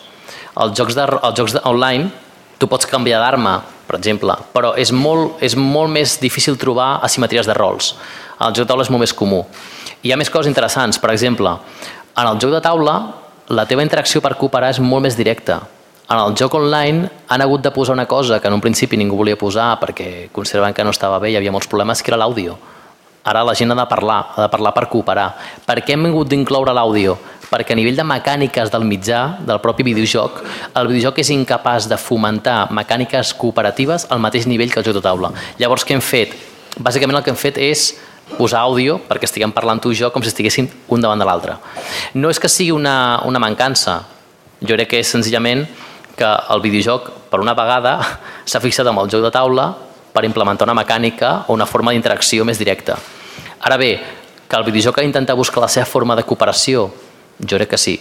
Els 0.60 0.76
jocs, 0.78 0.94
de, 0.94 1.06
els 1.06 1.38
jocs 1.38 1.56
online 1.64 2.23
tu 2.58 2.68
pots 2.70 2.86
canviar 2.86 3.20
d'arma, 3.22 3.58
per 3.88 3.98
exemple, 3.98 4.36
però 4.54 4.72
és 4.80 4.92
molt, 4.92 5.42
és 5.44 5.56
molt 5.56 5.92
més 5.92 6.16
difícil 6.20 6.56
trobar 6.60 6.98
asimetries 7.04 7.46
de 7.46 7.56
rols. 7.56 7.94
El 8.40 8.54
joc 8.54 8.64
de 8.64 8.70
taula 8.72 8.86
és 8.86 8.90
molt 8.90 9.04
més 9.04 9.14
comú. 9.14 9.44
Hi 10.04 10.12
ha 10.12 10.18
més 10.20 10.30
coses 10.30 10.50
interessants, 10.50 10.98
per 11.00 11.12
exemple, 11.12 11.52
en 12.14 12.26
el 12.26 12.38
joc 12.38 12.52
de 12.54 12.62
taula 12.64 12.98
la 13.48 13.66
teva 13.68 13.84
interacció 13.84 14.22
per 14.24 14.36
cooperar 14.40 14.70
és 14.72 14.80
molt 14.80 15.04
més 15.04 15.16
directa. 15.16 15.60
En 16.04 16.20
el 16.20 16.34
joc 16.36 16.54
online 16.56 17.08
han 17.32 17.42
hagut 17.42 17.62
de 17.64 17.72
posar 17.72 17.94
una 17.96 18.06
cosa 18.06 18.38
que 18.40 18.48
en 18.48 18.54
un 18.54 18.60
principi 18.60 18.96
ningú 18.96 19.16
volia 19.16 19.40
posar 19.40 19.74
perquè 19.80 20.28
consideraven 20.32 20.74
que 20.76 20.84
no 20.84 20.92
estava 20.92 21.18
bé 21.18 21.30
i 21.30 21.34
hi 21.34 21.38
havia 21.40 21.52
molts 21.52 21.68
problemes, 21.68 22.02
que 22.02 22.12
era 22.12 22.20
l'àudio. 22.20 22.56
Ara 23.24 23.40
la 23.44 23.54
gent 23.56 23.72
ha 23.72 23.76
de 23.78 23.86
parlar, 23.88 24.18
ha 24.36 24.42
de 24.42 24.48
parlar 24.52 24.74
per 24.76 24.84
cooperar. 24.92 25.30
Per 25.64 25.78
què 25.80 25.94
hem 25.94 26.02
vingut 26.04 26.28
d'incloure 26.28 26.74
l'àudio? 26.76 27.16
Perquè 27.48 27.72
a 27.72 27.78
nivell 27.78 27.96
de 27.96 28.04
mecàniques 28.04 28.68
del 28.72 28.84
mitjà, 28.84 29.20
del 29.48 29.60
propi 29.64 29.86
videojoc, 29.86 30.42
el 30.76 30.90
videojoc 30.90 31.22
és 31.22 31.30
incapaç 31.32 31.86
de 31.88 31.96
fomentar 31.96 32.66
mecàniques 32.76 33.32
cooperatives 33.40 34.04
al 34.12 34.20
mateix 34.20 34.44
nivell 34.50 34.72
que 34.72 34.82
el 34.82 34.84
joc 34.84 34.98
de 34.98 35.04
taula. 35.06 35.30
Llavors, 35.60 35.86
què 35.88 35.96
hem 35.96 36.04
fet? 36.04 36.34
Bàsicament 36.76 37.16
el 37.16 37.24
que 37.24 37.32
hem 37.32 37.40
fet 37.40 37.60
és 37.62 37.86
posar 38.36 38.64
àudio 38.64 38.98
perquè 39.08 39.28
estiguem 39.28 39.52
parlant 39.56 39.80
tu 39.80 39.92
i 39.92 39.96
jo 39.96 40.10
com 40.12 40.24
si 40.24 40.32
estiguéssim 40.32 40.68
un 40.92 41.00
davant 41.00 41.20
de 41.20 41.28
l'altre. 41.28 41.56
No 42.20 42.28
és 42.28 42.40
que 42.40 42.52
sigui 42.52 42.76
una, 42.76 43.22
una 43.24 43.40
mancança, 43.40 44.02
jo 44.60 44.76
crec 44.76 44.92
que 44.92 45.00
és 45.00 45.16
senzillament 45.16 45.64
que 46.18 46.28
el 46.28 46.60
videojoc, 46.60 47.08
per 47.32 47.40
una 47.40 47.56
vegada, 47.56 47.96
s'ha 48.48 48.60
fixat 48.60 48.92
amb 48.92 49.00
el 49.00 49.08
joc 49.12 49.24
de 49.24 49.32
taula 49.32 49.70
per 50.14 50.24
implementar 50.24 50.68
una 50.68 50.78
mecànica 50.78 51.40
o 51.48 51.56
una 51.58 51.66
forma 51.66 51.92
d'interacció 51.92 52.44
més 52.46 52.60
directa. 52.60 52.96
Ara 53.66 53.76
bé, 53.80 53.92
que 54.48 54.56
el 54.56 54.66
videojoc 54.66 55.00
ha 55.00 55.02
d'intentar 55.02 55.34
buscar 55.34 55.64
la 55.64 55.68
seva 55.72 55.86
forma 55.90 56.14
de 56.14 56.22
cooperació, 56.22 56.86
jo 57.40 57.58
crec 57.58 57.74
que 57.74 57.80
sí. 57.80 57.94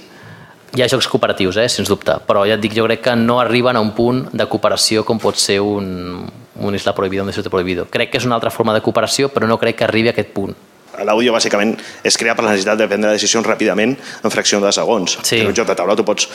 Hi 0.73 0.81
ha 0.81 0.89
jocs 0.89 1.07
cooperatius, 1.09 1.57
eh, 1.61 1.69
sens 1.69 1.89
dubte, 1.89 2.15
però 2.27 2.45
ja 2.49 2.57
et 2.57 2.61
dic, 2.61 2.73
jo 2.77 2.85
crec 2.85 3.01
que 3.05 3.15
no 3.15 3.39
arriben 3.41 3.77
a 3.77 3.81
un 3.81 3.93
punt 3.97 4.27
de 4.33 4.45
cooperació 4.49 5.03
com 5.05 5.21
pot 5.21 5.37
ser 5.37 5.59
un, 5.61 6.25
un 6.55 6.75
Isla 6.75 6.93
Prohibido, 6.93 7.23
un 7.23 7.29
Desierto 7.29 7.49
Prohibido. 7.49 7.87
Crec 7.89 8.11
que 8.11 8.21
és 8.21 8.25
una 8.25 8.35
altra 8.35 8.53
forma 8.53 8.73
de 8.73 8.81
cooperació, 8.81 9.29
però 9.33 9.49
no 9.49 9.57
crec 9.61 9.81
que 9.81 9.85
arribi 9.85 10.09
a 10.09 10.13
aquest 10.13 10.33
punt. 10.33 10.53
L'àudio, 11.01 11.33
bàsicament, 11.33 11.73
és 12.05 12.17
crear 12.21 12.35
per 12.37 12.45
la 12.45 12.51
necessitat 12.53 12.77
de 12.77 12.87
prendre 12.89 13.13
decisions 13.15 13.47
ràpidament 13.47 13.95
en 13.97 14.33
fracció 14.33 14.59
de 14.61 14.69
segons. 14.75 15.17
Sí. 15.25 15.41
En 15.41 15.49
un 15.49 15.57
joc 15.57 15.69
de 15.69 15.75
taula 15.77 15.97
tu 15.97 16.05
pots... 16.05 16.29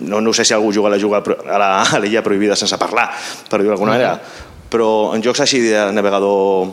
No, 0.00 0.20
no 0.22 0.32
sé 0.34 0.46
si 0.46 0.54
algú 0.54 0.70
juga 0.74 0.92
a 0.92 0.94
la, 0.94 0.98
juga 1.02 1.18
a 1.22 1.58
la, 1.58 1.70
a 1.82 2.02
l'illa 2.02 2.22
prohibida 2.22 2.54
sense 2.58 2.78
parlar, 2.78 3.08
per 3.50 3.58
dir-ho 3.58 3.74
d'alguna 3.74 3.92
-huh. 3.92 3.98
manera, 3.98 4.52
però 4.74 5.14
en 5.14 5.22
jocs 5.22 5.44
així 5.44 5.62
de 5.62 5.86
navegador, 5.94 6.72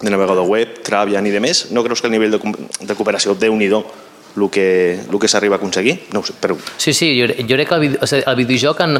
de 0.00 0.10
navegador 0.12 0.48
web, 0.48 0.80
Travian 0.86 1.28
i 1.28 1.34
de 1.34 1.42
més, 1.44 1.66
no 1.76 1.84
creus 1.84 2.00
que 2.00 2.08
el 2.08 2.16
nivell 2.16 2.32
de, 2.32 2.40
de 2.80 2.96
cooperació, 2.96 3.36
déu 3.36 3.56
nhi 3.58 3.68
el 4.34 4.48
que, 4.50 4.98
el 5.06 5.18
que 5.20 5.28
s'arriba 5.28 5.54
a 5.54 5.60
aconseguir? 5.60 6.08
No 6.12 6.20
ho 6.20 6.26
sé, 6.26 6.34
però... 6.40 6.56
Sí, 6.76 6.92
sí, 6.92 7.12
jo, 7.20 7.28
jo 7.38 7.54
crec 7.54 7.68
que 7.68 7.76
el, 7.76 7.98
o 8.00 8.06
sigui, 8.06 8.24
el 8.26 8.36
videojoc 8.40 8.80
en, 8.82 8.98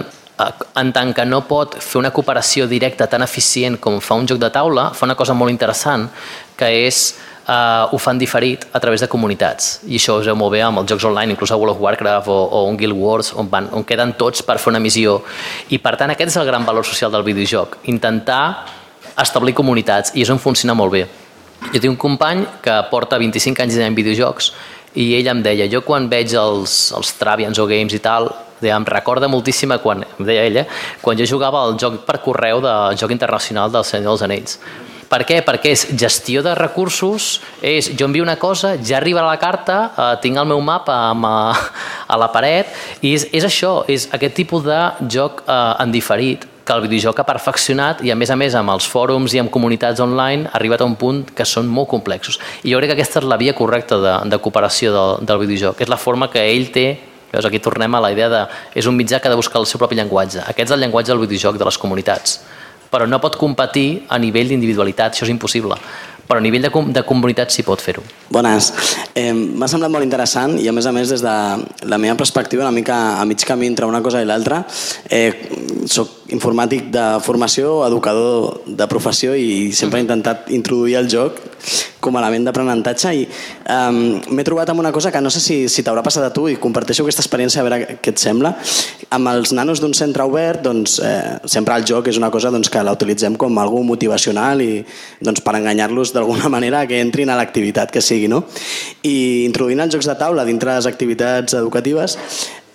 en 0.79 0.93
tant 0.95 1.13
que 1.17 1.25
no 1.27 1.41
pot 1.49 1.75
fer 1.83 1.99
una 2.03 2.13
cooperació 2.15 2.69
directa 2.71 3.09
tan 3.11 3.25
eficient 3.27 3.81
com 3.83 3.99
fa 4.05 4.19
un 4.19 4.29
joc 4.31 4.39
de 4.43 4.51
taula, 4.55 4.91
fa 4.95 5.09
una 5.09 5.17
cosa 5.19 5.35
molt 5.35 5.51
interessant, 5.51 6.07
que 6.59 6.71
és 6.85 7.17
eh, 7.49 7.87
ho 7.91 7.99
fan 7.99 8.19
diferit 8.19 8.67
a 8.73 8.81
través 8.81 9.01
de 9.01 9.09
comunitats. 9.09 9.81
I 9.87 9.99
això 9.99 10.19
us 10.21 10.29
veu 10.29 10.37
molt 10.37 10.53
bé 10.55 10.63
amb 10.65 10.81
els 10.83 10.91
jocs 10.91 11.05
online, 11.05 11.35
inclús 11.35 11.53
a 11.53 11.57
World 11.57 11.77
of 11.77 11.83
Warcraft 11.83 12.29
o, 12.29 12.39
o 12.61 12.63
un 12.69 12.77
Guild 12.77 12.97
Wars, 12.97 13.33
on, 13.35 13.49
van, 13.51 13.69
on 13.73 13.85
queden 13.85 14.15
tots 14.19 14.43
per 14.43 14.59
fer 14.59 14.73
una 14.73 14.83
missió. 14.83 15.21
I 15.71 15.81
per 15.83 15.97
tant 16.01 16.13
aquest 16.15 16.35
és 16.35 16.39
el 16.41 16.49
gran 16.49 16.65
valor 16.65 16.87
social 16.87 17.13
del 17.13 17.27
videojoc, 17.27 17.79
intentar 17.91 18.67
establir 19.21 19.55
comunitats, 19.55 20.15
i 20.15 20.25
és 20.25 20.31
on 20.31 20.41
funciona 20.43 20.75
molt 20.75 20.95
bé. 20.95 21.05
Jo 21.73 21.81
tinc 21.81 21.93
un 21.93 22.01
company 22.01 22.45
que 22.63 22.79
porta 22.91 23.19
25 23.21 23.63
anys 23.63 23.79
en 23.81 23.95
videojocs 23.97 24.51
i 25.01 25.15
ell 25.17 25.29
em 25.31 25.41
deia, 25.43 25.69
jo 25.71 25.81
quan 25.87 26.09
veig 26.11 26.35
els, 26.39 26.93
els 26.95 27.15
Travians 27.19 27.59
o 27.59 27.67
Games 27.67 27.95
i 27.95 28.03
tal, 28.03 28.29
em 28.65 28.85
recorda 28.89 29.29
moltíssim 29.29 29.75
quan, 29.83 30.05
em 30.05 30.27
deia 30.27 30.45
ella, 30.49 30.65
quan 31.03 31.19
jo 31.19 31.27
jugava 31.29 31.61
al 31.61 31.75
joc 31.81 32.01
per 32.07 32.21
correu 32.25 32.63
del 32.65 32.97
joc 32.97 33.13
internacional 33.13 33.73
del 33.73 33.85
Senyor 33.85 34.15
dels 34.15 34.25
Anells 34.25 34.59
per 35.15 35.23
què? 35.29 35.39
Perquè 35.47 35.71
és 35.75 35.85
gestió 35.95 36.43
de 36.43 36.55
recursos, 36.59 37.39
és 37.63 37.93
jo 37.95 38.09
envio 38.09 38.25
una 38.25 38.35
cosa, 38.41 38.75
ja 38.83 38.99
arriba 38.99 39.23
la 39.23 39.39
carta, 39.39 39.77
eh, 39.95 40.09
tinc 40.25 40.41
el 40.41 40.49
meu 40.51 40.63
mapa 40.65 40.97
amb, 41.13 41.29
a, 41.29 41.53
a 42.09 42.19
la 42.19 42.31
paret, 42.35 42.73
i 43.01 43.15
és, 43.15 43.29
és 43.31 43.47
això, 43.47 43.77
és 43.87 44.09
aquest 44.17 44.35
tipus 44.35 44.67
de 44.67 44.81
joc 45.15 45.45
eh, 45.47 45.85
en 45.85 45.95
diferit, 45.95 46.49
que 46.65 46.73
el 46.73 46.81
videojoc 46.87 47.19
ha 47.21 47.27
perfeccionat 47.29 47.99
i 48.09 48.09
a 48.09 48.17
més 48.17 48.31
a 48.33 48.39
més 48.41 48.55
amb 48.57 48.73
els 48.73 48.87
fòrums 48.89 49.35
i 49.37 49.41
amb 49.43 49.53
comunitats 49.53 50.01
online 50.01 50.49
ha 50.49 50.55
arribat 50.57 50.81
a 50.81 50.87
un 50.89 50.95
punt 50.97 51.21
que 51.37 51.45
són 51.45 51.69
molt 51.69 51.91
complexos. 51.91 52.39
I 52.65 52.73
jo 52.73 52.81
crec 52.81 52.95
que 52.95 52.97
aquesta 52.97 53.21
és 53.21 53.29
la 53.29 53.37
via 53.37 53.53
correcta 53.53 54.01
de, 54.01 54.15
de 54.33 54.39
cooperació 54.41 54.95
del, 54.95 55.27
del 55.29 55.43
videojoc. 55.45 55.85
És 55.85 55.93
la 55.93 56.01
forma 56.01 56.31
que 56.33 56.41
ell 56.41 56.71
té 56.73 56.89
Veus, 57.35 57.49
aquí 57.49 57.59
tornem 57.59 57.91
a 57.99 57.99
la 57.99 58.13
idea 58.15 58.29
de... 58.31 58.41
És 58.79 58.87
un 58.87 58.95
mitjà 58.95 59.19
que 59.19 59.27
ha 59.27 59.33
de 59.33 59.37
buscar 59.37 59.59
el 59.59 59.67
seu 59.67 59.81
propi 59.83 59.97
llenguatge. 59.99 60.45
Aquest 60.47 60.69
és 60.69 60.75
el 60.77 60.85
llenguatge 60.85 61.11
del 61.11 61.19
videojoc 61.25 61.59
de 61.59 61.67
les 61.67 61.79
comunitats 61.83 62.37
però 62.95 63.11
no 63.11 63.19
pot 63.23 63.39
competir 63.41 64.05
a 64.09 64.21
nivell 64.23 64.55
d'individualitat, 64.55 65.17
això 65.17 65.27
és 65.27 65.35
impossible 65.35 65.81
però 66.25 66.41
a 66.41 66.43
nivell 66.45 66.65
de, 66.65 66.71
com 66.73 66.89
de 66.93 67.03
comunitat 67.05 67.53
sí 67.53 67.65
pot 67.67 67.83
fer-ho. 67.85 68.03
Bones. 68.33 68.71
Eh, 69.13 69.33
M'ha 69.35 69.69
semblat 69.71 69.93
molt 69.93 70.07
interessant 70.07 70.57
i 70.61 70.69
a 70.71 70.73
més 70.73 70.89
a 70.89 70.93
més 70.97 71.13
des 71.13 71.25
de 71.25 71.35
la 71.91 71.99
meva 72.01 72.17
perspectiva 72.21 72.65
una 72.65 72.73
mica 72.75 72.97
a 73.21 73.25
mig 73.29 73.45
camí 73.45 73.69
entre 73.69 73.89
una 73.89 74.01
cosa 74.05 74.23
i 74.23 74.29
l'altra 74.29 74.63
eh, 75.11 75.33
soc 75.91 76.24
informàtic 76.33 76.89
de 76.95 77.05
formació, 77.25 77.83
educador 77.85 78.63
de 78.65 78.87
professió 78.89 79.35
i 79.37 79.73
sempre 79.77 80.01
he 80.01 80.05
intentat 80.07 80.49
introduir 80.55 80.97
el 81.01 81.11
joc 81.13 81.41
com 82.05 82.17
a 82.17 82.21
element 82.21 82.47
d'aprenentatge 82.49 83.13
i 83.17 83.23
um, 83.73 83.99
m'he 84.37 84.45
trobat 84.45 84.71
amb 84.73 84.81
una 84.83 84.93
cosa 84.93 85.13
que 85.13 85.21
no 85.25 85.33
sé 85.33 85.41
si, 85.41 85.57
si 85.73 85.85
t'haurà 85.85 86.05
passat 86.05 86.27
a 86.27 86.33
tu 86.33 86.47
i 86.53 86.57
comparteixo 86.61 87.05
aquesta 87.05 87.25
experiència 87.25 87.63
a 87.63 87.67
veure 87.67 87.99
què 88.01 88.13
et 88.13 88.21
sembla. 88.21 88.55
Amb 89.15 89.33
els 89.33 89.55
nanos 89.57 89.81
d'un 89.81 89.95
centre 89.97 90.27
obert, 90.29 90.61
doncs, 90.65 90.99
eh, 91.05 91.39
sempre 91.49 91.77
el 91.79 91.87
joc 91.89 92.09
és 92.13 92.21
una 92.21 92.31
cosa 92.35 92.53
doncs, 92.53 92.69
que 92.73 92.83
la 92.85 92.93
utilitzem 92.97 93.39
com 93.41 93.61
algú 93.61 93.81
motivacional 93.87 94.61
i 94.65 94.83
doncs, 95.25 95.45
per 95.45 95.57
enganyar-los 95.61 96.13
d'alguna 96.17 96.53
manera 96.57 96.85
que 96.89 97.01
entrin 97.01 97.33
a 97.33 97.39
l'activitat 97.41 97.93
que 97.93 98.05
sigui. 98.05 98.29
No? 98.33 98.45
I 99.05 99.45
introduint 99.45 99.85
els 99.85 99.97
jocs 99.97 100.09
de 100.09 100.19
taula 100.21 100.45
dintre 100.49 100.77
les 100.77 100.89
activitats 100.91 101.57
educatives 101.57 102.19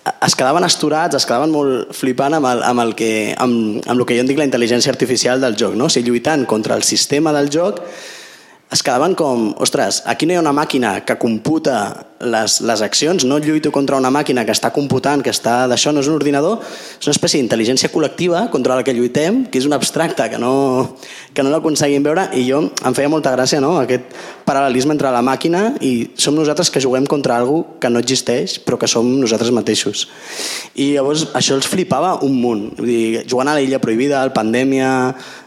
es 0.04 0.36
quedaven 0.36 0.64
esturats, 0.64 1.16
es 1.18 1.26
quedaven 1.28 1.52
molt 1.52 1.92
flipant 1.96 2.38
amb 2.38 2.48
el, 2.48 2.62
amb 2.64 2.84
el, 2.84 2.94
que, 2.96 3.10
amb, 3.36 3.80
amb 3.84 3.98
el 3.98 4.06
que 4.08 4.16
jo 4.16 4.24
en 4.24 4.30
dic 4.30 4.40
la 4.40 4.46
intel·ligència 4.48 4.92
artificial 4.92 5.42
del 5.42 5.58
joc. 5.60 5.76
No? 5.76 5.90
O 5.90 5.92
sigui, 5.92 6.10
lluitant 6.10 6.46
contra 6.48 6.76
el 6.78 6.84
sistema 6.86 7.34
del 7.36 7.50
joc 7.52 7.82
es 8.70 8.84
quedaven 8.86 9.16
com, 9.18 9.50
ostres, 9.58 10.04
aquí 10.06 10.26
no 10.26 10.34
hi 10.34 10.38
ha 10.38 10.44
una 10.44 10.54
màquina 10.56 11.00
que 11.04 11.18
computa 11.18 11.80
les, 12.20 12.60
les 12.60 12.82
accions, 12.82 13.24
no 13.24 13.38
lluito 13.40 13.72
contra 13.72 13.96
una 13.96 14.10
màquina 14.12 14.44
que 14.44 14.52
està 14.52 14.70
computant, 14.74 15.22
que 15.24 15.32
està 15.32 15.64
d'això, 15.70 15.92
no 15.92 16.02
és 16.04 16.08
un 16.10 16.18
ordinador, 16.18 16.60
és 16.60 17.08
una 17.08 17.14
espècie 17.16 17.40
d'intel·ligència 17.40 17.88
col·lectiva 17.92 18.44
contra 18.52 18.76
la 18.76 18.84
que 18.84 18.92
lluitem, 18.94 19.46
que 19.48 19.60
és 19.60 19.68
un 19.68 19.72
abstracte, 19.72 20.28
que 20.28 20.38
no, 20.40 20.52
que 21.32 21.44
no 21.44 21.52
l'aconseguim 21.54 22.04
veure, 22.04 22.28
i 22.36 22.44
jo 22.44 22.60
em 22.68 22.96
feia 22.96 23.08
molta 23.12 23.32
gràcia 23.32 23.62
no? 23.64 23.78
aquest 23.80 24.12
paral·lelisme 24.44 24.92
entre 24.96 25.12
la 25.14 25.24
màquina 25.24 25.76
i 25.80 26.10
som 26.20 26.36
nosaltres 26.36 26.70
que 26.70 26.82
juguem 26.82 27.08
contra 27.08 27.38
algú 27.40 27.62
que 27.80 27.88
no 27.88 28.02
existeix, 28.02 28.58
però 28.66 28.76
que 28.80 28.90
som 28.90 29.08
nosaltres 29.20 29.54
mateixos. 29.56 30.06
I 30.76 30.92
llavors 30.96 31.28
això 31.38 31.56
els 31.56 31.68
flipava 31.70 32.18
un 32.26 32.36
munt. 32.42 32.66
Vull 32.76 32.90
dir, 32.90 33.24
jugant 33.30 33.48
a 33.48 33.56
l'illa 33.56 33.80
prohibida, 33.80 34.20
al 34.20 34.34
pandèmia, 34.36 34.90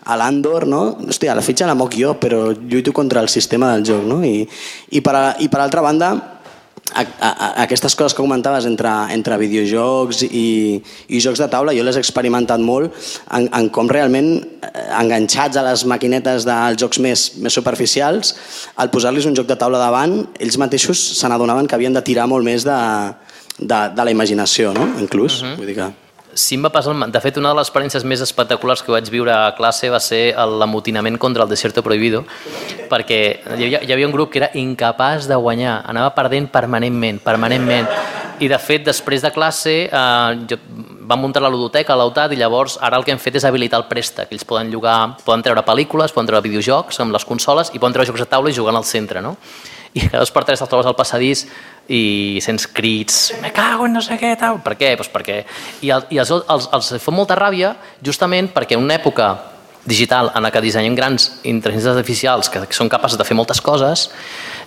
a 0.03 0.17
l'Andor, 0.19 0.65
no? 0.67 0.83
Hòstia, 1.05 1.35
la 1.37 1.45
fitxa 1.45 1.69
la 1.69 1.77
moc 1.77 1.93
jo, 1.99 2.15
però 2.19 2.47
lluito 2.51 2.93
contra 2.95 3.21
el 3.21 3.29
sistema 3.29 3.71
del 3.73 3.85
joc, 3.87 4.07
no? 4.09 4.23
I, 4.25 4.47
i, 4.91 5.01
per, 5.05 5.15
a, 5.15 5.25
i 5.39 5.49
per 5.51 5.61
altra 5.63 5.83
banda, 5.85 6.13
a, 6.93 7.03
a, 7.03 7.47
aquestes 7.63 7.95
coses 7.95 8.15
que 8.15 8.21
comentaves 8.21 8.67
entre, 8.69 8.91
entre 9.15 9.37
videojocs 9.41 10.23
i, 10.27 10.81
i 11.09 11.21
jocs 11.23 11.41
de 11.41 11.49
taula, 11.51 11.73
jo 11.75 11.85
les 11.85 11.97
he 11.97 12.03
experimentat 12.03 12.61
molt 12.63 12.93
en, 13.33 13.49
en 13.49 13.69
com 13.73 13.89
realment 13.91 14.31
eh, 14.39 14.85
enganxats 14.99 15.59
a 15.59 15.65
les 15.69 15.85
maquinetes 15.89 16.47
dels 16.49 16.79
jocs 16.81 17.01
més, 17.03 17.25
més 17.43 17.57
superficials, 17.59 18.35
al 18.77 18.93
posar-los 18.93 19.27
un 19.29 19.37
joc 19.37 19.49
de 19.49 19.59
taula 19.59 19.81
davant, 19.81 20.19
ells 20.39 20.59
mateixos 20.61 21.01
se 21.17 21.31
n'adonaven 21.31 21.67
que 21.67 21.79
havien 21.79 21.95
de 21.95 22.05
tirar 22.05 22.29
molt 22.31 22.45
més 22.45 22.67
de, 22.67 22.79
de, 23.59 23.83
de 23.95 24.07
la 24.07 24.15
imaginació, 24.15 24.73
no? 24.77 24.93
inclús. 25.01 25.41
Uh 25.41 25.51
-huh. 25.51 25.57
Vull 25.57 25.69
dir 25.71 25.77
que 25.81 25.91
sí 26.35 26.55
em 26.57 26.65
va 26.65 26.71
passar... 26.73 26.95
De 27.11 27.21
fet, 27.23 27.37
una 27.41 27.51
de 27.53 27.59
les 27.59 27.69
experiències 27.69 28.05
més 28.07 28.21
espectaculars 28.23 28.83
que 28.83 28.93
vaig 28.93 29.09
viure 29.11 29.33
a 29.33 29.53
classe 29.57 29.89
va 29.91 29.99
ser 30.03 30.33
l'amotinament 30.33 31.19
contra 31.21 31.45
el 31.45 31.51
Desierto 31.51 31.83
Prohibido, 31.85 32.23
perquè 32.91 33.21
hi 33.57 33.67
havia, 33.67 33.83
hi 33.83 33.93
havia 33.95 34.09
un 34.09 34.15
grup 34.15 34.33
que 34.33 34.41
era 34.41 34.51
incapaç 34.59 35.29
de 35.29 35.37
guanyar, 35.39 35.81
anava 35.89 36.13
perdent 36.15 36.49
permanentment, 36.51 37.21
permanentment. 37.23 37.89
I, 38.41 38.49
de 38.49 38.57
fet, 38.59 38.81
després 38.83 39.21
de 39.23 39.29
classe, 39.31 39.73
eh, 39.85 40.45
jo, 40.49 40.57
vam 41.07 41.21
muntar 41.21 41.43
la 41.43 41.51
ludoteca 41.53 41.93
a 41.93 41.99
l'Autat 41.99 42.33
i 42.33 42.39
llavors 42.39 42.79
ara 42.81 42.97
el 42.97 43.05
que 43.05 43.13
hem 43.13 43.21
fet 43.21 43.37
és 43.37 43.45
habilitar 43.47 43.79
el 43.79 43.85
préstec. 43.91 44.31
Ells 44.33 44.47
poden 44.47 44.71
llogar, 44.73 45.15
poden 45.23 45.43
treure 45.45 45.63
pel·lícules, 45.65 46.11
poden 46.15 46.31
treure 46.31 46.43
videojocs 46.47 46.99
amb 47.03 47.13
les 47.15 47.27
consoles 47.27 47.71
i 47.73 47.79
poden 47.79 47.95
treure 47.95 48.09
jocs 48.09 48.23
de 48.25 48.29
taula 48.31 48.51
i 48.51 48.57
jugar 48.57 48.75
al 48.75 48.87
centre, 48.87 49.21
no? 49.21 49.37
I 49.93 50.07
dos 50.09 50.31
per 50.33 50.41
tres 50.47 50.57
te'ls 50.57 50.71
trobes 50.71 50.89
al 50.89 50.97
passadís 50.97 51.45
i 51.91 52.39
sents 52.43 52.67
crits, 52.71 53.33
me 53.41 53.51
cago 53.51 53.87
en 53.87 53.97
no 53.97 54.01
sé 54.01 54.15
què, 54.19 54.35
tal. 54.39 54.61
Per 54.63 54.77
què? 54.79 54.93
Pues 54.99 55.09
perquè... 55.11 55.41
I, 55.83 55.91
el, 55.91 56.05
i 56.15 56.21
els, 56.21 56.31
els, 56.31 56.69
els 56.71 56.93
fa 57.03 57.15
molta 57.15 57.35
ràbia 57.39 57.73
justament 58.05 58.47
perquè 58.53 58.77
en 58.77 58.85
una 58.85 58.95
època 58.95 59.33
digital 59.85 60.31
en 60.31 60.45
la 60.45 60.51
que 60.51 60.61
dissenyem 60.63 60.95
grans 60.95 61.25
intel·ligències 61.43 61.91
artificials 61.91 62.49
que 62.49 62.61
són 62.71 62.87
capaces 62.91 63.19
de 63.19 63.25
fer 63.27 63.35
moltes 63.35 63.59
coses, 63.61 64.05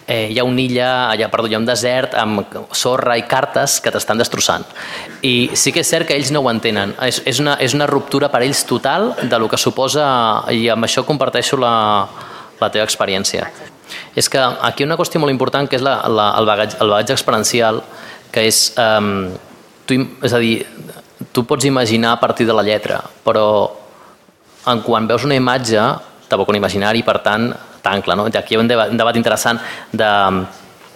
eh, 0.07 0.29
hi 0.29 0.39
ha 0.39 0.45
una 0.45 0.61
illa, 0.61 0.91
allà, 1.09 1.31
perdó, 1.33 1.49
hi 1.49 1.57
ha 1.57 1.61
un 1.63 1.69
desert 1.69 2.15
amb 2.21 2.45
sorra 2.77 3.17
i 3.17 3.25
cartes 3.29 3.79
que 3.81 3.93
t'estan 3.95 4.21
destrossant. 4.21 4.67
I 5.25 5.57
sí 5.57 5.73
que 5.73 5.81
és 5.81 5.89
cert 5.89 6.09
que 6.09 6.19
ells 6.19 6.33
no 6.35 6.45
ho 6.45 6.51
entenen. 6.53 6.93
És, 7.07 7.23
és, 7.25 7.41
una, 7.41 7.57
és 7.65 7.75
una 7.75 7.89
ruptura 7.89 8.29
per 8.29 8.43
ells 8.45 8.67
total 8.69 9.15
de 9.23 9.41
lo 9.41 9.49
que 9.49 9.61
suposa, 9.61 10.05
i 10.53 10.69
amb 10.73 10.85
això 10.85 11.07
comparteixo 11.09 11.57
la, 11.61 11.73
la 12.61 12.71
teva 12.71 12.85
experiència 12.85 13.49
és 14.15 14.29
que 14.33 14.41
aquí 14.41 14.85
una 14.85 14.97
qüestió 14.99 15.21
molt 15.23 15.35
important 15.35 15.69
que 15.69 15.79
és 15.79 15.85
la, 15.85 15.99
la, 16.09 16.31
el, 16.39 16.49
bagatge, 16.49 16.79
el 16.83 16.93
bagatge 16.93 17.17
experiencial, 17.17 17.83
que 18.33 18.47
és, 18.49 18.61
um, 18.81 19.31
tu, 19.87 20.01
és 20.27 20.35
a 20.35 20.43
dir, 20.43 20.55
tu 21.33 21.47
pots 21.49 21.65
imaginar 21.65 22.17
a 22.17 22.21
partir 22.21 22.47
de 22.47 22.57
la 22.57 22.65
lletra, 22.67 23.01
però 23.25 23.47
en 24.67 24.83
quan 24.83 25.07
veus 25.07 25.25
una 25.25 25.39
imatge, 25.39 25.83
t'aboca 26.29 26.53
un 26.53 26.59
imaginari, 26.59 27.05
per 27.07 27.21
tant, 27.25 27.51
t'ancla. 27.83 28.17
No? 28.19 28.27
Aquí 28.27 28.55
hi 28.55 28.59
ha 28.59 28.63
un 28.63 28.71
debat, 28.71 28.91
un 28.91 28.99
debat 28.99 29.17
interessant 29.17 29.61
de 29.93 30.11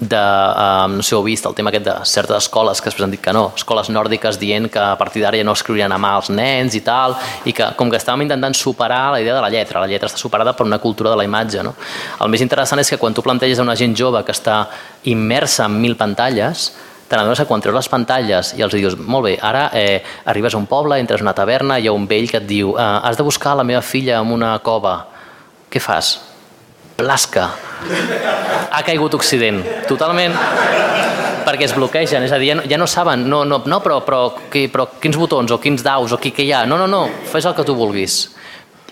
de, 0.01 0.17
eh, 0.17 0.89
no 0.89 1.03
sé, 1.03 1.15
heu 1.15 1.23
vist 1.23 1.45
el 1.47 1.55
tema 1.55 1.69
aquest 1.71 1.85
de 1.85 1.95
certes 2.09 2.47
escoles 2.47 2.81
que 2.81 2.89
després 2.89 3.05
han 3.05 3.13
dit 3.13 3.21
que 3.21 3.35
no, 3.37 3.51
escoles 3.55 3.91
nòrdiques 3.93 4.39
dient 4.41 4.71
que 4.73 4.81
a 4.81 4.97
partir 4.99 5.21
d'ara 5.23 5.37
ja 5.37 5.45
no 5.45 5.53
escriurien 5.53 5.93
a 5.93 5.99
mà 6.01 6.15
els 6.17 6.31
nens 6.33 6.75
i 6.75 6.81
tal, 6.81 7.15
i 7.45 7.53
que 7.53 7.69
com 7.77 7.93
que 7.93 8.01
estàvem 8.01 8.25
intentant 8.25 8.57
superar 8.57 9.11
la 9.13 9.21
idea 9.21 9.37
de 9.37 9.43
la 9.45 9.51
lletra, 9.53 9.83
la 9.85 9.91
lletra 9.91 10.09
està 10.09 10.19
superada 10.19 10.57
per 10.57 10.65
una 10.65 10.81
cultura 10.81 11.13
de 11.13 11.21
la 11.21 11.27
imatge. 11.29 11.63
No? 11.63 11.75
El 12.21 12.33
més 12.33 12.41
interessant 12.41 12.81
és 12.81 12.89
que 12.89 12.97
quan 12.97 13.15
tu 13.15 13.23
planteges 13.23 13.61
a 13.61 13.67
una 13.67 13.77
gent 13.77 13.95
jove 13.97 14.25
que 14.25 14.33
està 14.33 14.63
immersa 15.05 15.69
en 15.69 15.77
mil 15.83 15.99
pantalles, 16.01 16.71
te 17.11 17.19
n'adones 17.19 17.43
que 17.43 17.49
quan 17.51 17.61
treus 17.61 17.75
les 17.75 17.91
pantalles 17.91 18.55
i 18.57 18.63
els 18.63 18.73
dius, 18.73 18.97
molt 18.97 19.27
bé, 19.27 19.37
ara 19.37 19.69
eh, 19.75 20.01
arribes 20.31 20.55
a 20.55 20.63
un 20.63 20.69
poble, 20.71 20.97
entres 21.03 21.21
a 21.21 21.27
una 21.27 21.35
taverna, 21.37 21.77
hi 21.77 21.91
ha 21.91 21.93
un 21.93 22.09
vell 22.09 22.31
que 22.31 22.41
et 22.41 22.49
diu, 22.49 22.73
eh, 22.79 22.89
has 23.05 23.19
de 23.19 23.27
buscar 23.27 23.57
la 23.59 23.67
meva 23.67 23.83
filla 23.83 24.23
en 24.23 24.33
una 24.33 24.57
cova. 24.65 24.97
Què 25.71 25.83
fas? 25.83 26.30
Blasca. 27.01 27.49
Ha 28.71 28.83
caigut 28.87 29.17
Occident, 29.17 29.63
totalment, 29.89 30.37
perquè 31.47 31.67
es 31.67 31.75
bloquegen, 31.75 32.27
és 32.27 32.33
a 32.33 32.39
dir, 32.41 32.53
ja 32.53 32.59
no, 32.59 32.67
ja 32.69 32.79
no 32.81 32.87
saben, 32.91 33.27
no, 33.29 33.43
no, 33.49 33.63
no 33.67 33.81
però, 33.85 34.01
però, 34.07 34.23
qui, 34.53 34.69
però 34.73 34.87
quins 35.01 35.19
botons 35.19 35.53
o 35.55 35.59
quins 35.63 35.83
daus 35.87 36.15
o 36.15 36.21
qui 36.21 36.35
que 36.37 36.47
hi 36.47 36.53
ha, 36.55 36.65
no, 36.69 36.79
no, 36.81 36.87
no, 36.91 37.07
fes 37.33 37.49
el 37.49 37.57
que 37.57 37.67
tu 37.67 37.77
vulguis. 37.79 38.23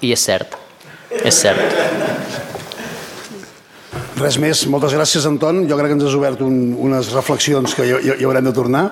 I 0.02 0.12
és 0.14 0.24
cert, 0.24 0.56
és 1.22 1.34
cert. 1.34 1.78
Res 4.18 4.38
més, 4.42 4.64
moltes 4.66 4.94
gràcies 4.96 5.26
Anton, 5.28 5.62
jo 5.70 5.78
crec 5.78 5.92
que 5.92 5.98
ens 5.98 6.08
has 6.08 6.18
obert 6.18 6.42
un, 6.42 6.74
unes 6.74 7.12
reflexions 7.14 7.74
que 7.78 7.86
hi, 7.86 7.94
hi 8.18 8.26
haurem 8.26 8.48
de 8.48 8.54
tornar. 8.56 8.84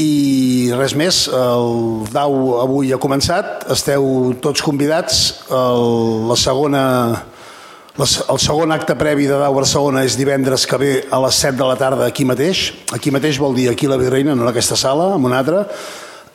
I 0.00 0.72
res 0.74 0.94
més, 0.96 1.26
el 1.36 2.06
DAU 2.10 2.36
avui 2.62 2.94
ha 2.94 2.98
començat, 3.02 3.66
esteu 3.70 4.32
tots 4.42 4.64
convidats, 4.64 5.20
el, 5.52 5.84
la 6.30 6.38
segona 6.40 6.82
el 8.00 8.38
segon 8.40 8.72
acte 8.72 8.94
previ 8.96 9.26
de 9.28 9.36
Dau 9.36 9.52
Barcelona 9.52 10.00
és 10.06 10.14
divendres 10.16 10.64
que 10.64 10.78
ve 10.80 10.92
a 11.12 11.18
les 11.20 11.36
7 11.42 11.58
de 11.58 11.66
la 11.68 11.76
tarda 11.76 12.06
aquí 12.08 12.24
mateix. 12.24 12.70
Aquí 12.96 13.12
mateix 13.12 13.36
vol 13.36 13.52
dir 13.52 13.68
aquí 13.68 13.86
la 13.86 13.98
Virreina, 14.00 14.32
no 14.34 14.46
en 14.46 14.48
aquesta 14.48 14.78
sala, 14.80 15.10
en 15.16 15.26
una 15.28 15.42
altra. 15.42 15.66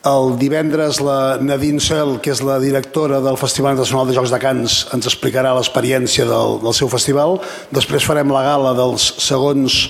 El 0.06 0.36
divendres 0.38 1.00
la 1.02 1.38
Nadine 1.42 1.82
Sel, 1.82 2.20
que 2.22 2.30
és 2.30 2.44
la 2.46 2.60
directora 2.62 3.18
del 3.20 3.36
Festival 3.36 3.74
Internacional 3.74 4.06
de 4.06 4.14
Jocs 4.14 4.30
de 4.30 4.38
Cants, 4.38 4.78
ens 4.94 5.10
explicarà 5.10 5.50
l'experiència 5.58 6.28
del, 6.28 6.60
del 6.62 6.78
seu 6.78 6.86
festival. 6.92 7.40
Després 7.74 8.06
farem 8.06 8.30
la 8.30 8.44
gala 8.46 8.76
dels 8.78 9.10
segons 9.18 9.80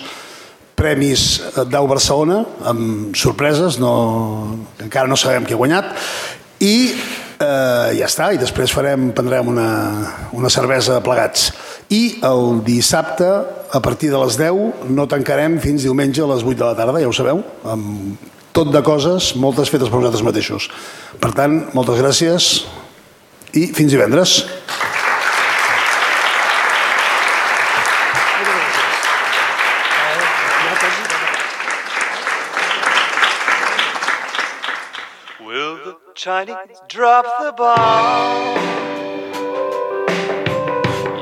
premis 0.79 1.43
Dau 1.69 1.85
Barcelona, 1.91 2.47
amb 2.71 3.13
sorpreses, 3.19 3.77
no, 3.83 3.93
encara 4.81 5.11
no 5.11 5.21
sabem 5.21 5.45
qui 5.45 5.53
ha 5.53 5.61
guanyat. 5.61 5.93
I 6.65 6.97
eh, 7.39 7.99
ja 7.99 8.09
està, 8.09 8.31
i 8.35 8.41
després 8.41 8.73
farem, 8.75 9.11
prendrem 9.17 9.49
una, 9.51 9.69
una 10.37 10.51
cervesa 10.53 10.99
plegats. 11.05 11.51
I 11.95 12.19
el 12.27 12.63
dissabte, 12.67 13.29
a 13.73 13.81
partir 13.85 14.11
de 14.13 14.21
les 14.21 14.39
10, 14.41 14.89
no 14.93 15.09
tancarem 15.11 15.59
fins 15.63 15.87
diumenge 15.87 16.25
a 16.25 16.31
les 16.33 16.45
8 16.45 16.59
de 16.59 16.67
la 16.67 16.77
tarda, 16.79 17.01
ja 17.03 17.09
ho 17.09 17.17
sabeu, 17.17 17.43
amb 17.69 18.29
tot 18.57 18.73
de 18.75 18.83
coses, 18.83 19.35
moltes 19.39 19.71
fetes 19.71 19.91
per 19.91 20.01
vosaltres 20.01 20.25
mateixos. 20.27 20.69
Per 21.23 21.31
tant, 21.37 21.61
moltes 21.77 22.01
gràcies 22.01 22.53
i 23.55 23.69
fins 23.77 23.95
divendres. 23.95 24.41
Chinese 36.19 36.57
drop 36.89 37.25
the 37.39 37.53
ball. 37.53 38.57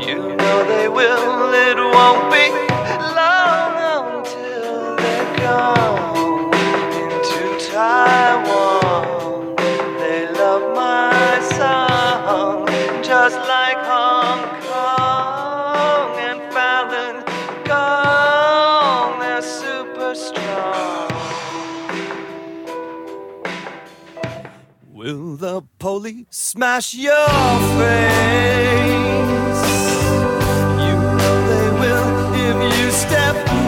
You 0.01 0.35
know 0.35 0.65
they 0.67 0.89
will, 0.89 1.53
it 1.53 1.77
won't 1.77 2.33
be 2.33 2.49
long 3.15 4.17
until 4.17 4.97
they're 4.97 5.37
gone 5.37 6.55
into 7.13 7.71
Taiwan. 7.71 8.66
police 25.79 26.27
smash 26.31 26.95
your 26.95 27.29
face. 27.79 29.63
You 30.85 30.95
know 31.19 31.37
they 31.51 31.71
will 31.81 32.35
if 32.35 32.79
you 32.79 32.91
step 32.91 33.66